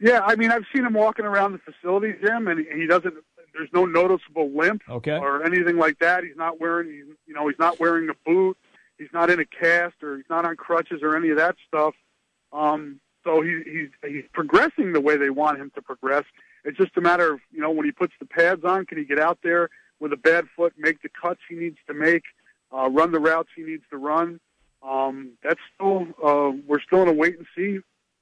Yeah, 0.00 0.20
I 0.24 0.36
mean, 0.36 0.50
I've 0.50 0.64
seen 0.74 0.86
him 0.86 0.94
walking 0.94 1.26
around 1.26 1.52
the 1.52 1.58
facility, 1.58 2.14
Jim, 2.24 2.48
and 2.48 2.64
he 2.74 2.86
doesn't. 2.86 3.12
There's 3.52 3.68
no 3.74 3.84
noticeable 3.84 4.50
limp 4.56 4.82
Okay. 4.88 5.18
or 5.18 5.44
anything 5.44 5.76
like 5.76 5.98
that. 5.98 6.24
He's 6.24 6.36
not 6.36 6.58
wearing, 6.58 6.90
he's, 6.90 7.14
you 7.26 7.34
know, 7.34 7.46
he's 7.46 7.58
not 7.58 7.78
wearing 7.78 8.08
a 8.08 8.14
boot. 8.24 8.56
He's 8.98 9.12
not 9.12 9.28
in 9.28 9.38
a 9.38 9.44
cast 9.44 10.02
or 10.02 10.16
he's 10.16 10.26
not 10.30 10.46
on 10.46 10.56
crutches 10.56 11.00
or 11.02 11.14
any 11.14 11.28
of 11.28 11.36
that 11.36 11.56
stuff. 11.68 11.94
Um, 12.52 13.00
so 13.24 13.40
he, 13.40 13.62
he's 13.64 13.88
he's 14.06 14.24
progressing 14.32 14.92
the 14.92 15.00
way 15.00 15.16
they 15.16 15.30
want 15.30 15.58
him 15.58 15.72
to 15.74 15.82
progress. 15.82 16.24
It's 16.64 16.76
just 16.76 16.96
a 16.96 17.00
matter 17.00 17.34
of 17.34 17.40
you 17.50 17.60
know 17.60 17.70
when 17.70 17.84
he 17.84 17.92
puts 17.92 18.12
the 18.20 18.26
pads 18.26 18.64
on, 18.64 18.86
can 18.86 18.98
he 18.98 19.04
get 19.04 19.18
out 19.18 19.38
there 19.42 19.70
with 20.00 20.12
a 20.12 20.16
bad 20.16 20.44
foot, 20.56 20.74
make 20.76 21.02
the 21.02 21.08
cuts 21.08 21.40
he 21.48 21.56
needs 21.56 21.78
to 21.86 21.94
make, 21.94 22.24
uh, 22.72 22.88
run 22.90 23.12
the 23.12 23.18
routes 23.18 23.48
he 23.56 23.62
needs 23.62 23.84
to 23.90 23.96
run. 23.96 24.38
Um, 24.82 25.32
that's 25.42 25.60
still 25.74 26.06
uh, 26.22 26.52
we're 26.66 26.80
still 26.80 27.02
in 27.02 27.08
a 27.08 27.12
wait 27.12 27.38
and 27.38 27.46
see 27.56 27.78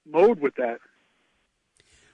mode 0.07 0.41
with 0.41 0.55
that. 0.57 0.79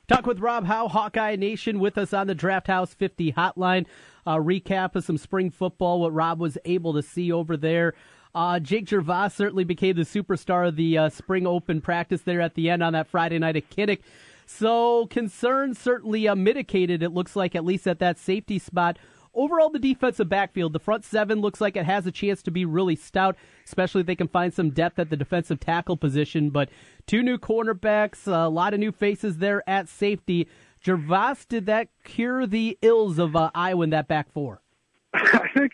Talk 0.08 0.26
with 0.26 0.40
Rob 0.40 0.64
Howe, 0.64 0.88
Hawkeye 0.88 1.36
Nation, 1.36 1.78
with 1.78 1.98
us 1.98 2.14
on 2.14 2.28
the 2.28 2.34
Draft 2.34 2.66
House 2.66 2.94
50 2.94 3.34
hotline. 3.34 3.84
Uh, 4.26 4.36
recap 4.36 4.94
of 4.94 5.04
some 5.04 5.18
spring 5.18 5.50
football, 5.50 6.00
what 6.00 6.14
Rob 6.14 6.40
was 6.40 6.56
able 6.64 6.94
to 6.94 7.02
see 7.02 7.30
over 7.30 7.58
there. 7.58 7.92
Uh, 8.34 8.60
Jake 8.60 8.86
Gervase 8.86 9.32
certainly 9.32 9.64
became 9.64 9.96
the 9.96 10.02
superstar 10.02 10.68
of 10.68 10.76
the 10.76 10.98
uh, 10.98 11.08
spring 11.08 11.46
open 11.46 11.80
practice 11.80 12.22
there 12.22 12.40
at 12.40 12.54
the 12.54 12.70
end 12.70 12.82
on 12.82 12.92
that 12.92 13.08
Friday 13.08 13.38
night 13.38 13.56
at 13.56 13.70
Kinnick. 13.70 14.00
So 14.46 15.06
concerns 15.06 15.78
certainly 15.78 16.26
uh, 16.26 16.34
mitigated, 16.34 17.02
it 17.02 17.12
looks 17.12 17.36
like, 17.36 17.54
at 17.54 17.64
least 17.64 17.86
at 17.86 17.98
that 17.98 18.18
safety 18.18 18.58
spot. 18.58 18.98
Overall, 19.34 19.70
the 19.70 19.78
defensive 19.78 20.28
backfield, 20.28 20.72
the 20.72 20.80
front 20.80 21.04
seven 21.04 21.40
looks 21.40 21.60
like 21.60 21.76
it 21.76 21.84
has 21.84 22.06
a 22.06 22.12
chance 22.12 22.42
to 22.42 22.50
be 22.50 22.64
really 22.64 22.96
stout, 22.96 23.36
especially 23.66 24.00
if 24.00 24.06
they 24.06 24.16
can 24.16 24.26
find 24.26 24.52
some 24.52 24.70
depth 24.70 24.98
at 24.98 25.10
the 25.10 25.16
defensive 25.16 25.60
tackle 25.60 25.96
position. 25.96 26.50
But 26.50 26.70
two 27.06 27.22
new 27.22 27.38
cornerbacks, 27.38 28.26
a 28.26 28.48
lot 28.48 28.74
of 28.74 28.80
new 28.80 28.90
faces 28.90 29.36
there 29.36 29.62
at 29.68 29.88
safety. 29.88 30.48
Gervase, 30.84 31.46
did 31.46 31.66
that 31.66 31.88
cure 32.04 32.46
the 32.46 32.78
ills 32.82 33.18
of 33.18 33.36
uh, 33.36 33.50
Iowa 33.54 33.84
in 33.84 33.90
that 33.90 34.08
back 34.08 34.32
four? 34.32 34.62
I 35.14 35.48
think 35.54 35.72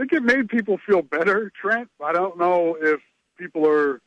I 0.00 0.04
think 0.04 0.14
it 0.14 0.22
made 0.22 0.48
people 0.48 0.78
feel 0.86 1.02
better, 1.02 1.52
Trent. 1.60 1.90
I 2.02 2.12
don't 2.12 2.38
know 2.38 2.74
if 2.80 3.00
people 3.36 3.68
are, 3.68 4.00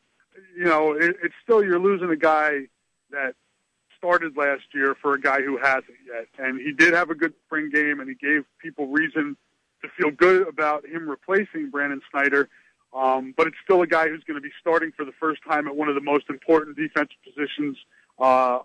you 0.56 0.64
know, 0.64 0.90
it, 0.90 1.14
it's 1.22 1.34
still 1.44 1.62
you're 1.62 1.78
losing 1.78 2.10
a 2.10 2.16
guy 2.16 2.62
that 3.12 3.36
started 3.96 4.36
last 4.36 4.64
year 4.74 4.96
for 5.00 5.14
a 5.14 5.20
guy 5.20 5.40
who 5.40 5.56
hasn't 5.56 5.94
yet, 6.04 6.26
and 6.36 6.60
he 6.60 6.72
did 6.72 6.94
have 6.94 7.10
a 7.10 7.14
good 7.14 7.32
spring 7.46 7.70
game, 7.72 8.00
and 8.00 8.08
he 8.08 8.16
gave 8.16 8.44
people 8.60 8.88
reason 8.88 9.36
to 9.82 9.88
feel 9.96 10.10
good 10.10 10.48
about 10.48 10.84
him 10.84 11.08
replacing 11.08 11.70
Brandon 11.70 12.00
Snyder. 12.10 12.48
Um, 12.92 13.32
but 13.36 13.46
it's 13.46 13.56
still 13.62 13.82
a 13.82 13.86
guy 13.86 14.08
who's 14.08 14.24
going 14.24 14.36
to 14.36 14.42
be 14.42 14.52
starting 14.60 14.90
for 14.96 15.04
the 15.04 15.14
first 15.20 15.42
time 15.48 15.68
at 15.68 15.76
one 15.76 15.88
of 15.88 15.94
the 15.94 16.00
most 16.00 16.28
important 16.28 16.76
defensive 16.76 17.18
positions 17.22 17.76
uh, 18.18 18.58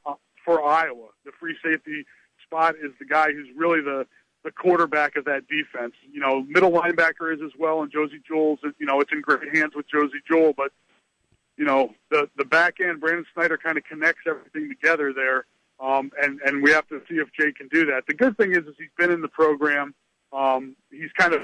for 0.44 0.66
Iowa. 0.66 1.10
The 1.26 1.32
free 1.40 1.56
safety 1.64 2.08
spot 2.44 2.74
is 2.84 2.92
the 2.98 3.06
guy 3.06 3.34
who's 3.34 3.50
really 3.56 3.82
the 3.82 4.08
the 4.44 4.52
quarterback 4.52 5.16
of 5.16 5.26
that 5.26 5.48
defense. 5.48 5.94
You 6.12 6.20
know, 6.20 6.44
middle 6.44 6.72
linebacker 6.72 7.34
is 7.34 7.42
as 7.44 7.52
well, 7.58 7.82
and 7.82 7.92
Josey 7.92 8.22
Jewell. 8.28 8.58
You 8.80 8.86
know, 8.86 9.02
it's 9.02 9.12
in 9.12 9.22
great 9.22 9.56
hands 9.56 9.74
with 9.76 9.86
Josey 9.90 10.22
Jewell, 10.28 10.54
but 10.56 10.72
you 11.58 11.66
know, 11.66 11.94
the 12.10 12.30
the 12.38 12.46
back 12.46 12.76
end, 12.80 13.02
Brandon 13.02 13.26
Snyder 13.34 13.58
kind 13.58 13.78
of 13.78 13.84
connects 13.84 14.22
everything 14.26 14.70
together 14.70 15.14
there, 15.14 15.46
um, 15.80 16.12
and 16.22 16.40
and 16.46 16.64
we 16.64 16.72
have 16.72 16.88
to 16.88 17.02
see 17.10 17.16
if 17.16 17.28
Jay 17.34 17.52
can 17.52 17.68
do 17.68 17.86
that. 17.88 18.04
The 18.08 18.14
good 18.14 18.38
thing 18.38 18.52
is, 18.52 18.60
is 18.60 18.76
he's 18.78 18.88
been 18.98 19.12
in 19.12 19.22
the 19.22 19.28
program. 19.28 19.94
Um, 20.32 20.76
he's 20.90 21.12
kind 21.18 21.34
of 21.34 21.42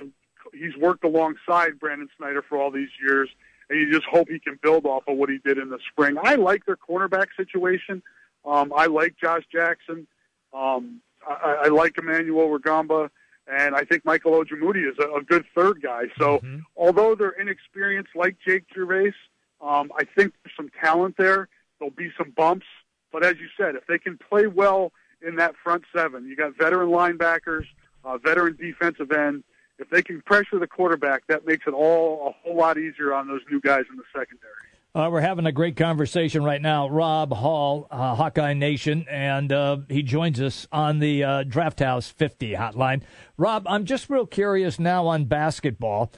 he's 0.53 0.75
worked 0.77 1.03
alongside 1.03 1.79
Brandon 1.79 2.07
Snyder 2.17 2.43
for 2.47 2.57
all 2.57 2.71
these 2.71 2.89
years, 3.05 3.29
and 3.69 3.77
you 3.77 3.91
just 3.91 4.05
hope 4.05 4.29
he 4.29 4.39
can 4.39 4.57
build 4.63 4.85
off 4.85 5.03
of 5.07 5.17
what 5.17 5.29
he 5.29 5.39
did 5.43 5.57
in 5.57 5.69
the 5.69 5.79
spring. 5.91 6.15
I 6.21 6.35
like 6.35 6.65
their 6.65 6.77
cornerback 6.77 7.27
situation. 7.35 8.01
Um, 8.45 8.71
I 8.75 8.85
like 8.85 9.15
Josh 9.21 9.43
Jackson. 9.51 10.07
Um, 10.53 11.01
I, 11.27 11.61
I 11.65 11.67
like 11.67 11.97
Emmanuel 11.97 12.47
Rugamba. 12.47 13.09
And 13.47 13.75
I 13.75 13.83
think 13.83 14.03
Michael 14.05 14.31
Ojemudia 14.31 14.89
is 14.91 14.97
a, 14.97 15.17
a 15.17 15.21
good 15.21 15.45
third 15.53 15.81
guy. 15.81 16.05
So 16.17 16.39
Mm-hmm. 16.39 16.59
although 16.75 17.13
they're 17.13 17.29
inexperienced 17.39 18.15
like 18.15 18.37
Jake 18.45 18.63
Gervase, 18.75 19.13
um, 19.61 19.91
I 19.97 20.03
think 20.03 20.33
there's 20.43 20.55
some 20.57 20.71
talent 20.81 21.15
there. 21.17 21.47
There'll 21.77 21.93
be 21.93 22.11
some 22.17 22.31
bumps. 22.31 22.65
But 23.11 23.23
as 23.23 23.35
you 23.39 23.47
said, 23.55 23.75
if 23.75 23.85
they 23.87 23.99
can 23.99 24.17
play 24.17 24.47
well 24.47 24.91
in 25.25 25.35
that 25.35 25.53
front 25.63 25.83
seven, 25.95 26.27
you 26.27 26.35
got 26.35 26.57
veteran 26.57 26.89
linebackers, 26.89 27.65
uh, 28.03 28.17
veteran 28.17 28.55
defensive 28.55 29.11
end. 29.11 29.43
If 29.77 29.89
they 29.89 30.01
can 30.01 30.21
pressure 30.21 30.57
the 30.59 30.67
quarterback, 30.67 31.27
that 31.27 31.45
makes 31.45 31.67
it 31.67 31.73
all 31.73 32.27
a 32.29 32.31
whole 32.31 32.57
lot 32.57 32.77
easier 32.79 33.13
on 33.13 33.27
those 33.27 33.41
new 33.51 33.61
guys 33.61 33.83
in 33.91 33.97
the 33.97 34.03
secondary. 34.11 34.51
Uh, 34.95 35.09
we're 35.11 35.19
having 35.19 35.45
a 35.45 35.51
great 35.51 35.75
conversation 35.75 36.41
right 36.41 36.61
now. 36.61 36.87
Rob 36.87 37.33
Howe, 37.33 37.85
uh, 37.91 38.15
Hawkeye 38.15 38.53
Nation, 38.53 39.05
and 39.11 39.51
uh, 39.51 39.79
he 39.89 40.01
joins 40.01 40.39
us 40.39 40.69
on 40.71 40.99
the 40.99 41.21
uh, 41.21 41.43
Draft 41.43 41.81
House 41.81 42.09
50 42.09 42.53
hotline. 42.53 43.01
Rob, 43.35 43.65
I'm 43.67 43.83
just 43.83 44.09
real 44.09 44.25
curious 44.25 44.79
now 44.79 45.05
on 45.07 45.25
basketball. 45.25 46.13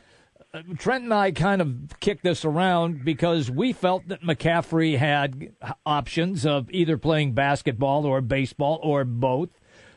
Uh, 0.54 0.62
Trent 0.78 1.06
and 1.06 1.14
I 1.14 1.32
kind 1.32 1.60
of 1.60 2.00
kicked 2.00 2.22
this 2.22 2.46
around 2.46 3.04
because 3.04 3.50
we 3.50 3.74
felt 3.74 4.08
that 4.10 4.22
McCaffery 4.22 5.00
had 5.00 5.54
options 5.84 6.46
of 6.46 6.70
either 6.70 7.00
playing 7.00 7.34
basketball 7.34 8.06
or 8.06 8.22
baseball 8.22 8.80
or 8.84 9.04
both. 9.04 9.50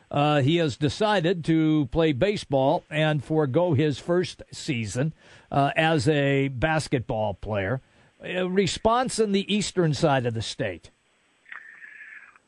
Uh, 0.09 0.41
he 0.41 0.55
has 0.55 0.75
decided 0.75 1.45
to 1.45 1.87
play 1.91 2.13
baseball 2.13 2.83
and 2.89 3.23
forego 3.23 3.75
his 3.75 3.99
first 3.99 4.41
season 4.51 5.13
uh, 5.51 5.69
as 5.75 6.09
a 6.09 6.47
basketball 6.47 7.35
player. 7.35 7.79
A 8.23 8.43
response 8.43 9.17
in 9.19 9.31
the 9.31 9.51
eastern 9.53 9.93
side 9.93 10.25
of 10.25 10.33
the 10.33 10.41
state. 10.41 10.91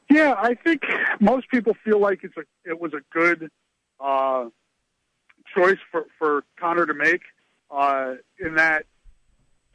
Yeah, 0.09 0.36
I 0.38 0.53
think 0.53 0.84
most 1.19 1.49
people 1.49 1.76
feel 1.84 1.99
like 1.99 2.24
it's 2.24 2.38
a 2.38 2.43
it 2.69 2.80
was 2.80 2.93
a 2.93 3.01
good 3.11 3.49
uh, 3.99 4.49
choice 5.55 5.80
for 5.91 6.05
for 6.19 6.43
Connor 6.59 6.86
to 6.86 6.93
make. 6.93 7.21
Uh, 7.71 8.15
in 8.39 8.53
that 8.55 8.86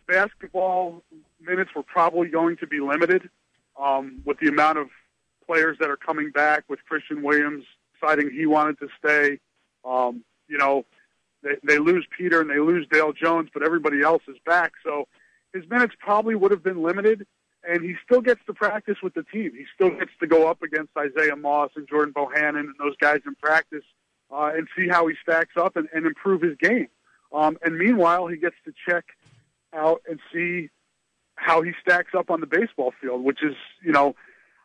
basketball 0.06 1.02
minutes 1.40 1.70
were 1.74 1.82
probably 1.82 2.28
going 2.28 2.56
to 2.58 2.66
be 2.66 2.78
limited 2.78 3.28
um, 3.80 4.20
with 4.24 4.38
the 4.38 4.46
amount 4.46 4.78
of 4.78 4.88
players 5.46 5.76
that 5.80 5.90
are 5.90 5.96
coming 5.96 6.30
back. 6.30 6.62
With 6.68 6.78
Christian 6.88 7.22
Williams 7.22 7.64
deciding 8.00 8.30
he 8.30 8.46
wanted 8.46 8.78
to 8.78 8.88
stay, 8.98 9.40
um, 9.84 10.22
you 10.46 10.58
know, 10.58 10.84
they, 11.42 11.56
they 11.64 11.78
lose 11.78 12.06
Peter 12.16 12.40
and 12.40 12.48
they 12.48 12.60
lose 12.60 12.86
Dale 12.88 13.12
Jones, 13.12 13.50
but 13.52 13.64
everybody 13.64 14.02
else 14.02 14.22
is 14.28 14.36
back. 14.46 14.72
So 14.84 15.08
his 15.52 15.68
minutes 15.68 15.94
probably 15.98 16.34
would 16.34 16.50
have 16.50 16.62
been 16.62 16.82
limited, 16.82 17.26
and 17.68 17.82
he 17.82 17.94
still 18.04 18.20
gets 18.20 18.40
to 18.46 18.54
practice 18.54 18.96
with 19.02 19.14
the 19.14 19.24
team. 19.24 19.52
He 19.54 19.64
still 19.74 19.90
gets 19.90 20.10
to 20.20 20.26
go 20.26 20.48
up 20.48 20.62
against 20.62 20.92
Isaiah 20.96 21.36
Moss 21.36 21.70
and 21.76 21.88
Jordan 21.88 22.14
Bohannon 22.14 22.60
and 22.60 22.74
those 22.78 22.96
guys 23.00 23.20
in 23.26 23.34
practice 23.36 23.84
uh, 24.30 24.50
and 24.54 24.68
see 24.76 24.88
how 24.88 25.06
he 25.06 25.14
stacks 25.22 25.54
up 25.56 25.76
and, 25.76 25.88
and 25.94 26.06
improve 26.06 26.42
his 26.42 26.56
game. 26.60 26.88
Um, 27.32 27.58
and 27.62 27.76
meanwhile, 27.76 28.26
he 28.26 28.36
gets 28.36 28.56
to 28.64 28.72
check 28.88 29.04
out 29.74 30.02
and 30.08 30.18
see 30.32 30.70
how 31.34 31.62
he 31.62 31.72
stacks 31.80 32.14
up 32.16 32.30
on 32.30 32.40
the 32.40 32.46
baseball 32.46 32.92
field, 33.00 33.22
which 33.22 33.42
is, 33.42 33.54
you 33.82 33.92
know, 33.92 34.16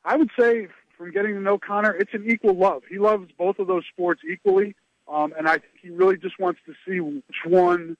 I 0.05 0.15
would 0.15 0.29
say 0.39 0.67
from 0.97 1.11
getting 1.11 1.33
to 1.33 1.39
know 1.39 1.57
Connor, 1.57 1.91
it's 1.91 2.13
an 2.13 2.25
equal 2.29 2.55
love. 2.55 2.83
He 2.89 2.99
loves 2.99 3.29
both 3.37 3.59
of 3.59 3.67
those 3.67 3.83
sports 3.91 4.21
equally, 4.29 4.75
um, 5.07 5.33
and 5.37 5.47
I 5.47 5.53
think 5.53 5.73
he 5.81 5.89
really 5.89 6.17
just 6.17 6.39
wants 6.39 6.59
to 6.65 6.73
see 6.85 6.99
which 6.99 7.23
one 7.45 7.97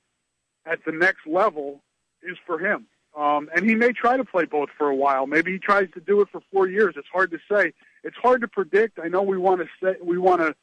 at 0.66 0.80
the 0.86 0.92
next 0.92 1.28
level 1.28 1.82
is 2.28 2.38
for 2.46 2.60
him. 2.60 2.88
Um, 3.16 3.50
and 3.56 3.70
he 3.70 3.76
may 3.76 3.92
try 3.92 4.18
to 4.18 4.26
play 4.26 4.46
both 4.46 4.70
for 4.78 4.90
a 4.90 4.96
while. 4.96 5.28
Maybe 5.28 5.52
he 5.52 5.60
tries 5.60 5.88
to 5.94 6.00
do 6.00 6.22
it 6.22 6.30
for 6.32 6.42
four 6.52 6.68
years. 6.68 6.96
It's 6.98 7.08
hard 7.14 7.30
to 7.32 7.38
say. 7.52 7.74
It's 8.04 8.18
hard 8.18 8.42
to 8.42 8.48
predict. 8.48 9.00
I 9.04 9.08
know 9.08 9.22
we 9.22 9.38
want 9.38 9.62
to 9.62 9.68
say 9.82 9.98
we 10.04 10.18
want 10.18 10.42
to 10.42 10.56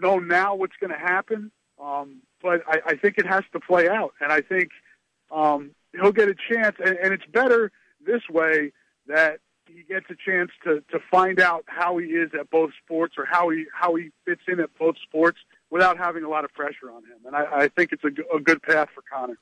know 0.00 0.18
now 0.18 0.54
what's 0.54 0.76
going 0.80 0.92
to 0.92 0.98
happen, 0.98 1.50
um, 1.82 2.22
but 2.42 2.62
I, 2.66 2.80
I 2.86 2.96
think 2.96 3.18
it 3.18 3.26
has 3.26 3.44
to 3.52 3.60
play 3.60 3.88
out. 3.88 4.14
And 4.20 4.32
I 4.32 4.40
think 4.40 4.70
um, 5.30 5.72
he'll 5.92 6.12
get 6.12 6.28
a 6.28 6.34
chance. 6.34 6.76
And, 6.82 6.96
and 6.96 7.12
it's 7.12 7.26
better 7.30 7.70
this 8.04 8.22
way 8.30 8.72
that 9.06 9.40
he 9.66 9.82
gets 9.82 10.06
a 10.10 10.14
chance 10.14 10.50
to 10.64 10.82
to 10.90 10.98
find 11.10 11.38
out 11.38 11.64
how 11.66 11.98
he 11.98 12.06
is 12.06 12.30
at 12.38 12.50
both 12.50 12.70
sports 12.82 13.14
or 13.18 13.26
how 13.26 13.50
he 13.50 13.66
how 13.72 13.94
he 13.94 14.10
fits 14.24 14.42
in 14.48 14.58
at 14.58 14.70
both 14.78 14.96
sports 15.06 15.38
without 15.70 15.98
having 15.98 16.24
a 16.24 16.28
lot 16.28 16.44
of 16.44 16.52
pressure 16.54 16.90
on 16.90 17.02
him. 17.04 17.18
And 17.26 17.36
I, 17.36 17.44
I 17.64 17.68
think 17.68 17.92
it's 17.92 18.04
a, 18.04 18.36
a 18.36 18.40
good 18.40 18.62
path 18.62 18.88
for 18.94 19.02
Connor. 19.12 19.36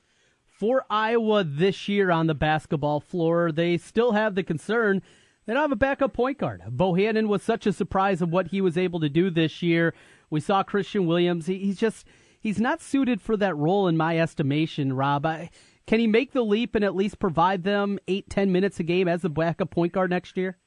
For 0.59 0.85
Iowa 0.91 1.45
this 1.45 1.87
year 1.87 2.11
on 2.11 2.27
the 2.27 2.35
basketball 2.35 2.99
floor, 2.99 3.53
they 3.53 3.79
still 3.79 4.11
have 4.11 4.35
the 4.35 4.43
concern 4.43 5.03
they 5.47 5.55
don't 5.55 5.63
have 5.63 5.73
a 5.73 5.77
backup 5.77 6.13
point 6.13 6.37
guard. 6.37 6.63
Bohannon 6.69 7.29
was 7.29 7.45
such 7.45 7.65
a 7.65 7.73
surprise 7.73 8.21
of 8.21 8.31
what 8.31 8.49
he 8.49 8.61
was 8.61 8.77
able 8.77 8.99
to 8.99 9.09
do 9.09 9.31
this 9.31 9.63
year. 9.63 9.95
We 10.31 10.41
saw 10.41 10.65
Christian 10.65 11.07
Williams. 11.07 11.47
He, 11.47 11.59
he's 11.59 11.79
just 11.79 12.09
he's 12.41 12.59
not 12.59 12.83
suited 12.83 13.23
for 13.23 13.37
that 13.37 13.57
role 13.57 13.87
in 13.87 13.97
my 13.97 14.19
estimation. 14.19 14.95
Rob, 14.95 15.25
I, 15.25 15.51
can 15.87 16.01
he 16.01 16.09
make 16.09 16.33
the 16.33 16.43
leap 16.43 16.75
and 16.75 16.85
at 16.85 16.97
least 16.97 17.21
provide 17.21 17.63
them 17.63 18.01
eight 18.09 18.29
ten 18.29 18.51
minutes 18.51 18.81
a 18.81 18.83
game 18.83 19.07
as 19.07 19.25
a 19.25 19.29
backup 19.29 19.71
point 19.71 19.93
guard 19.93 20.11
next 20.11 20.37
year? 20.37 20.59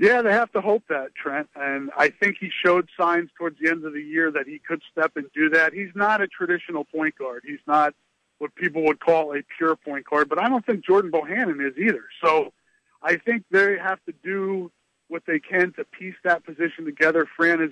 Yeah, 0.00 0.20
they 0.22 0.32
have 0.32 0.50
to 0.50 0.60
hope 0.60 0.82
that, 0.88 1.14
Trent. 1.14 1.48
And 1.54 1.92
I 1.96 2.10
think 2.10 2.38
he 2.40 2.50
showed 2.66 2.88
signs 2.98 3.30
towards 3.38 3.56
the 3.60 3.70
end 3.70 3.84
of 3.84 3.92
the 3.92 4.02
year 4.02 4.32
that 4.32 4.48
he 4.48 4.58
could 4.58 4.82
step 4.90 5.12
and 5.14 5.26
do 5.32 5.48
that. 5.50 5.72
He's 5.72 5.94
not 5.94 6.20
a 6.20 6.26
traditional 6.26 6.84
point 6.84 7.16
guard. 7.16 7.44
He's 7.46 7.64
not 7.68 7.94
what 8.42 8.52
people 8.56 8.82
would 8.82 8.98
call 8.98 9.32
a 9.36 9.40
pure 9.56 9.76
point 9.76 10.04
guard, 10.04 10.28
but 10.28 10.36
I 10.36 10.48
don't 10.48 10.66
think 10.66 10.84
Jordan 10.84 11.12
Bohannon 11.12 11.64
is 11.64 11.78
either. 11.78 12.02
So 12.24 12.52
I 13.00 13.16
think 13.16 13.44
they 13.52 13.78
have 13.78 14.04
to 14.06 14.12
do 14.24 14.72
what 15.06 15.22
they 15.28 15.38
can 15.38 15.72
to 15.74 15.84
piece 15.84 16.16
that 16.24 16.44
position 16.44 16.84
together. 16.84 17.24
Fran 17.36 17.62
is 17.62 17.70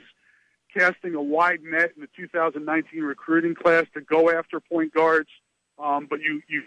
casting 0.73 1.17
a 1.17 1.21
wide 1.21 1.65
net 1.65 1.91
in 1.97 2.03
the 2.03 2.09
2019 2.17 3.03
recruiting 3.03 3.57
class 3.57 3.87
to 3.95 4.01
go 4.01 4.31
after 4.31 4.61
point 4.61 4.95
guards. 4.95 5.29
Um, 5.77 6.07
but 6.09 6.21
you, 6.21 6.41
you, 6.49 6.63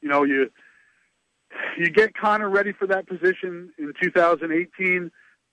you 0.00 0.08
know, 0.08 0.24
you, 0.24 0.50
you 1.78 1.88
get 1.88 2.16
Connor 2.16 2.50
ready 2.50 2.72
for 2.72 2.88
that 2.88 3.06
position 3.06 3.72
in 3.78 3.92
2018, 4.02 5.12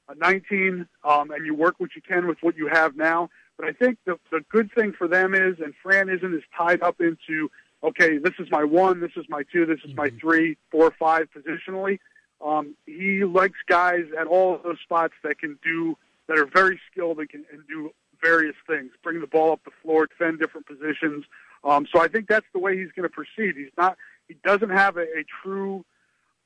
uh, 0.10 0.14
19, 0.18 0.88
um, 1.04 1.30
and 1.30 1.46
you 1.46 1.54
work 1.54 1.76
what 1.78 1.92
you 1.96 2.02
can 2.02 2.26
with 2.26 2.40
what 2.42 2.58
you 2.58 2.68
have 2.74 2.96
now. 2.96 3.30
But 3.56 3.68
I 3.68 3.74
think 3.74 4.00
the, 4.08 4.18
the 4.32 4.40
good 4.50 4.72
thing 4.74 4.94
for 4.98 5.08
them 5.08 5.36
is, 5.36 5.58
and 5.64 5.76
Fran 5.84 6.10
isn't 6.10 6.34
as 6.34 6.42
tied 6.58 6.82
up 6.82 7.00
into, 7.00 7.52
okay, 7.84 8.18
this 8.18 8.34
is 8.40 8.48
my 8.50 8.64
one, 8.64 9.02
this 9.02 9.12
is 9.16 9.26
my 9.30 9.44
two, 9.52 9.66
this 9.66 9.80
is 9.86 9.96
my 9.96 10.10
three, 10.20 10.58
four, 10.72 10.92
five 10.98 11.28
positionally. 11.36 12.00
Um, 12.44 12.76
he 12.86 13.24
likes 13.24 13.58
guys 13.68 14.06
at 14.20 14.28
all 14.28 14.56
of 14.56 14.64
those 14.64 14.78
spots 14.84 15.14
that 15.24 15.40
can 15.40 15.58
do, 15.64 15.98
that 16.28 16.38
are 16.38 16.46
very 16.46 16.80
skilled 16.92 17.20
and 17.20 17.30
can 17.30 17.46
and 17.52 17.62
do 17.68 17.92
various 18.22 18.56
things, 18.68 18.92
bring 19.04 19.20
the 19.20 19.28
ball 19.28 19.52
up 19.52 19.64
the 19.66 19.72
floor, 19.82 20.08
defend 20.08 20.40
different 20.40 20.66
positions. 20.66 21.26
Um, 21.64 21.86
so 21.94 22.02
I 22.02 22.08
think 22.08 22.28
that's 22.28 22.46
the 22.54 22.60
way 22.60 22.78
he's 22.78 22.92
going 22.96 23.08
to 23.08 23.14
proceed. 23.14 23.56
He's 23.58 23.74
not, 23.78 23.98
he 24.28 24.36
doesn't 24.44 24.70
have 24.70 24.98
a, 24.98 25.02
a 25.02 25.24
true 25.44 25.86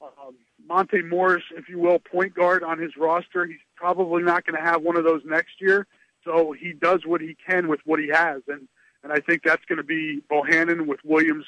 um, 0.02 0.36
Monte 0.68 1.02
Morris, 1.04 1.44
if 1.56 1.70
you 1.70 1.80
will, 1.80 2.00
point 2.00 2.34
guard 2.34 2.64
on 2.64 2.80
his 2.80 2.92
roster. 2.98 3.46
He's 3.46 3.58
probably 3.76 4.24
not 4.24 4.46
going 4.46 4.56
to 4.56 4.68
have 4.70 4.82
one 4.82 4.98
of 4.98 5.04
those 5.04 5.22
next 5.26 5.62
year. 5.62 5.88
So 6.24 6.52
he 6.52 6.74
does 6.74 7.06
what 7.06 7.22
he 7.22 7.36
can 7.48 7.68
with 7.68 7.80
what 7.86 8.00
he 8.00 8.10
has, 8.10 8.42
and 8.48 8.68
and 9.08 9.18
I 9.18 9.22
think 9.22 9.44
that's 9.44 9.64
going 9.66 9.78
to 9.78 9.84
be 9.84 10.22
Bohannon 10.30 10.86
with 10.86 11.00
Williams 11.06 11.46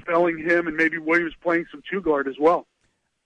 spelling 0.00 0.38
him, 0.38 0.66
and 0.66 0.76
maybe 0.76 0.96
Williams 0.96 1.34
playing 1.42 1.66
some 1.70 1.82
two 1.90 2.00
guard 2.00 2.26
as 2.26 2.36
well. 2.40 2.66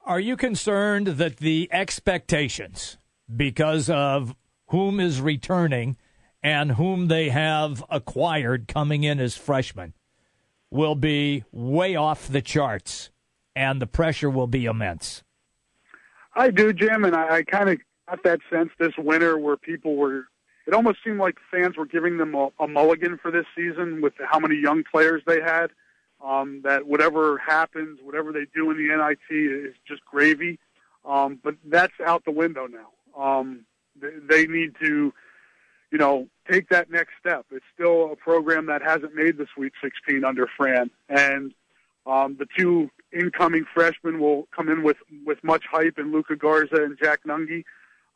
Are 0.04 0.18
you 0.18 0.36
concerned 0.36 1.06
that 1.06 1.36
the 1.36 1.68
expectations, 1.70 2.98
because 3.34 3.88
of 3.88 4.34
whom 4.68 4.98
is 4.98 5.20
returning 5.20 5.96
and 6.42 6.72
whom 6.72 7.06
they 7.06 7.28
have 7.28 7.84
acquired 7.88 8.66
coming 8.66 9.04
in 9.04 9.20
as 9.20 9.36
freshmen, 9.36 9.94
will 10.70 10.96
be 10.96 11.44
way 11.52 11.94
off 11.94 12.26
the 12.26 12.42
charts 12.42 13.10
and 13.54 13.80
the 13.80 13.86
pressure 13.86 14.30
will 14.30 14.48
be 14.48 14.64
immense? 14.64 15.22
I 16.34 16.50
do, 16.50 16.72
Jim, 16.72 17.04
and 17.04 17.14
I, 17.14 17.36
I 17.36 17.42
kind 17.44 17.70
of 17.70 17.78
got 18.08 18.22
that 18.24 18.40
sense 18.50 18.70
this 18.78 18.92
winter 18.98 19.38
where 19.38 19.56
people 19.56 19.94
were. 19.94 20.24
It 20.66 20.74
almost 20.74 20.98
seemed 21.04 21.18
like 21.18 21.38
fans 21.50 21.76
were 21.76 21.86
giving 21.86 22.18
them 22.18 22.34
a, 22.34 22.48
a 22.58 22.66
mulligan 22.66 23.18
for 23.18 23.30
this 23.30 23.46
season 23.56 24.00
with 24.00 24.14
how 24.18 24.40
many 24.40 24.56
young 24.56 24.82
players 24.82 25.22
they 25.26 25.40
had. 25.40 25.70
Um, 26.24 26.62
that 26.64 26.86
whatever 26.86 27.36
happens, 27.38 28.00
whatever 28.02 28.32
they 28.32 28.46
do 28.54 28.70
in 28.70 28.78
the 28.78 28.96
NIT 28.96 29.36
is 29.36 29.74
just 29.86 30.04
gravy. 30.06 30.58
Um, 31.04 31.38
but 31.42 31.54
that's 31.64 31.92
out 32.04 32.24
the 32.24 32.32
window 32.32 32.66
now. 32.66 33.20
Um, 33.22 33.64
they, 34.00 34.10
they 34.28 34.46
need 34.46 34.74
to, 34.80 35.12
you 35.92 35.98
know, 35.98 36.26
take 36.50 36.68
that 36.70 36.90
next 36.90 37.12
step. 37.20 37.46
It's 37.50 37.64
still 37.72 38.12
a 38.12 38.16
program 38.16 38.66
that 38.66 38.82
hasn't 38.82 39.14
made 39.14 39.38
the 39.38 39.46
Sweet 39.54 39.72
16 39.82 40.24
under 40.24 40.48
Fran, 40.56 40.90
and 41.08 41.52
um, 42.06 42.36
the 42.38 42.46
two 42.58 42.90
incoming 43.12 43.64
freshmen 43.72 44.20
will 44.20 44.48
come 44.54 44.68
in 44.68 44.82
with 44.82 44.98
with 45.24 45.42
much 45.42 45.64
hype, 45.70 45.98
and 45.98 46.12
Luka 46.12 46.36
Garza 46.36 46.76
and 46.82 46.98
Jack 47.00 47.20
Nunge. 47.24 47.64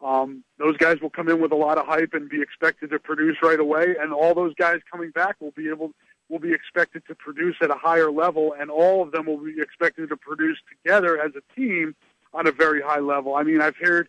Um, 0.04 0.44
those 0.58 0.76
guys 0.76 1.00
will 1.00 1.10
come 1.10 1.28
in 1.28 1.40
with 1.40 1.52
a 1.52 1.56
lot 1.56 1.76
of 1.78 1.86
hype 1.86 2.14
and 2.14 2.28
be 2.28 2.40
expected 2.40 2.90
to 2.90 2.98
produce 2.98 3.36
right 3.42 3.60
away, 3.60 3.96
and 4.00 4.12
all 4.12 4.34
those 4.34 4.54
guys 4.54 4.80
coming 4.90 5.10
back 5.10 5.36
will 5.40 5.50
be 5.52 5.68
able 5.68 5.92
will 6.28 6.38
be 6.38 6.52
expected 6.52 7.02
to 7.08 7.14
produce 7.14 7.56
at 7.60 7.70
a 7.70 7.74
higher 7.74 8.10
level, 8.10 8.54
and 8.58 8.70
all 8.70 9.02
of 9.02 9.10
them 9.10 9.26
will 9.26 9.42
be 9.44 9.60
expected 9.60 10.08
to 10.08 10.16
produce 10.16 10.58
together 10.68 11.20
as 11.20 11.32
a 11.34 11.54
team 11.54 11.94
on 12.32 12.46
a 12.46 12.52
very 12.52 12.80
high 12.80 13.00
level. 13.00 13.34
I 13.34 13.42
mean, 13.42 13.60
I've 13.60 13.76
heard, 13.76 14.08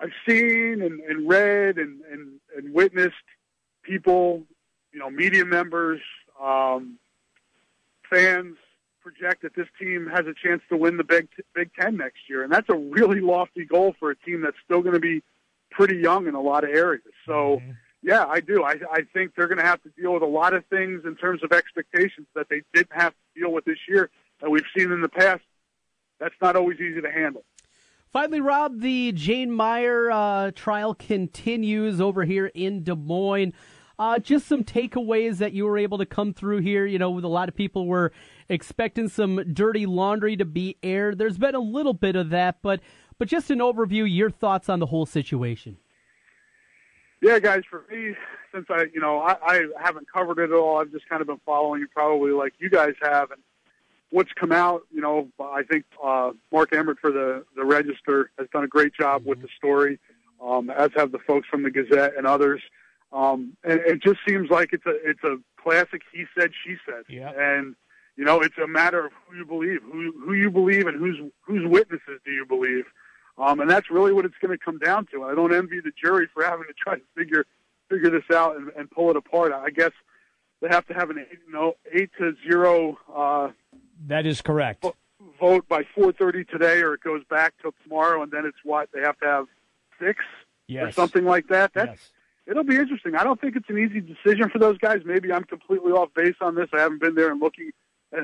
I've 0.00 0.10
seen 0.28 0.82
and, 0.82 0.98
and 1.00 1.28
read 1.28 1.78
and, 1.78 2.00
and, 2.10 2.40
and 2.56 2.74
witnessed 2.74 3.14
people 3.84 4.42
you 4.94 5.00
know, 5.00 5.10
media 5.10 5.44
members, 5.44 6.00
um, 6.40 6.98
fans 8.08 8.56
project 9.04 9.42
that 9.42 9.54
this 9.54 9.68
team 9.78 10.08
has 10.12 10.26
a 10.26 10.34
chance 10.34 10.62
to 10.70 10.76
win 10.76 10.96
the 10.96 11.04
Big 11.04 11.28
Big 11.54 11.70
Ten 11.78 11.96
next 11.96 12.28
year, 12.28 12.42
and 12.42 12.52
that's 12.52 12.68
a 12.70 12.74
really 12.76 13.20
lofty 13.20 13.64
goal 13.64 13.94
for 14.00 14.10
a 14.10 14.16
team 14.16 14.40
that's 14.40 14.56
still 14.64 14.80
going 14.80 14.94
to 14.94 15.00
be 15.00 15.22
pretty 15.70 15.96
young 15.98 16.26
in 16.26 16.34
a 16.34 16.40
lot 16.40 16.64
of 16.64 16.70
areas. 16.70 17.02
So, 17.26 17.60
yeah, 18.02 18.24
I 18.26 18.40
do. 18.40 18.64
I, 18.64 18.76
I 18.90 19.02
think 19.12 19.32
they're 19.36 19.48
going 19.48 19.58
to 19.58 19.64
have 19.64 19.82
to 19.82 19.90
deal 20.00 20.14
with 20.14 20.22
a 20.22 20.26
lot 20.26 20.54
of 20.54 20.64
things 20.66 21.02
in 21.04 21.16
terms 21.16 21.42
of 21.44 21.52
expectations 21.52 22.26
that 22.34 22.48
they 22.48 22.62
didn't 22.72 22.92
have 22.92 23.12
to 23.12 23.40
deal 23.40 23.52
with 23.52 23.64
this 23.64 23.78
year 23.88 24.10
that 24.40 24.50
we've 24.50 24.64
seen 24.76 24.90
in 24.90 25.00
the 25.00 25.08
past. 25.08 25.42
That's 26.18 26.34
not 26.40 26.56
always 26.56 26.78
easy 26.80 27.00
to 27.00 27.10
handle. 27.10 27.44
Finally, 28.12 28.40
Rob, 28.40 28.80
the 28.80 29.10
Jane 29.12 29.50
Meyer 29.50 30.10
uh, 30.10 30.52
trial 30.54 30.94
continues 30.94 32.00
over 32.00 32.24
here 32.24 32.50
in 32.54 32.84
Des 32.84 32.94
Moines. 32.94 33.52
Uh, 33.98 34.18
just 34.18 34.46
some 34.46 34.64
takeaways 34.64 35.38
that 35.38 35.52
you 35.52 35.64
were 35.64 35.78
able 35.78 35.98
to 35.98 36.06
come 36.06 36.32
through 36.32 36.58
here. 36.58 36.86
You 36.86 36.98
know, 36.98 37.10
with 37.10 37.24
a 37.24 37.28
lot 37.28 37.48
of 37.48 37.56
people 37.56 37.86
were 37.86 38.12
expecting 38.48 39.08
some 39.08 39.52
dirty 39.52 39.86
laundry 39.86 40.36
to 40.36 40.44
be 40.44 40.76
aired. 40.82 41.18
There's 41.18 41.38
been 41.38 41.54
a 41.54 41.60
little 41.60 41.94
bit 41.94 42.16
of 42.16 42.30
that, 42.30 42.58
but 42.62 42.80
but 43.18 43.28
just 43.28 43.50
an 43.50 43.58
overview, 43.58 44.04
your 44.08 44.30
thoughts 44.30 44.68
on 44.68 44.80
the 44.80 44.86
whole 44.86 45.06
situation. 45.06 45.76
Yeah, 47.22 47.38
guys, 47.38 47.62
for 47.70 47.84
me, 47.90 48.14
since 48.52 48.66
I, 48.68 48.84
you 48.92 49.00
know, 49.00 49.18
I, 49.18 49.36
I 49.42 49.60
haven't 49.80 50.06
covered 50.12 50.38
it 50.38 50.50
at 50.50 50.52
all, 50.52 50.78
I've 50.78 50.90
just 50.90 51.08
kind 51.08 51.22
of 51.22 51.26
been 51.26 51.40
following 51.46 51.82
it 51.82 51.88
probably 51.94 52.32
like 52.32 52.52
you 52.58 52.68
guys 52.68 52.94
have. 53.02 53.30
And 53.30 53.40
what's 54.10 54.32
come 54.38 54.52
out, 54.52 54.82
you 54.92 55.00
know, 55.00 55.28
I 55.40 55.62
think 55.62 55.84
uh, 56.02 56.32
Mark 56.52 56.74
Emmert 56.74 56.98
for 57.00 57.10
the, 57.10 57.44
the 57.56 57.64
Register 57.64 58.30
has 58.38 58.48
done 58.52 58.64
a 58.64 58.68
great 58.68 58.92
job 58.94 59.22
mm-hmm. 59.22 59.30
with 59.30 59.42
the 59.42 59.48
story, 59.56 59.98
um, 60.44 60.68
as 60.68 60.90
have 60.96 61.12
the 61.12 61.18
folks 61.18 61.48
from 61.48 61.62
the 61.62 61.70
Gazette 61.70 62.12
and 62.16 62.26
others. 62.26 62.60
Um, 63.12 63.56
and 63.64 63.80
it 63.80 64.02
just 64.02 64.18
seems 64.28 64.50
like 64.50 64.70
it's 64.72 64.84
a 64.86 64.94
it's 65.08 65.22
a 65.22 65.36
classic 65.56 66.02
he 66.12 66.24
said 66.36 66.50
she 66.66 66.76
said, 66.84 67.04
yeah. 67.08 67.30
and 67.30 67.76
you 68.16 68.24
know 68.24 68.40
it's 68.40 68.58
a 68.62 68.66
matter 68.66 69.06
of 69.06 69.12
who 69.26 69.36
you 69.36 69.44
believe, 69.44 69.80
who 69.82 70.12
who 70.24 70.34
you 70.34 70.50
believe, 70.50 70.86
and 70.86 70.98
whose 70.98 71.18
whose 71.42 71.66
witnesses 71.68 72.20
do 72.24 72.32
you 72.32 72.46
believe. 72.46 72.84
Um, 73.36 73.60
and 73.60 73.68
that's 73.68 73.90
really 73.90 74.12
what 74.12 74.24
it's 74.24 74.36
going 74.40 74.56
to 74.56 74.64
come 74.64 74.78
down 74.78 75.06
to. 75.06 75.24
I 75.24 75.34
don't 75.34 75.52
envy 75.52 75.80
the 75.80 75.90
jury 76.00 76.28
for 76.32 76.44
having 76.44 76.66
to 76.66 76.72
try 76.72 76.96
to 76.96 77.04
figure 77.16 77.46
figure 77.88 78.10
this 78.10 78.24
out 78.34 78.56
and, 78.56 78.70
and 78.76 78.90
pull 78.90 79.10
it 79.10 79.16
apart. 79.16 79.52
I 79.52 79.70
guess 79.70 79.90
they 80.60 80.68
have 80.68 80.86
to 80.86 80.94
have 80.94 81.10
an 81.10 81.18
eight, 81.18 81.38
you 81.46 81.52
know, 81.52 81.74
eight 81.92 82.10
to 82.18 82.34
zero. 82.46 82.98
Uh, 83.12 83.50
that 84.06 84.26
is 84.26 84.40
correct. 84.40 84.84
Vote 85.40 85.68
by 85.68 85.82
four 85.94 86.12
thirty 86.12 86.44
today, 86.44 86.80
or 86.80 86.94
it 86.94 87.00
goes 87.00 87.22
back 87.28 87.54
till 87.60 87.72
tomorrow, 87.82 88.22
and 88.22 88.30
then 88.30 88.44
it's 88.46 88.58
what 88.62 88.88
they 88.94 89.00
have 89.00 89.18
to 89.18 89.26
have 89.26 89.46
six 90.00 90.24
yes. 90.68 90.84
or 90.84 90.92
something 90.92 91.24
like 91.24 91.48
that. 91.48 91.72
That's 91.74 91.88
yes. 91.88 92.10
it'll 92.46 92.64
be 92.64 92.76
interesting. 92.76 93.16
I 93.16 93.24
don't 93.24 93.40
think 93.40 93.56
it's 93.56 93.68
an 93.68 93.78
easy 93.78 94.00
decision 94.00 94.48
for 94.48 94.58
those 94.58 94.78
guys. 94.78 95.00
Maybe 95.04 95.32
I'm 95.32 95.44
completely 95.44 95.92
off 95.92 96.10
base 96.14 96.36
on 96.40 96.54
this. 96.54 96.68
I 96.72 96.80
haven't 96.80 97.00
been 97.00 97.14
there 97.14 97.30
and 97.30 97.40
looking 97.40 97.72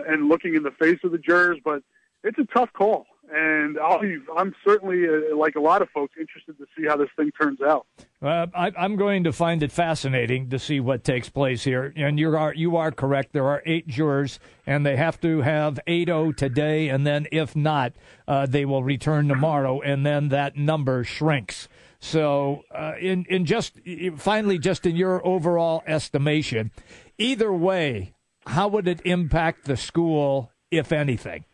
and 0.06 0.28
looking 0.28 0.54
in 0.54 0.62
the 0.62 0.70
face 0.72 0.98
of 1.04 1.12
the 1.12 1.18
jurors, 1.18 1.58
but 1.64 1.82
it's 2.22 2.38
a 2.38 2.46
tough 2.54 2.72
call 2.72 3.06
and 3.32 3.78
I'll 3.78 4.00
be, 4.00 4.18
I'm 4.36 4.54
certainly, 4.64 5.06
uh, 5.06 5.36
like 5.36 5.54
a 5.54 5.60
lot 5.60 5.82
of 5.82 5.90
folks, 5.90 6.14
interested 6.18 6.58
to 6.58 6.66
see 6.76 6.86
how 6.86 6.96
this 6.96 7.08
thing 7.16 7.30
turns 7.40 7.60
out. 7.60 7.86
Uh, 8.20 8.46
I, 8.54 8.72
am 8.76 8.96
going 8.96 9.24
to 9.24 9.32
find 9.32 9.62
it 9.62 9.70
fascinating 9.70 10.50
to 10.50 10.58
see 10.58 10.80
what 10.80 11.04
takes 11.04 11.28
place 11.28 11.62
here. 11.64 11.92
And 11.96 12.18
you 12.18 12.36
are 12.36 12.52
you 12.54 12.76
are 12.76 12.90
correct. 12.90 13.32
There 13.32 13.46
are 13.46 13.62
eight 13.66 13.86
jurors, 13.86 14.40
and 14.66 14.84
they 14.84 14.96
have 14.96 15.20
to 15.20 15.42
have 15.42 15.78
eight 15.86 16.08
zero 16.08 16.32
today, 16.32 16.88
and 16.88 17.06
then 17.06 17.26
if 17.30 17.54
not, 17.54 17.92
uh, 18.26 18.46
they 18.46 18.64
will 18.64 18.82
return 18.82 19.28
tomorrow, 19.28 19.80
and 19.80 20.04
then 20.04 20.28
that 20.30 20.56
number 20.56 21.04
shrinks. 21.04 21.68
So, 22.00 22.64
uh, 22.74 22.94
in 23.00 23.26
in 23.28 23.44
just 23.44 23.78
finally, 24.16 24.58
just 24.58 24.86
in 24.86 24.96
your 24.96 25.24
overall 25.26 25.82
estimation, 25.86 26.72
either 27.18 27.52
way, 27.52 28.14
how 28.50 28.66
would 28.68 28.88
it 28.88 29.00
impact 29.04 29.64
the 29.64 29.76
school, 29.76 30.50
if 30.70 30.90
anything? 30.92 31.44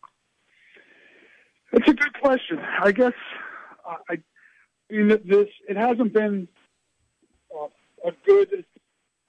It's 1.73 1.89
a 1.89 1.95
good 1.95 2.15
question. 2.21 2.59
I 2.83 2.91
guess 2.91 3.13
I, 4.09 4.19
mean, 4.91 5.09
this 5.09 5.49
it 5.69 5.77
hasn't 5.77 6.13
been 6.13 6.49
uh, 7.55 7.69
a 8.05 8.13
good 8.25 8.65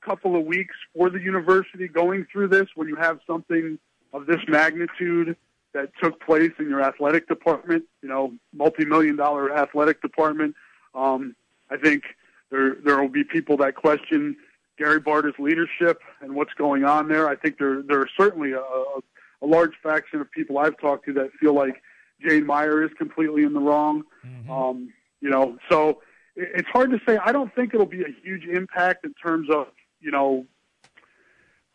couple 0.01 0.37
of 0.37 0.45
weeks 0.45 0.75
for 0.95 1.09
the 1.09 1.19
university 1.19 1.87
going 1.87 2.25
through 2.31 2.47
this. 2.47 2.67
When 2.75 2.87
you 2.87 2.95
have 2.95 3.19
something 3.27 3.77
of 4.13 4.25
this 4.27 4.39
magnitude 4.47 5.35
that 5.73 5.89
took 6.01 6.21
place 6.21 6.53
in 6.59 6.69
your 6.69 6.81
athletic 6.81 7.27
department, 7.27 7.83
you 8.01 8.07
know, 8.07 8.33
multi-million 8.53 9.17
dollar 9.17 9.51
athletic 9.53 10.01
department, 10.01 10.55
um, 10.95 11.35
I 11.69 11.75
think 11.75 12.03
there 12.49 12.75
there 12.75 13.01
will 13.01 13.09
be 13.09 13.25
people 13.25 13.57
that 13.57 13.75
question 13.75 14.37
Gary 14.77 14.99
Barta's 14.99 15.33
leadership 15.39 16.01
and 16.21 16.35
what's 16.35 16.53
going 16.53 16.83
on 16.83 17.07
there. 17.07 17.27
I 17.27 17.35
think 17.35 17.57
there 17.57 17.81
there 17.81 17.99
are 17.99 18.09
certainly 18.17 18.51
a, 18.51 18.59
a 18.59 19.45
large 19.45 19.73
faction 19.81 20.21
of 20.21 20.31
people 20.31 20.57
I've 20.57 20.77
talked 20.79 21.05
to 21.05 21.13
that 21.13 21.31
feel 21.39 21.53
like 21.53 21.81
Jane 22.21 22.45
Meyer 22.45 22.83
is 22.83 22.91
completely 22.97 23.43
in 23.43 23.53
the 23.53 23.59
wrong. 23.59 24.03
Mm-hmm. 24.25 24.51
Um, 24.51 24.93
you 25.21 25.29
know, 25.29 25.57
so 25.69 26.01
it, 26.35 26.49
it's 26.55 26.69
hard 26.69 26.91
to 26.91 26.99
say. 27.07 27.17
I 27.17 27.31
don't 27.31 27.53
think 27.55 27.73
it'll 27.73 27.85
be 27.85 28.01
a 28.01 28.15
huge 28.23 28.45
impact 28.45 29.05
in 29.05 29.13
terms 29.13 29.49
of 29.49 29.67
you 29.99 30.11
know 30.11 30.45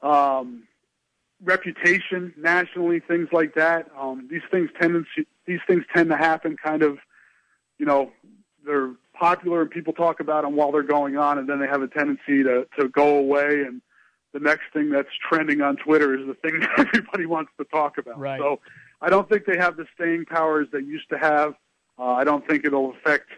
um, 0.03 0.65
reputation 1.43 2.33
nationally, 2.37 3.01
things 3.01 3.29
like 3.33 3.55
that. 3.55 3.89
Um, 3.99 4.29
these 4.31 4.43
things 4.51 4.71
tend 4.81 5.05
to, 5.17 5.25
these 5.47 5.61
things 5.67 5.85
tend 5.95 6.11
to 6.11 6.17
happen 6.17 6.57
kind 6.57 6.83
of, 6.83 6.99
you 7.79 7.87
know, 7.87 8.13
they're 8.65 8.93
popular 9.13 9.63
and 9.63 9.71
people 9.71 9.93
talk 9.93 10.21
about 10.21 10.45
them 10.45 10.57
while 10.57 10.73
they're 10.73 10.83
going 10.83 11.17
on, 11.17 11.39
and 11.39 11.49
then 11.49 11.61
they 11.61 11.67
have 11.67 11.83
a 11.83 11.89
tendency 11.89 12.43
to 12.43 12.67
to 12.79 12.89
go 12.89 13.17
away 13.17 13.63
and 13.67 13.83
the 14.33 14.41
next 14.41 14.63
thing 14.73 14.91
that's 14.91 15.09
trending 15.29 15.61
on 15.61 15.77
Twitter 15.77 16.19
is 16.19 16.27
the 16.27 16.35
thing 16.35 16.61
that 16.61 16.87
everybody 16.89 17.27
wants 17.27 17.53
to 17.59 17.65
talk 17.65 17.99
about. 17.99 18.19
Right. 18.19 18.41
So 18.41 18.61
I 19.01 19.11
don't 19.11 19.29
think 19.29 19.45
they 19.47 19.59
have 19.59 19.77
the 19.77 19.87
staying 19.95 20.25
powers 20.27 20.69
they 20.73 20.81
used 20.81 21.09
to 21.11 21.19
have. 21.19 21.55
Uh, 21.99 22.13
I 22.13 22.25
don't 22.25 22.47
think 22.47 22.65
it'll 22.65 22.93
affect 22.93 23.29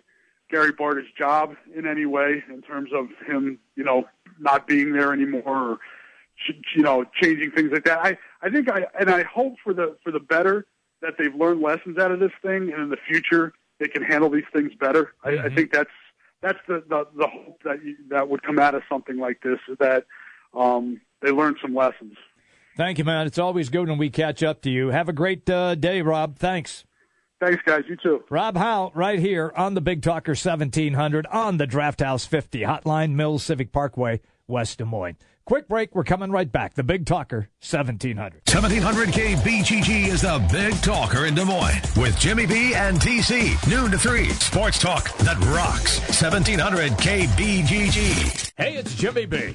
Gary 0.51 0.73
Barta's 0.73 1.11
job 1.19 1.57
in 1.75 1.87
any 1.87 2.07
way 2.07 2.43
in 2.49 2.63
terms 2.63 2.91
of 2.95 3.09
him, 3.27 3.59
you 3.77 3.85
know, 3.85 4.05
not 4.39 4.67
being 4.67 4.93
there 4.93 5.13
anymore 5.13 5.43
or 5.47 5.79
you 6.75 6.83
know 6.83 7.05
changing 7.23 7.51
things 7.53 7.71
like 7.73 7.85
that. 7.85 7.99
I 7.99 8.19
I 8.43 8.51
think 8.51 8.69
I 8.69 8.87
and 8.99 9.11
I 9.11 9.23
hope 9.23 9.55
for 9.63 9.73
the 9.73 9.97
for 10.03 10.11
the 10.11 10.21
better 10.21 10.67
that 11.01 11.15
they've 11.19 11.35
learned 11.35 11.61
lessons 11.61 11.99
out 11.99 12.11
of 12.11 12.19
this 12.19 12.33
thing 12.43 12.73
and 12.73 12.83
in 12.83 12.89
the 12.89 12.99
future 13.09 13.53
they 13.81 13.89
can 13.89 14.03
handle 14.03 14.31
these 14.31 14.45
things 14.53 14.73
better. 14.79 15.15
Mm-hmm. 15.25 15.41
I, 15.41 15.47
I 15.47 15.55
think 15.55 15.73
that's 15.73 15.91
that's 16.43 16.59
the, 16.69 16.83
the 16.89 17.07
the 17.17 17.27
hope 17.27 17.63
that 17.65 17.85
you, 17.85 17.97
that 18.11 18.29
would 18.29 18.43
come 18.43 18.59
out 18.59 18.75
of 18.75 18.83
something 18.89 19.19
like 19.19 19.41
this 19.43 19.59
is 19.69 19.77
that 19.81 20.05
um, 20.57 21.01
they 21.23 21.31
learn 21.31 21.57
some 21.61 21.75
lessons. 21.75 22.15
Thank 22.77 22.99
you, 22.99 23.05
man. 23.05 23.27
It's 23.27 23.39
always 23.39 23.69
good 23.69 23.89
when 23.89 23.99
we 23.99 24.11
catch 24.11 24.43
up 24.43 24.63
to 24.63 24.71
you. 24.71 24.89
Have 24.89 25.09
a 25.09 25.13
great 25.13 25.49
uh, 25.49 25.75
day, 25.77 26.03
Rob. 26.03 26.39
Thanks. 26.39 26.85
Thanks, 27.41 27.63
guys. 27.65 27.83
You 27.89 27.97
too. 27.97 28.25
Rob 28.31 28.57
Howe, 28.57 28.91
right 28.95 29.19
here 29.19 29.53
on 29.57 29.75
the 29.75 29.81
Big 29.81 30.03
Talker 30.03 30.33
1700 30.33 31.27
on 31.27 31.59
the 31.59 31.67
Draft 31.67 32.01
House 32.01 32.25
50 32.25 32.61
Hotline 32.61 33.13
Mills 33.13 33.43
Civic 33.43 33.71
Parkway, 33.71 34.21
West 34.47 34.79
Des 34.79 34.85
Moines. 34.85 35.17
Quick 35.47 35.69
break. 35.69 35.95
We're 35.95 36.05
coming 36.05 36.31
right 36.31 36.51
back. 36.51 36.73
The 36.73 36.83
Big 36.83 37.05
Talker 37.05 37.51
1700. 37.61 38.41
1700 38.49 39.09
KBGG 39.11 40.07
is 40.07 40.23
the 40.23 40.43
Big 40.51 40.73
Talker 40.81 41.27
in 41.27 41.35
Des 41.35 41.45
Moines 41.45 41.83
with 41.99 42.19
Jimmy 42.19 42.47
B 42.47 42.75
and 42.75 42.99
TC. 42.99 43.55
Noon 43.69 43.91
to 43.91 43.99
3. 43.99 44.31
Sports 44.31 44.79
talk 44.79 45.15
that 45.19 45.39
rocks. 45.55 45.99
1700 46.19 46.93
KBGG. 46.93 48.53
Hey, 48.57 48.77
it's 48.77 48.95
Jimmy 48.95 49.27
B 49.27 49.55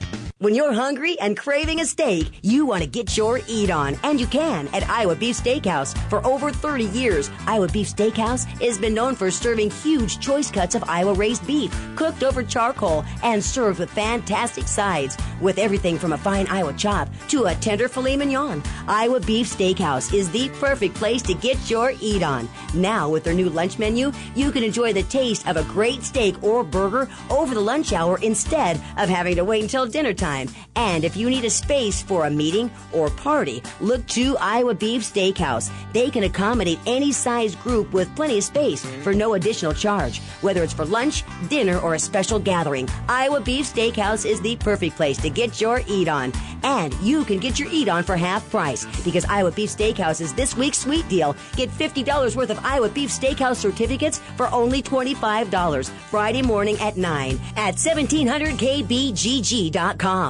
When 0.41 0.55
you're 0.55 0.73
hungry 0.73 1.19
and 1.19 1.37
craving 1.37 1.81
a 1.81 1.85
steak, 1.85 2.31
you 2.41 2.65
want 2.65 2.81
to 2.81 2.89
get 2.89 3.15
your 3.15 3.41
eat 3.47 3.69
on, 3.69 3.95
and 4.01 4.19
you 4.19 4.25
can 4.25 4.67
at 4.69 4.89
Iowa 4.89 5.13
Beef 5.15 5.37
Steakhouse. 5.37 5.95
For 6.09 6.25
over 6.25 6.49
30 6.49 6.85
years, 6.85 7.29
Iowa 7.45 7.67
Beef 7.67 7.87
Steakhouse 7.87 8.45
has 8.59 8.79
been 8.79 8.95
known 8.95 9.13
for 9.13 9.29
serving 9.29 9.69
huge 9.69 10.19
choice 10.19 10.49
cuts 10.49 10.73
of 10.73 10.83
Iowa 10.85 11.13
raised 11.13 11.45
beef, 11.45 11.71
cooked 11.95 12.23
over 12.23 12.41
charcoal 12.41 13.05
and 13.21 13.43
served 13.43 13.77
with 13.77 13.91
fantastic 13.91 14.67
sides. 14.67 15.15
With 15.41 15.59
everything 15.59 15.99
from 15.99 16.13
a 16.13 16.17
fine 16.17 16.47
Iowa 16.47 16.73
chop 16.73 17.07
to 17.27 17.45
a 17.45 17.53
tender 17.53 17.87
filet 17.87 18.17
mignon, 18.17 18.63
Iowa 18.87 19.19
Beef 19.19 19.47
Steakhouse 19.47 20.11
is 20.11 20.31
the 20.31 20.49
perfect 20.59 20.95
place 20.95 21.21
to 21.21 21.35
get 21.35 21.69
your 21.69 21.93
eat 22.01 22.23
on. 22.23 22.49
Now, 22.73 23.09
with 23.09 23.23
their 23.23 23.35
new 23.35 23.49
lunch 23.51 23.77
menu, 23.77 24.11
you 24.33 24.51
can 24.51 24.63
enjoy 24.63 24.91
the 24.91 25.03
taste 25.03 25.47
of 25.47 25.57
a 25.57 25.63
great 25.65 26.01
steak 26.01 26.41
or 26.41 26.63
burger 26.63 27.07
over 27.29 27.53
the 27.53 27.61
lunch 27.61 27.93
hour 27.93 28.17
instead 28.23 28.77
of 28.97 29.07
having 29.07 29.35
to 29.35 29.45
wait 29.45 29.61
until 29.61 29.85
dinner 29.85 30.15
time. 30.15 30.30
And 30.75 31.03
if 31.03 31.17
you 31.17 31.29
need 31.29 31.45
a 31.45 31.49
space 31.49 32.01
for 32.01 32.25
a 32.25 32.29
meeting 32.29 32.71
or 32.93 33.09
party, 33.09 33.61
look 33.79 34.05
to 34.07 34.37
Iowa 34.37 34.73
Beef 34.73 35.03
Steakhouse. 35.03 35.71
They 35.93 36.09
can 36.09 36.23
accommodate 36.23 36.79
any 36.85 37.11
size 37.11 37.55
group 37.55 37.91
with 37.93 38.13
plenty 38.15 38.37
of 38.37 38.43
space 38.43 38.85
for 39.03 39.13
no 39.13 39.33
additional 39.33 39.73
charge. 39.73 40.21
Whether 40.41 40.63
it's 40.63 40.73
for 40.73 40.85
lunch, 40.85 41.23
dinner, 41.49 41.79
or 41.79 41.95
a 41.95 41.99
special 41.99 42.39
gathering, 42.39 42.87
Iowa 43.09 43.41
Beef 43.41 43.73
Steakhouse 43.73 44.25
is 44.25 44.41
the 44.41 44.55
perfect 44.55 44.95
place 44.95 45.17
to 45.17 45.29
get 45.29 45.59
your 45.59 45.81
eat 45.87 46.07
on. 46.07 46.31
And 46.63 46.93
you 47.01 47.25
can 47.25 47.39
get 47.39 47.59
your 47.59 47.69
eat 47.71 47.89
on 47.89 48.03
for 48.03 48.15
half 48.15 48.49
price 48.49 48.85
because 49.03 49.25
Iowa 49.25 49.51
Beef 49.51 49.69
Steakhouse 49.69 50.21
is 50.21 50.33
this 50.33 50.55
week's 50.55 50.77
sweet 50.77 51.07
deal. 51.09 51.35
Get 51.55 51.69
$50 51.69 52.35
worth 52.35 52.49
of 52.49 52.59
Iowa 52.63 52.89
Beef 52.89 53.09
Steakhouse 53.09 53.57
certificates 53.57 54.19
for 54.37 54.51
only 54.53 54.81
$25 54.81 55.89
Friday 56.09 56.41
morning 56.41 56.77
at 56.79 56.97
9 56.97 57.39
at 57.57 57.75
1700kbgg.com. 57.75 60.20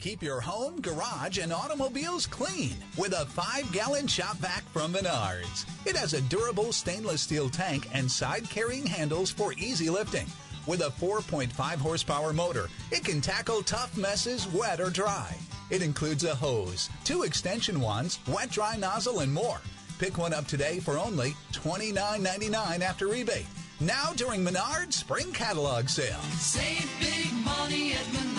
Keep 0.00 0.24
your 0.24 0.40
home, 0.40 0.80
garage, 0.80 1.38
and 1.38 1.52
automobiles 1.52 2.26
clean 2.26 2.74
with 2.98 3.12
a 3.12 3.26
five 3.26 3.70
gallon 3.70 4.08
shop 4.08 4.36
vac 4.38 4.64
from 4.70 4.92
Menards. 4.92 5.66
It 5.86 5.96
has 5.96 6.14
a 6.14 6.20
durable 6.22 6.72
stainless 6.72 7.22
steel 7.22 7.48
tank 7.48 7.88
and 7.92 8.10
side 8.10 8.50
carrying 8.50 8.84
handles 8.84 9.30
for 9.30 9.52
easy 9.52 9.88
lifting. 9.88 10.26
With 10.66 10.80
a 10.80 10.90
4.5 11.00 11.52
horsepower 11.76 12.32
motor, 12.32 12.68
it 12.90 13.04
can 13.04 13.20
tackle 13.20 13.62
tough 13.62 13.96
messes, 13.96 14.48
wet 14.48 14.80
or 14.80 14.90
dry. 14.90 15.36
It 15.70 15.80
includes 15.80 16.24
a 16.24 16.34
hose, 16.34 16.90
two 17.04 17.22
extension 17.22 17.80
wands, 17.80 18.18
wet 18.26 18.50
dry 18.50 18.76
nozzle, 18.76 19.20
and 19.20 19.32
more. 19.32 19.60
Pick 20.00 20.18
one 20.18 20.34
up 20.34 20.48
today 20.48 20.80
for 20.80 20.98
only 20.98 21.36
$29.99 21.52 22.80
after 22.80 23.06
rebate. 23.06 23.46
Now 23.78 24.12
during 24.16 24.44
Menards 24.44 24.94
Spring 24.94 25.30
Catalog 25.32 25.88
Sale. 25.88 26.20
Save 26.38 26.90
big 26.98 27.32
money 27.44 27.92
at 27.92 28.04
Menards. 28.06 28.35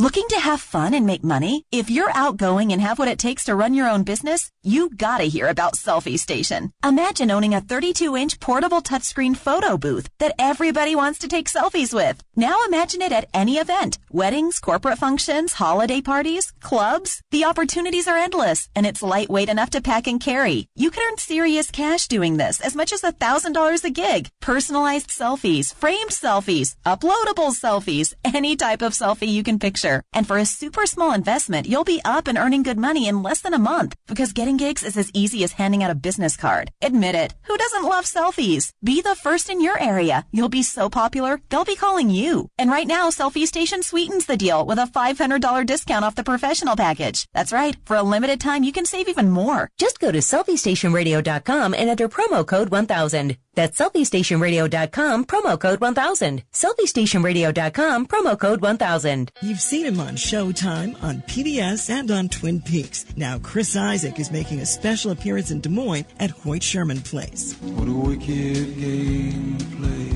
Looking 0.00 0.28
to 0.28 0.38
have 0.38 0.60
fun 0.60 0.94
and 0.94 1.06
make 1.06 1.24
money? 1.24 1.64
If 1.72 1.90
you're 1.90 2.16
outgoing 2.16 2.70
and 2.72 2.80
have 2.80 3.00
what 3.00 3.08
it 3.08 3.18
takes 3.18 3.46
to 3.46 3.56
run 3.56 3.74
your 3.74 3.88
own 3.88 4.04
business, 4.04 4.52
you 4.68 4.90
gotta 4.90 5.24
hear 5.24 5.48
about 5.48 5.76
Selfie 5.76 6.18
Station. 6.18 6.70
Imagine 6.84 7.30
owning 7.30 7.54
a 7.54 7.60
32-inch 7.62 8.38
portable 8.38 8.82
touchscreen 8.82 9.34
photo 9.34 9.78
booth 9.78 10.10
that 10.18 10.34
everybody 10.38 10.94
wants 10.94 11.18
to 11.20 11.28
take 11.28 11.48
selfies 11.48 11.94
with. 11.94 12.22
Now 12.36 12.56
imagine 12.66 13.00
it 13.00 13.10
at 13.10 13.30
any 13.32 13.56
event. 13.56 13.98
Weddings, 14.12 14.60
corporate 14.60 14.98
functions, 14.98 15.54
holiday 15.54 16.02
parties, 16.02 16.52
clubs. 16.60 17.22
The 17.30 17.46
opportunities 17.46 18.06
are 18.08 18.18
endless, 18.18 18.68
and 18.76 18.84
it's 18.84 19.02
lightweight 19.02 19.48
enough 19.48 19.70
to 19.70 19.80
pack 19.80 20.06
and 20.06 20.20
carry. 20.20 20.68
You 20.76 20.90
can 20.90 21.02
earn 21.08 21.16
serious 21.16 21.70
cash 21.70 22.06
doing 22.06 22.36
this, 22.36 22.60
as 22.60 22.76
much 22.76 22.92
as 22.92 23.00
$1,000 23.00 23.84
a 23.84 23.90
gig. 23.90 24.28
Personalized 24.42 25.08
selfies, 25.08 25.74
framed 25.74 26.10
selfies, 26.10 26.76
uploadable 26.84 27.52
selfies, 27.64 28.12
any 28.24 28.54
type 28.54 28.82
of 28.82 28.92
selfie 28.92 29.28
you 29.28 29.42
can 29.42 29.58
picture. 29.58 30.02
And 30.12 30.26
for 30.26 30.36
a 30.36 30.44
super 30.44 30.84
small 30.84 31.12
investment, 31.12 31.66
you'll 31.66 31.84
be 31.84 32.02
up 32.04 32.28
and 32.28 32.36
earning 32.36 32.64
good 32.64 32.78
money 32.78 33.08
in 33.08 33.22
less 33.22 33.40
than 33.40 33.54
a 33.54 33.58
month 33.58 33.94
because 34.06 34.32
getting 34.32 34.57
gigs 34.58 34.82
is 34.82 34.98
as 34.98 35.10
easy 35.14 35.42
as 35.44 35.52
handing 35.52 35.82
out 35.82 35.90
a 35.90 35.94
business 35.94 36.36
card. 36.36 36.70
Admit 36.82 37.14
it. 37.14 37.32
Who 37.44 37.56
doesn't 37.56 37.84
love 37.84 38.04
selfies? 38.04 38.70
Be 38.84 39.00
the 39.00 39.14
first 39.14 39.48
in 39.48 39.62
your 39.62 39.80
area. 39.80 40.26
You'll 40.32 40.50
be 40.50 40.62
so 40.62 40.90
popular, 40.90 41.40
they'll 41.48 41.64
be 41.64 41.76
calling 41.76 42.10
you. 42.10 42.48
And 42.58 42.70
right 42.70 42.86
now, 42.86 43.08
Selfie 43.08 43.46
Station 43.46 43.82
sweetens 43.82 44.26
the 44.26 44.36
deal 44.36 44.66
with 44.66 44.78
a 44.78 44.86
$500 44.86 45.64
discount 45.64 46.04
off 46.04 46.14
the 46.16 46.24
professional 46.24 46.76
package. 46.76 47.26
That's 47.32 47.52
right. 47.52 47.76
For 47.86 47.96
a 47.96 48.02
limited 48.02 48.40
time, 48.40 48.64
you 48.64 48.72
can 48.72 48.84
save 48.84 49.08
even 49.08 49.30
more. 49.30 49.70
Just 49.78 50.00
go 50.00 50.12
to 50.12 50.18
selfiestationradio.com 50.18 51.74
and 51.74 51.88
enter 51.88 52.08
promo 52.08 52.46
code 52.46 52.68
1000. 52.68 53.38
That's 53.58 53.76
selfiestationradio.com, 53.76 55.24
promo 55.24 55.58
code 55.58 55.80
1000. 55.80 56.44
Selfiestationradio.com, 56.52 58.06
promo 58.06 58.38
code 58.38 58.60
1000. 58.60 59.32
You've 59.42 59.60
seen 59.60 59.84
him 59.84 59.98
on 59.98 60.14
Showtime, 60.14 61.02
on 61.02 61.22
PBS, 61.22 61.90
and 61.90 62.08
on 62.12 62.28
Twin 62.28 62.60
Peaks. 62.60 63.04
Now 63.16 63.40
Chris 63.40 63.74
Isaak 63.74 64.20
is 64.20 64.30
making 64.30 64.60
a 64.60 64.66
special 64.66 65.10
appearance 65.10 65.50
in 65.50 65.60
Des 65.60 65.70
Moines 65.70 66.04
at 66.20 66.30
Hoyt 66.30 66.62
Sherman 66.62 67.00
Place. 67.00 67.54
What 67.54 67.88
a 67.88 67.92
wicked 67.92 68.78
game 68.78 69.58
play. 69.76 70.12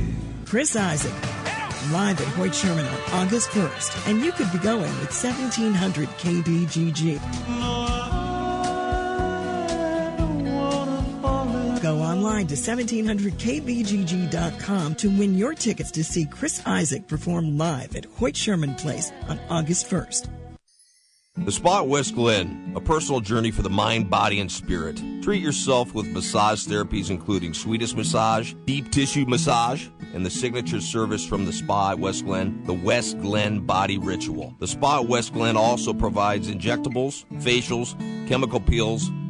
Chris 0.46 0.76
Isaak, 0.76 1.12
live 1.90 2.20
at 2.20 2.28
Hoyt 2.34 2.54
Sherman 2.54 2.86
on 2.86 3.26
August 3.26 3.48
1st, 3.48 4.08
and 4.08 4.24
you 4.24 4.30
could 4.30 4.52
be 4.52 4.58
going 4.58 4.82
with 4.82 5.10
1700 5.10 6.08
KBGG. 6.10 8.31
Go 11.82 11.98
online 11.98 12.46
to 12.46 12.54
1700kbgg.com 12.54 14.94
to 14.94 15.08
win 15.08 15.36
your 15.36 15.52
tickets 15.52 15.90
to 15.90 16.04
see 16.04 16.26
Chris 16.26 16.62
Isaak 16.64 17.08
perform 17.08 17.58
live 17.58 17.96
at 17.96 18.04
Hoyt 18.04 18.36
Sherman 18.36 18.76
Place 18.76 19.10
on 19.28 19.40
August 19.50 19.90
1st. 19.90 20.28
The 21.38 21.50
Spa 21.50 21.80
at 21.80 21.88
West 21.88 22.14
Glen, 22.14 22.74
a 22.76 22.80
personal 22.80 23.20
journey 23.20 23.50
for 23.50 23.62
the 23.62 23.70
mind, 23.70 24.08
body, 24.08 24.38
and 24.38 24.52
spirit. 24.52 25.02
Treat 25.22 25.42
yourself 25.42 25.92
with 25.92 26.06
massage 26.12 26.68
therapies 26.68 27.10
including 27.10 27.52
Swedish 27.52 27.96
massage, 27.96 28.54
deep 28.64 28.92
tissue 28.92 29.26
massage, 29.26 29.88
and 30.14 30.24
the 30.24 30.30
signature 30.30 30.80
service 30.80 31.26
from 31.26 31.46
the 31.46 31.52
Spa 31.52 31.90
at 31.92 31.98
West 31.98 32.26
Glen, 32.26 32.62
the 32.64 32.74
West 32.74 33.20
Glen 33.20 33.58
Body 33.58 33.98
Ritual. 33.98 34.54
The 34.60 34.68
Spa 34.68 35.00
at 35.00 35.08
West 35.08 35.32
Glen 35.32 35.56
also 35.56 35.92
provides 35.92 36.48
injectables, 36.48 37.24
facials, 37.42 37.98
chemical 38.28 38.60
peels, 38.60 39.10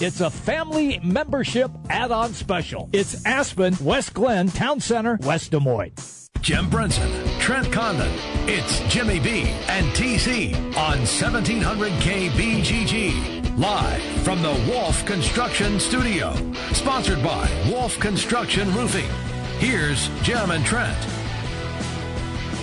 it's 0.00 0.20
a 0.20 0.30
family 0.30 1.00
membership 1.02 1.70
add 1.90 2.12
on 2.12 2.32
special. 2.32 2.88
It's 2.92 3.24
Aspen, 3.26 3.76
West 3.82 4.14
Glen, 4.14 4.48
Town 4.48 4.80
Center, 4.80 5.18
West 5.22 5.50
Des 5.50 5.58
Moines. 5.58 6.28
Jim 6.40 6.70
Brenson, 6.70 7.10
Trent 7.40 7.70
Condon. 7.72 8.10
It's 8.46 8.80
Jimmy 8.92 9.18
B 9.18 9.42
and 9.68 9.86
TC 9.88 10.54
on 10.76 10.98
1700 10.98 11.92
KBGG. 11.94 13.58
Live 13.58 14.02
from 14.22 14.40
the 14.42 14.52
Wolf 14.70 15.04
Construction 15.04 15.80
Studio. 15.80 16.32
Sponsored 16.72 17.22
by 17.24 17.50
Wolf 17.68 17.98
Construction 17.98 18.72
Roofing. 18.74 19.10
Here's 19.58 20.08
Jim 20.22 20.52
and 20.52 20.64
Trent. 20.64 21.17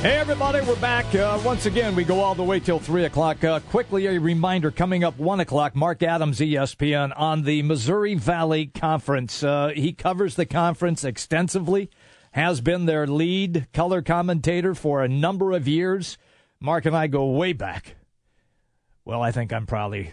Hey, 0.05 0.17
everybody, 0.17 0.61
we're 0.67 0.75
back. 0.75 1.15
Uh, 1.15 1.41
once 1.43 1.65
again, 1.65 1.95
we 1.95 2.03
go 2.03 2.19
all 2.19 2.35
the 2.35 2.43
way 2.43 2.59
till 2.59 2.77
3 2.77 3.05
o'clock. 3.05 3.43
Uh, 3.43 3.59
quickly, 3.59 4.05
a 4.05 4.19
reminder 4.19 4.69
coming 4.69 5.03
up 5.03 5.17
1 5.17 5.39
o'clock, 5.39 5.75
Mark 5.75 6.03
Adams, 6.03 6.37
ESPN, 6.37 7.11
on 7.17 7.41
the 7.41 7.63
Missouri 7.63 8.13
Valley 8.13 8.67
Conference. 8.67 9.41
Uh, 9.41 9.71
he 9.75 9.93
covers 9.93 10.35
the 10.35 10.45
conference 10.45 11.03
extensively, 11.03 11.89
has 12.33 12.61
been 12.61 12.85
their 12.85 13.07
lead 13.07 13.65
color 13.73 14.03
commentator 14.03 14.75
for 14.75 15.03
a 15.03 15.07
number 15.07 15.53
of 15.53 15.67
years. 15.67 16.19
Mark 16.59 16.85
and 16.85 16.95
I 16.95 17.07
go 17.07 17.25
way 17.31 17.53
back. 17.53 17.95
Well, 19.05 19.23
I 19.23 19.31
think 19.31 19.51
I'm 19.51 19.65
probably, 19.65 20.11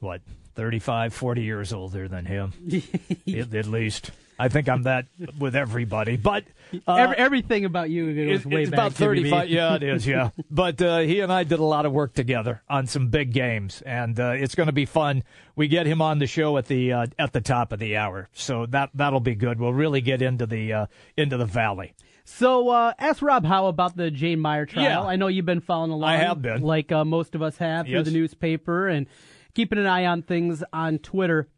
what, 0.00 0.22
35, 0.54 1.12
40 1.12 1.42
years 1.42 1.70
older 1.70 2.08
than 2.08 2.24
him, 2.24 2.54
at, 3.28 3.54
at 3.54 3.66
least. 3.66 4.10
I 4.38 4.48
think 4.48 4.68
I'm 4.68 4.82
that 4.84 5.06
with 5.38 5.54
everybody, 5.54 6.16
but 6.16 6.44
uh, 6.88 6.94
Every, 6.94 7.16
everything 7.16 7.64
about 7.64 7.90
you 7.90 8.12
goes 8.14 8.36
it's, 8.38 8.46
way 8.46 8.62
it's 8.62 8.70
back. 8.70 8.78
about 8.78 8.92
35. 8.94 9.48
Yeah, 9.48 9.74
it 9.76 9.82
is. 9.82 10.06
Yeah. 10.06 10.30
but 10.50 10.82
uh, 10.82 10.98
he 10.98 11.20
and 11.20 11.32
I 11.32 11.44
did 11.44 11.60
a 11.60 11.64
lot 11.64 11.86
of 11.86 11.92
work 11.92 12.14
together 12.14 12.62
on 12.68 12.86
some 12.86 13.08
big 13.08 13.32
games, 13.32 13.80
and 13.86 14.18
uh, 14.18 14.30
it's 14.30 14.54
going 14.54 14.66
to 14.66 14.72
be 14.72 14.86
fun. 14.86 15.22
We 15.54 15.68
get 15.68 15.86
him 15.86 16.02
on 16.02 16.18
the 16.18 16.26
show 16.26 16.56
at 16.56 16.66
the 16.66 16.92
uh, 16.92 17.06
at 17.18 17.32
the 17.32 17.40
top 17.40 17.70
of 17.72 17.78
the 17.78 17.96
hour, 17.96 18.28
so 18.32 18.66
that 18.66 18.90
that'll 18.94 19.20
be 19.20 19.34
good. 19.36 19.60
We'll 19.60 19.72
really 19.72 20.00
get 20.00 20.20
into 20.20 20.46
the 20.46 20.72
uh, 20.72 20.86
into 21.16 21.36
the 21.36 21.46
valley. 21.46 21.94
So, 22.26 22.70
uh, 22.70 22.94
ask 22.98 23.20
Rob 23.20 23.44
Howe 23.44 23.66
about 23.66 23.96
the 23.98 24.10
Jane 24.10 24.40
Meyer 24.40 24.64
trial. 24.64 24.84
Yeah. 24.84 25.02
I 25.02 25.16
know 25.16 25.26
you've 25.26 25.44
been 25.44 25.60
following 25.60 25.90
along. 25.90 26.08
I 26.08 26.16
have 26.16 26.40
been. 26.40 26.62
Like 26.62 26.90
uh, 26.90 27.04
most 27.04 27.34
of 27.34 27.42
us 27.42 27.58
have 27.58 27.84
through 27.86 27.96
Yes. 27.96 28.06
the 28.06 28.12
newspaper 28.12 28.88
and 28.88 29.06
keeping 29.54 29.78
an 29.78 29.86
eye 29.86 30.06
on 30.06 30.22
things 30.22 30.64
on 30.72 30.98
Twitter. 30.98 31.48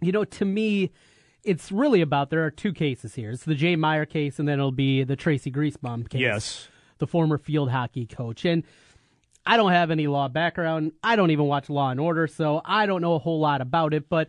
You 0.00 0.12
know, 0.12 0.24
to 0.24 0.44
me, 0.46 0.92
it's 1.44 1.72
really 1.72 2.00
about 2.00 2.30
there 2.30 2.44
are 2.44 2.50
two 2.50 2.72
cases 2.72 3.14
here. 3.14 3.30
It's 3.30 3.44
the 3.44 3.54
Jay 3.54 3.76
Meyer 3.76 4.06
case, 4.06 4.38
and 4.38 4.48
then 4.48 4.58
it'll 4.58 4.72
be 4.72 5.04
the 5.04 5.16
Tracy 5.16 5.50
Griesbaum 5.50 6.08
case. 6.08 6.20
Yes. 6.20 6.68
The 6.98 7.06
former 7.06 7.38
field 7.38 7.70
hockey 7.70 8.06
coach. 8.06 8.44
And 8.44 8.64
I 9.46 9.56
don't 9.56 9.72
have 9.72 9.90
any 9.90 10.06
law 10.08 10.28
background. 10.28 10.92
I 11.02 11.16
don't 11.16 11.30
even 11.30 11.46
watch 11.46 11.70
Law 11.70 11.90
and 11.90 12.00
Order, 12.00 12.26
so 12.26 12.60
I 12.64 12.86
don't 12.86 13.00
know 13.00 13.14
a 13.14 13.18
whole 13.18 13.40
lot 13.40 13.60
about 13.60 13.94
it. 13.94 14.08
But, 14.08 14.28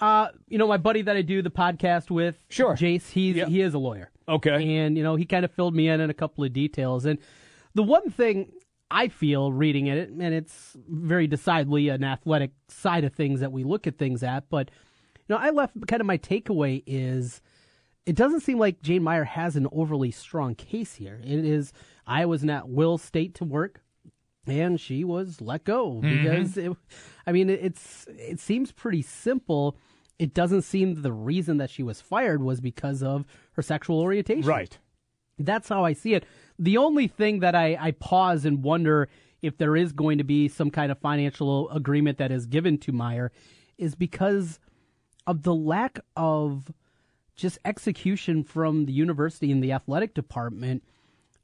uh, 0.00 0.28
you 0.48 0.58
know, 0.58 0.68
my 0.68 0.76
buddy 0.76 1.02
that 1.02 1.16
I 1.16 1.22
do 1.22 1.42
the 1.42 1.50
podcast 1.50 2.10
with, 2.10 2.44
sure, 2.50 2.76
Jace, 2.76 3.10
he's 3.10 3.36
he 3.46 3.60
is 3.60 3.74
a 3.74 3.78
lawyer. 3.78 4.10
Okay. 4.28 4.76
And, 4.78 4.96
you 4.96 5.02
know, 5.02 5.16
he 5.16 5.24
kind 5.24 5.44
of 5.44 5.50
filled 5.50 5.74
me 5.74 5.88
in 5.88 6.00
on 6.00 6.10
a 6.10 6.14
couple 6.14 6.44
of 6.44 6.52
details. 6.52 7.04
And 7.04 7.18
the 7.74 7.82
one 7.82 8.10
thing 8.10 8.52
I 8.90 9.08
feel 9.08 9.50
reading 9.50 9.86
it, 9.86 10.10
and 10.10 10.34
it's 10.34 10.76
very 10.88 11.26
decidedly 11.26 11.88
an 11.88 12.04
athletic 12.04 12.52
side 12.68 13.04
of 13.04 13.14
things 13.14 13.40
that 13.40 13.50
we 13.50 13.64
look 13.64 13.86
at 13.86 13.98
things 13.98 14.22
at, 14.22 14.48
but, 14.50 14.70
know, 15.30 15.36
I 15.36 15.50
left 15.50 15.74
kind 15.86 16.00
of 16.00 16.06
my 16.06 16.18
takeaway 16.18 16.82
is 16.86 17.40
it 18.06 18.16
doesn't 18.16 18.40
seem 18.40 18.58
like 18.58 18.82
Jane 18.82 19.02
Meyer 19.02 19.24
has 19.24 19.56
an 19.56 19.66
overly 19.72 20.10
strong 20.10 20.54
case 20.54 20.94
here. 20.94 21.20
It 21.22 21.44
is 21.44 21.72
Iowa's 22.06 22.42
an 22.42 22.50
at 22.50 22.68
will 22.68 22.98
state 22.98 23.34
to 23.36 23.44
work, 23.44 23.82
and 24.46 24.80
she 24.80 25.04
was 25.04 25.40
let 25.40 25.64
go 25.64 26.00
Mhm. 26.02 26.22
because 26.22 26.56
it, 26.56 26.72
I 27.26 27.32
mean 27.32 27.50
it- 27.50 27.60
it's 27.62 28.06
it 28.08 28.40
seems 28.40 28.72
pretty 28.72 29.02
simple. 29.02 29.76
It 30.18 30.34
doesn't 30.34 30.62
seem 30.62 31.00
the 31.02 31.12
reason 31.12 31.56
that 31.58 31.70
she 31.70 31.82
was 31.82 32.00
fired 32.00 32.42
was 32.42 32.60
because 32.60 33.02
of 33.02 33.24
her 33.52 33.62
sexual 33.62 34.00
orientation. 34.00 34.46
Right. 34.48 34.78
That's 35.38 35.68
how 35.70 35.84
I 35.84 35.94
see 35.94 36.12
it. 36.12 36.26
The 36.58 36.76
only 36.76 37.06
thing 37.08 37.40
that 37.40 37.54
I, 37.54 37.74
I 37.80 37.92
pause 37.92 38.44
and 38.44 38.62
wonder 38.62 39.08
if 39.40 39.56
there 39.56 39.74
is 39.76 39.92
going 39.92 40.18
to 40.18 40.24
be 40.24 40.48
some 40.48 40.70
kind 40.70 40.92
of 40.92 40.98
financial 40.98 41.70
agreement 41.70 42.18
that 42.18 42.30
is 42.30 42.44
given 42.44 42.76
to 42.78 42.92
Meyer 42.92 43.32
is 43.78 43.94
because 43.94 44.58
of 45.26 45.42
the 45.42 45.54
lack 45.54 46.00
of 46.16 46.72
just 47.36 47.58
execution 47.64 48.44
from 48.44 48.86
the 48.86 48.92
university 48.92 49.50
and 49.52 49.62
the 49.62 49.72
athletic 49.72 50.14
department 50.14 50.82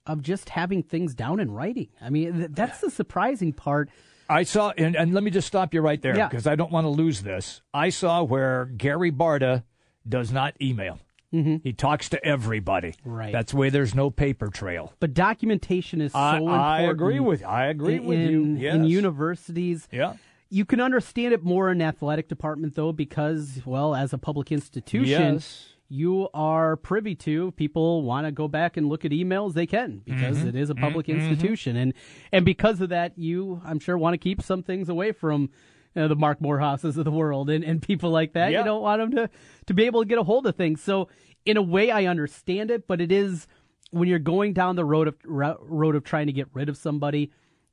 of 0.06 0.22
just 0.22 0.50
having 0.50 0.82
things 0.82 1.14
down 1.14 1.40
in 1.40 1.50
writing. 1.50 1.88
I 2.00 2.10
mean, 2.10 2.34
th- 2.38 2.50
that's 2.52 2.80
the 2.80 2.90
surprising 2.90 3.52
part. 3.52 3.88
I 4.28 4.42
saw, 4.42 4.70
and, 4.76 4.94
and 4.96 5.14
let 5.14 5.22
me 5.22 5.30
just 5.30 5.46
stop 5.46 5.72
you 5.72 5.80
right 5.80 6.00
there 6.00 6.16
Yeah. 6.16 6.28
because 6.28 6.46
I 6.46 6.54
don't 6.56 6.70
want 6.72 6.84
to 6.84 6.88
lose 6.90 7.22
this. 7.22 7.62
I 7.72 7.88
saw 7.90 8.22
where 8.22 8.66
Gary 8.66 9.10
Barta 9.12 9.62
does 10.08 10.32
not 10.32 10.54
email. 10.60 10.98
He 11.32 11.74
talks 11.74 12.08
to 12.10 12.24
everybody. 12.24 12.92
Mm-hmm. 12.92 13.10
Right. 13.10 13.30
That's 13.32 13.52
why 13.52 13.68
there's 13.68 13.94
no 13.94 14.08
paper 14.08 14.48
trail. 14.48 14.94
But 15.00 15.12
documentation 15.12 16.00
is 16.00 16.12
so 16.12 16.18
I- 16.18 16.36
important. 16.38 16.62
I 16.62 16.80
agree 16.82 17.20
with- 17.20 17.40
you. 17.42 17.46
I 17.46 17.66
agree 17.66 17.96
in, 17.96 18.04
with 18.06 18.18
you. 18.20 18.44
Yes. 18.58 18.74
In 18.74 18.84
universities, 18.86 19.86
Yeah. 19.92 20.14
You 20.48 20.64
can 20.64 20.80
understand 20.80 21.34
it 21.34 21.42
more 21.42 21.70
in 21.70 21.82
athletic 21.82 22.28
department 22.28 22.74
though, 22.74 22.92
because 22.92 23.60
well, 23.64 23.94
as 23.94 24.12
a 24.12 24.18
public 24.18 24.52
institution, 24.52 25.34
Yes. 25.34 25.74
you 25.88 26.28
are 26.34 26.76
privy 26.76 27.14
to. 27.16 27.50
People 27.52 28.02
want 28.02 28.26
to 28.26 28.32
go 28.32 28.46
back 28.48 28.76
and 28.76 28.88
look 28.88 29.04
at 29.04 29.10
emails, 29.10 29.54
they 29.54 29.66
can 29.66 30.02
because 30.04 30.38
Mhm. 30.38 30.46
it 30.48 30.54
is 30.56 30.70
a 30.70 30.74
public 30.74 31.06
Mhm. 31.06 31.16
institution, 31.20 31.76
and 31.76 31.94
and 32.32 32.44
because 32.44 32.80
of 32.80 32.90
that, 32.90 33.18
you 33.18 33.60
I'm 33.64 33.78
sure 33.80 33.98
want 33.98 34.14
to 34.14 34.18
keep 34.18 34.40
some 34.42 34.62
things 34.62 34.88
away 34.88 35.12
from. 35.12 35.50
You 35.94 36.02
know, 36.02 36.08
the 36.08 36.14
Mark 36.16 36.40
Morehouses 36.40 36.98
of 36.98 37.06
the 37.06 37.10
world 37.10 37.48
and, 37.48 37.64
and 37.64 37.80
people 37.80 38.10
like 38.10 38.34
that. 38.34 38.52
Yeah. 38.52 38.58
You 38.58 38.64
don't 38.66 38.82
want 38.82 39.00
them 39.00 39.10
to, 39.12 39.30
to 39.64 39.72
be 39.72 39.84
able 39.84 40.02
to 40.02 40.06
get 40.06 40.18
a 40.18 40.24
hold 40.24 40.46
of 40.46 40.54
things. 40.54 40.82
So, 40.82 41.08
in 41.46 41.56
a 41.56 41.62
way, 41.62 41.90
I 41.90 42.04
understand 42.04 42.70
it, 42.70 42.86
but 42.86 43.00
it 43.00 43.10
is 43.10 43.46
when 43.92 44.06
you're 44.06 44.18
going 44.18 44.52
down 44.52 44.76
the 44.76 44.84
road 44.84 45.08
of 45.08 45.14
road 45.24 45.96
of 45.96 46.04
trying 46.04 46.26
to 46.26 46.34
get 46.34 46.48
rid 46.52 46.68
of 46.68 46.76
somebody, 46.76 47.30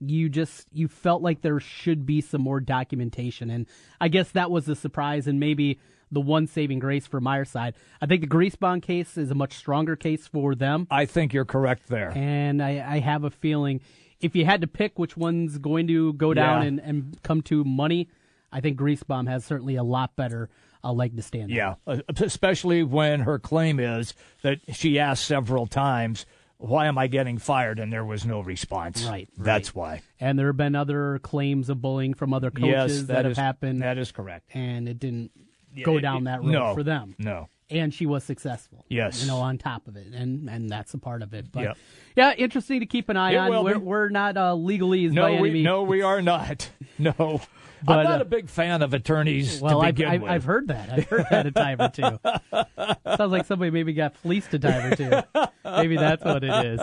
you 0.10 0.30
just 0.30 0.68
you 0.72 0.88
felt 0.88 1.22
like 1.22 1.42
there 1.42 1.60
should 1.60 2.06
be 2.06 2.22
some 2.22 2.42
more 2.42 2.60
documentation, 2.60 3.50
and 3.50 3.66
I 4.02 4.08
guess 4.08 4.32
that 4.32 4.52
was 4.52 4.66
the 4.66 4.76
surprise 4.76 5.28
and 5.28 5.40
maybe 5.40 5.80
the 6.12 6.22
one 6.22 6.46
saving 6.46 6.78
grace 6.80 7.08
for 7.08 7.20
Meyer's 7.20 7.50
side. 7.50 7.74
I 8.02 8.06
think 8.06 8.22
the 8.22 8.28
Griesbaum 8.28 8.82
case 8.84 9.18
is 9.18 9.32
a 9.32 9.36
much 9.36 9.54
stronger 9.56 9.96
case 9.96 10.28
for 10.28 10.54
them, 10.54 10.86
I 10.92 11.06
think 11.06 11.34
you're 11.34 11.46
correct 11.46 11.88
there. 11.88 12.12
and 12.16 12.62
I, 12.62 12.86
I 12.88 13.00
have 13.00 13.24
a 13.24 13.32
feeling 13.32 13.82
if 14.22 14.36
you 14.36 14.46
had 14.46 14.62
to 14.62 14.68
pick 14.68 15.00
which 15.00 15.18
one's 15.18 15.58
going 15.58 15.88
to 15.88 16.14
go 16.14 16.34
down 16.34 16.62
Yeah. 16.62 16.68
and, 16.68 16.80
and 16.80 17.24
come 17.24 17.42
to 17.44 17.64
money, 17.64 18.10
I 18.52 18.62
think 18.62 18.78
Griesbaum 18.80 19.28
has 19.28 19.44
certainly 19.44 19.76
a 19.76 19.84
lot 19.84 20.16
better 20.16 20.50
uh, 20.84 20.92
leg 20.94 21.16
to 21.16 21.22
stand 21.24 21.46
on. 21.46 21.50
Yeah, 21.50 21.76
uh, 21.88 21.98
especially 22.22 22.84
when 22.84 23.22
her 23.22 23.40
claim 23.40 23.80
is 23.80 24.14
that 24.44 24.60
she 24.72 25.00
asked 25.00 25.26
several 25.26 25.66
times, 25.66 26.26
"Why 26.64 26.88
am 26.88 26.98
I 26.98 27.08
getting 27.08 27.38
fired?" 27.38 27.80
and 27.80 27.92
there 27.92 28.06
was 28.06 28.26
no 28.26 28.40
response. 28.40 29.06
Right, 29.06 29.28
That's 29.38 29.76
why. 29.76 30.02
And 30.20 30.40
there 30.40 30.48
have 30.48 30.58
been 30.58 30.76
other 30.76 31.20
claims 31.20 31.70
of 31.70 31.82
bullying 31.82 32.14
from 32.14 32.34
other 32.34 32.52
coaches 32.52 32.70
Yes, 32.72 32.98
that, 33.02 33.08
that 33.08 33.26
have 33.26 33.38
happened. 33.38 33.82
That 33.82 33.98
is 33.98 34.12
correct. 34.12 34.50
and 34.56 34.88
it 34.88 35.00
didn't 35.00 35.32
go 35.84 36.00
down 36.00 36.26
that 36.26 36.42
road 36.42 36.52
no, 36.52 36.74
for 36.74 36.84
them. 36.84 37.16
no. 37.18 37.50
And 37.74 37.94
she 37.94 38.06
was 38.06 38.24
successful. 38.24 38.86
Yes. 38.90 39.22
You 39.22 39.28
know, 39.28 39.38
on 39.38 39.58
top 39.58 39.88
of 39.88 39.96
it. 39.98 40.08
And 40.14 40.50
and 40.50 40.70
that's 40.70 40.94
a 40.94 40.98
part 40.98 41.22
of 41.22 41.34
it. 41.34 41.52
But 41.52 41.64
Yep. 41.64 41.78
yeah, 42.16 42.34
interesting 42.34 42.80
to 42.82 42.86
keep 42.86 43.10
an 43.10 43.18
eye 43.18 43.32
It 43.34 43.38
on. 43.38 43.64
We're, 43.64 43.80
we're 43.80 44.10
not 44.10 44.38
uh, 44.38 44.52
legalese 44.54 45.10
by 45.10 45.16
No, 45.16 45.26
any 45.26 45.42
we, 45.42 45.52
means. 45.52 45.66
no, 45.66 45.84
we 45.84 46.02
are 46.02 46.22
not. 46.22 46.70
No, 47.00 47.42
But, 47.84 47.98
I'm 48.00 48.04
not 48.04 48.20
uh, 48.20 48.22
a 48.22 48.26
big 48.26 48.48
fan 48.50 48.84
of 48.84 48.94
attorneys 48.94 49.60
Well, 49.60 49.80
to 49.82 49.88
I've, 49.88 49.96
begin 49.96 50.12
I've, 50.12 50.22
with. 50.22 50.32
I've 50.32 50.44
heard 50.44 50.68
that. 50.68 50.90
I've 50.92 51.10
heard 51.10 51.26
that 51.32 51.48
a 51.48 51.52
time 51.52 51.82
or 51.82 51.90
two. 51.90 52.20
Sounds 53.18 53.32
like 53.32 53.46
somebody 53.46 53.72
maybe 53.72 53.94
got 53.94 54.16
fleeced 54.16 54.54
a 54.54 54.60
time 54.60 54.94
or 54.94 54.96
two. 54.96 55.12
Maybe 55.66 55.96
that's 55.98 56.24
what 56.24 56.44
it 56.44 56.66
is. 56.66 56.80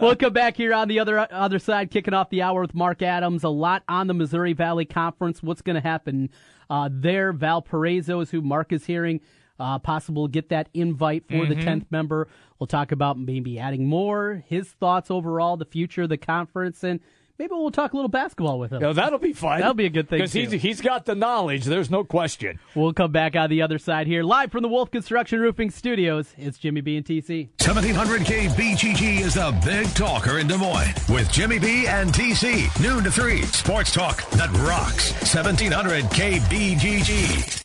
We'll 0.00 0.14
come 0.14 0.32
back 0.32 0.56
here 0.56 0.72
on 0.72 0.86
the 0.88 1.00
other 1.00 1.26
other 1.32 1.58
side, 1.58 1.90
kicking 1.90 2.14
off 2.14 2.30
the 2.30 2.42
hour 2.42 2.60
with 2.60 2.74
Mark 2.74 3.02
Adams. 3.02 3.42
A 3.42 3.48
lot 3.48 3.82
on 3.88 4.06
the 4.06 4.14
Missouri 4.14 4.52
Valley 4.52 4.84
Conference. 4.84 5.42
What's 5.42 5.62
going 5.62 5.74
to 5.74 5.80
happen 5.80 6.30
uh, 6.70 6.88
there? 6.92 7.32
Valparaiso 7.32 8.20
is 8.20 8.30
who 8.30 8.40
Mark 8.40 8.72
is 8.72 8.86
hearing. 8.86 9.20
Uh, 9.60 9.78
possible 9.78 10.26
get 10.26 10.48
that 10.48 10.68
invite 10.72 11.24
for 11.28 11.44
the 11.44 11.54
Mhm. 11.54 11.62
10th 11.64 11.86
member. 11.90 12.26
We'll 12.58 12.66
talk 12.66 12.90
about 12.92 13.18
maybe 13.18 13.58
adding 13.58 13.86
more, 13.86 14.42
his 14.48 14.68
thoughts 14.72 15.10
overall, 15.10 15.56
the 15.58 15.64
future 15.66 16.02
of 16.04 16.08
the 16.08 16.16
conference, 16.16 16.82
and 16.82 16.98
maybe 17.38 17.50
we'll 17.52 17.70
talk 17.70 17.92
a 17.92 17.96
little 17.96 18.08
basketball 18.10 18.58
with 18.58 18.70
him. 18.72 18.82
Yeah, 18.82 18.92
that'll 18.92 19.18
be 19.18 19.32
fun. 19.32 19.60
That'll 19.60 19.74
be 19.74 19.86
a 19.86 19.90
good 19.90 20.08
thing 20.08 20.18
because 20.18 20.32
he's 20.32 20.52
he's 20.52 20.80
got 20.80 21.04
the 21.06 21.14
knowledge. 21.14 21.64
There's 21.66 21.90
no 21.90 22.04
question. 22.04 22.58
We'll 22.74 22.92
come 22.94 23.12
back 23.12 23.36
on 23.36 23.48
the 23.50 23.62
other 23.62 23.78
side 23.78 24.06
here, 24.06 24.22
live 24.22 24.50
from 24.50 24.62
the 24.62 24.68
Wolf 24.68 24.90
Construction 24.90 25.40
Roofing 25.40 25.70
Studios. 25.70 26.34
It's 26.38 26.58
Jimmy 26.58 26.80
B 26.80 26.96
and 26.96 27.04
TC. 27.06 27.48
1700K 27.58 28.48
BGG 28.48 29.20
is 29.20 29.34
the 29.34 29.58
big 29.64 29.86
talker 29.94 30.38
in 30.38 30.46
Des 30.46 30.56
Moines 30.58 30.94
with 31.08 31.30
Jimmy 31.32 31.58
B 31.58 31.86
and 31.86 32.12
TC. 32.14 32.68
Noon 32.82 33.04
to 33.04 33.10
3. 33.10 33.42
Sports 33.42 33.92
talk 33.92 34.28
that 34.30 34.50
rocks. 34.58 35.12
1700K 35.34 36.38
BGG. 36.50 37.64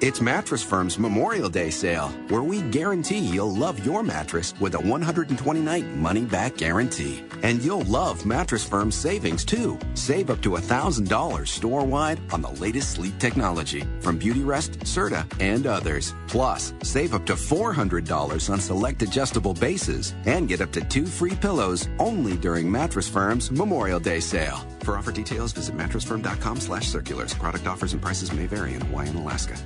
It's 0.00 0.20
Mattress 0.20 0.62
Firm's 0.62 0.98
Memorial 0.98 1.48
Day 1.48 1.70
sale, 1.70 2.08
where 2.28 2.42
we 2.42 2.62
guarantee 2.62 3.18
you'll 3.18 3.54
love 3.54 3.84
your 3.84 4.02
mattress 4.02 4.54
with 4.60 4.74
a 4.74 4.80
120 4.80 5.60
night 5.60 5.86
money 5.96 6.22
back 6.24 6.56
guarantee. 6.56 7.24
And 7.42 7.62
you'll 7.62 7.82
love 7.82 8.24
Mattress 8.24 8.64
Firm's 8.64 8.94
savings 8.94 9.44
too. 9.44 9.78
Save 9.94 10.30
up 10.30 10.40
to 10.42 10.50
$1,000 10.50 11.48
store 11.48 11.84
wide 11.84 12.20
on 12.32 12.40
the 12.42 12.50
latest 12.50 12.90
sleep 12.92 13.18
technology 13.18 13.82
from 14.00 14.18
Beautyrest, 14.18 14.78
Serta, 14.84 15.24
and 15.40 15.66
others. 15.66 16.14
Plus, 16.28 16.72
save 16.82 17.14
up 17.14 17.26
to 17.26 17.34
$400 17.34 18.50
on 18.50 18.60
select 18.60 19.02
adjustable 19.02 19.54
bases 19.54 20.14
and 20.26 20.48
get 20.48 20.60
up 20.60 20.72
to 20.72 20.82
two 20.82 21.06
free 21.06 21.34
pillows 21.34 21.88
only 21.98 22.36
during 22.36 22.70
Mattress 22.70 23.08
Firm's 23.08 23.50
Memorial 23.50 24.00
Day 24.00 24.20
sale. 24.20 24.58
For 24.80 24.98
offer 24.98 25.12
details, 25.12 25.52
visit 25.52 25.76
mattressfirm.com 25.76 26.60
slash 26.60 26.88
circulars. 26.88 27.34
Product 27.34 27.66
offers 27.66 27.92
and 27.94 28.02
prices 28.02 28.32
may 28.32 28.46
vary 28.46 28.74
in 28.74 28.82
Hawaii 28.82 29.08
and 29.08 29.18
Alaska. 29.18 29.56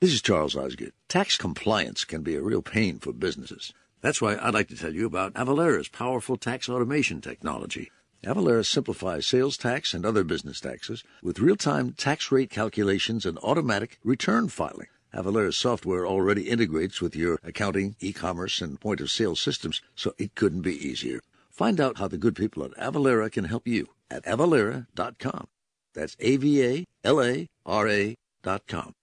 This 0.00 0.14
is 0.14 0.22
Charles 0.22 0.56
Osgood. 0.56 0.94
Tax 1.08 1.36
compliance 1.36 2.06
can 2.06 2.22
be 2.22 2.34
a 2.34 2.40
real 2.40 2.62
pain 2.62 2.98
for 3.00 3.12
businesses. 3.12 3.74
That's 4.00 4.22
why 4.22 4.38
I'd 4.40 4.54
like 4.54 4.68
to 4.68 4.74
tell 4.74 4.94
you 4.94 5.04
about 5.04 5.34
Avalara's 5.34 5.88
powerful 5.88 6.38
tax 6.38 6.70
automation 6.70 7.20
technology. 7.20 7.90
Avalara 8.24 8.64
simplifies 8.64 9.26
sales 9.26 9.58
tax 9.58 9.92
and 9.92 10.06
other 10.06 10.24
business 10.24 10.58
taxes 10.58 11.04
with 11.22 11.38
real-time 11.38 11.92
tax 11.92 12.32
rate 12.32 12.48
calculations 12.48 13.26
and 13.26 13.36
automatic 13.40 13.98
return 14.02 14.48
filing. 14.48 14.86
Avalara's 15.12 15.58
software 15.58 16.06
already 16.06 16.48
integrates 16.48 17.02
with 17.02 17.14
your 17.14 17.38
accounting, 17.44 17.94
e-commerce, 18.00 18.62
and 18.62 18.80
point-of-sale 18.80 19.36
systems, 19.36 19.82
so 19.94 20.14
it 20.16 20.34
couldn't 20.34 20.62
be 20.62 20.88
easier. 20.88 21.20
Find 21.50 21.78
out 21.78 21.98
how 21.98 22.08
the 22.08 22.16
good 22.16 22.36
people 22.36 22.64
at 22.64 22.74
Avalara 22.78 23.30
can 23.30 23.44
help 23.44 23.68
you 23.68 23.88
at 24.10 24.24
avalara.com. 24.24 25.48
That's 25.92 26.16
A-V-A-L-A-R-A 26.20 28.16
dot 28.42 28.66
com. 28.66 28.94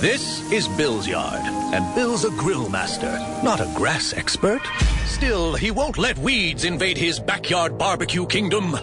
This 0.00 0.48
is 0.52 0.68
Bill's 0.68 1.08
yard, 1.08 1.40
and 1.74 1.92
Bill's 1.96 2.24
a 2.24 2.30
grill 2.30 2.68
master, 2.68 3.10
not 3.42 3.60
a 3.60 3.68
grass 3.74 4.12
expert. 4.12 4.62
Still, 5.06 5.54
he 5.54 5.72
won't 5.72 5.98
let 5.98 6.16
weeds 6.18 6.62
invade 6.62 6.96
his 6.96 7.18
backyard 7.18 7.76
barbecue 7.76 8.24
kingdom. 8.24 8.76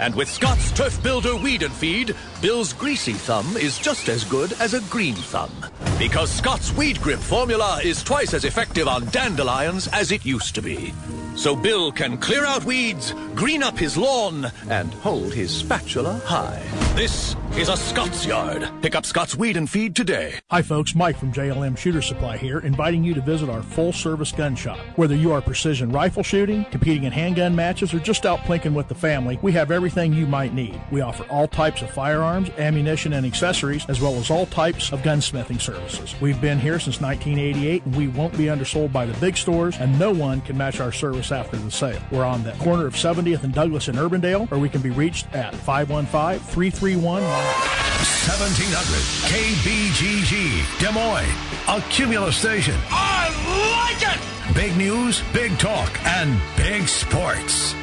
And 0.00 0.14
with 0.14 0.30
Scott's 0.30 0.72
Turf 0.72 1.02
Builder 1.02 1.36
Weed 1.36 1.62
and 1.62 1.74
Feed, 1.74 2.16
Bill's 2.40 2.72
greasy 2.72 3.12
thumb 3.12 3.58
is 3.58 3.78
just 3.78 4.08
as 4.08 4.24
good 4.24 4.54
as 4.54 4.72
a 4.72 4.80
green 4.88 5.14
thumb. 5.14 5.52
Because 5.98 6.30
Scott's 6.30 6.72
Weed 6.72 6.98
Grip 7.02 7.18
formula 7.18 7.82
is 7.84 8.02
twice 8.02 8.32
as 8.32 8.46
effective 8.46 8.88
on 8.88 9.04
dandelions 9.10 9.88
as 9.88 10.10
it 10.10 10.24
used 10.24 10.54
to 10.54 10.62
be. 10.62 10.94
So 11.36 11.54
Bill 11.54 11.92
can 11.92 12.16
clear 12.16 12.46
out 12.46 12.64
weeds, 12.64 13.14
green 13.34 13.62
up 13.62 13.78
his 13.78 13.96
lawn, 13.96 14.50
and 14.68 14.92
hold 14.94 15.34
his 15.34 15.50
spatula 15.50 16.20
high. 16.24 16.62
This 16.94 17.36
is 17.56 17.68
a 17.68 17.76
Scott's 17.76 18.26
yard. 18.26 18.68
Pick 18.82 18.94
up 18.94 19.06
Scott's 19.06 19.36
Weed 19.36 19.56
and 19.56 19.68
Feed 19.68 19.94
today. 19.94 20.40
Hi, 20.50 20.62
folks. 20.62 20.94
Mike 20.94 21.16
from 21.16 21.32
JLM 21.32 21.78
Shooter 21.78 22.02
Supply 22.02 22.36
here, 22.36 22.58
inviting 22.60 23.04
you 23.04 23.14
to 23.14 23.20
visit 23.20 23.48
our 23.48 23.62
full 23.62 23.92
service 23.92 24.32
gun 24.32 24.56
shop. 24.56 24.78
Whether 24.96 25.14
you 25.14 25.32
are 25.32 25.40
precision 25.40 25.92
rifle 25.92 26.22
shooting, 26.22 26.64
competing 26.66 27.04
in 27.04 27.12
handgun 27.12 27.54
matches, 27.54 27.94
or 27.94 28.00
just 28.00 28.26
out 28.26 28.40
plinking 28.40 28.74
with 28.74 28.88
the 28.88 28.94
family, 28.94 29.38
we 29.40 29.52
have 29.52 29.70
everything 29.70 29.89
you 29.96 30.26
might 30.26 30.54
need. 30.54 30.80
We 30.90 31.00
offer 31.00 31.24
all 31.24 31.48
types 31.48 31.82
of 31.82 31.90
firearms, 31.90 32.48
ammunition, 32.58 33.12
and 33.12 33.26
accessories, 33.26 33.84
as 33.88 34.00
well 34.00 34.14
as 34.14 34.30
all 34.30 34.46
types 34.46 34.92
of 34.92 35.00
gunsmithing 35.02 35.60
services. 35.60 36.14
We've 36.20 36.40
been 36.40 36.58
here 36.58 36.78
since 36.78 37.00
1988, 37.00 37.84
and 37.84 37.96
we 37.96 38.08
won't 38.08 38.36
be 38.38 38.48
undersold 38.48 38.92
by 38.92 39.04
the 39.04 39.18
big 39.20 39.36
stores, 39.36 39.76
and 39.78 39.98
no 39.98 40.12
one 40.12 40.40
can 40.42 40.56
match 40.56 40.80
our 40.80 40.92
service 40.92 41.32
after 41.32 41.56
the 41.56 41.70
sale. 41.70 42.00
We're 42.10 42.24
on 42.24 42.44
the 42.44 42.52
corner 42.52 42.86
of 42.86 42.94
70th 42.94 43.42
and 43.42 43.52
Douglas 43.52 43.88
in 43.88 43.96
Urbandale, 43.96 44.50
or 44.52 44.58
we 44.58 44.68
can 44.68 44.80
be 44.80 44.90
reached 44.90 45.26
at 45.34 45.54
515 45.54 46.38
331 46.38 47.22
1700 47.22 49.00
KBGG, 49.28 50.78
Des 50.78 50.92
Moines, 50.92 51.26
a 51.68 51.80
Cumulus 51.90 52.36
station. 52.36 52.76
I 52.90 53.28
like 53.76 54.02
it! 54.14 54.54
Big 54.54 54.76
news, 54.76 55.22
big 55.32 55.58
talk, 55.58 55.90
and 56.06 56.40
big 56.56 56.88
sports. 56.88 57.74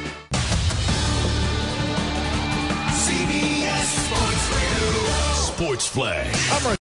Sports 5.58 5.88
Flag. 5.88 6.26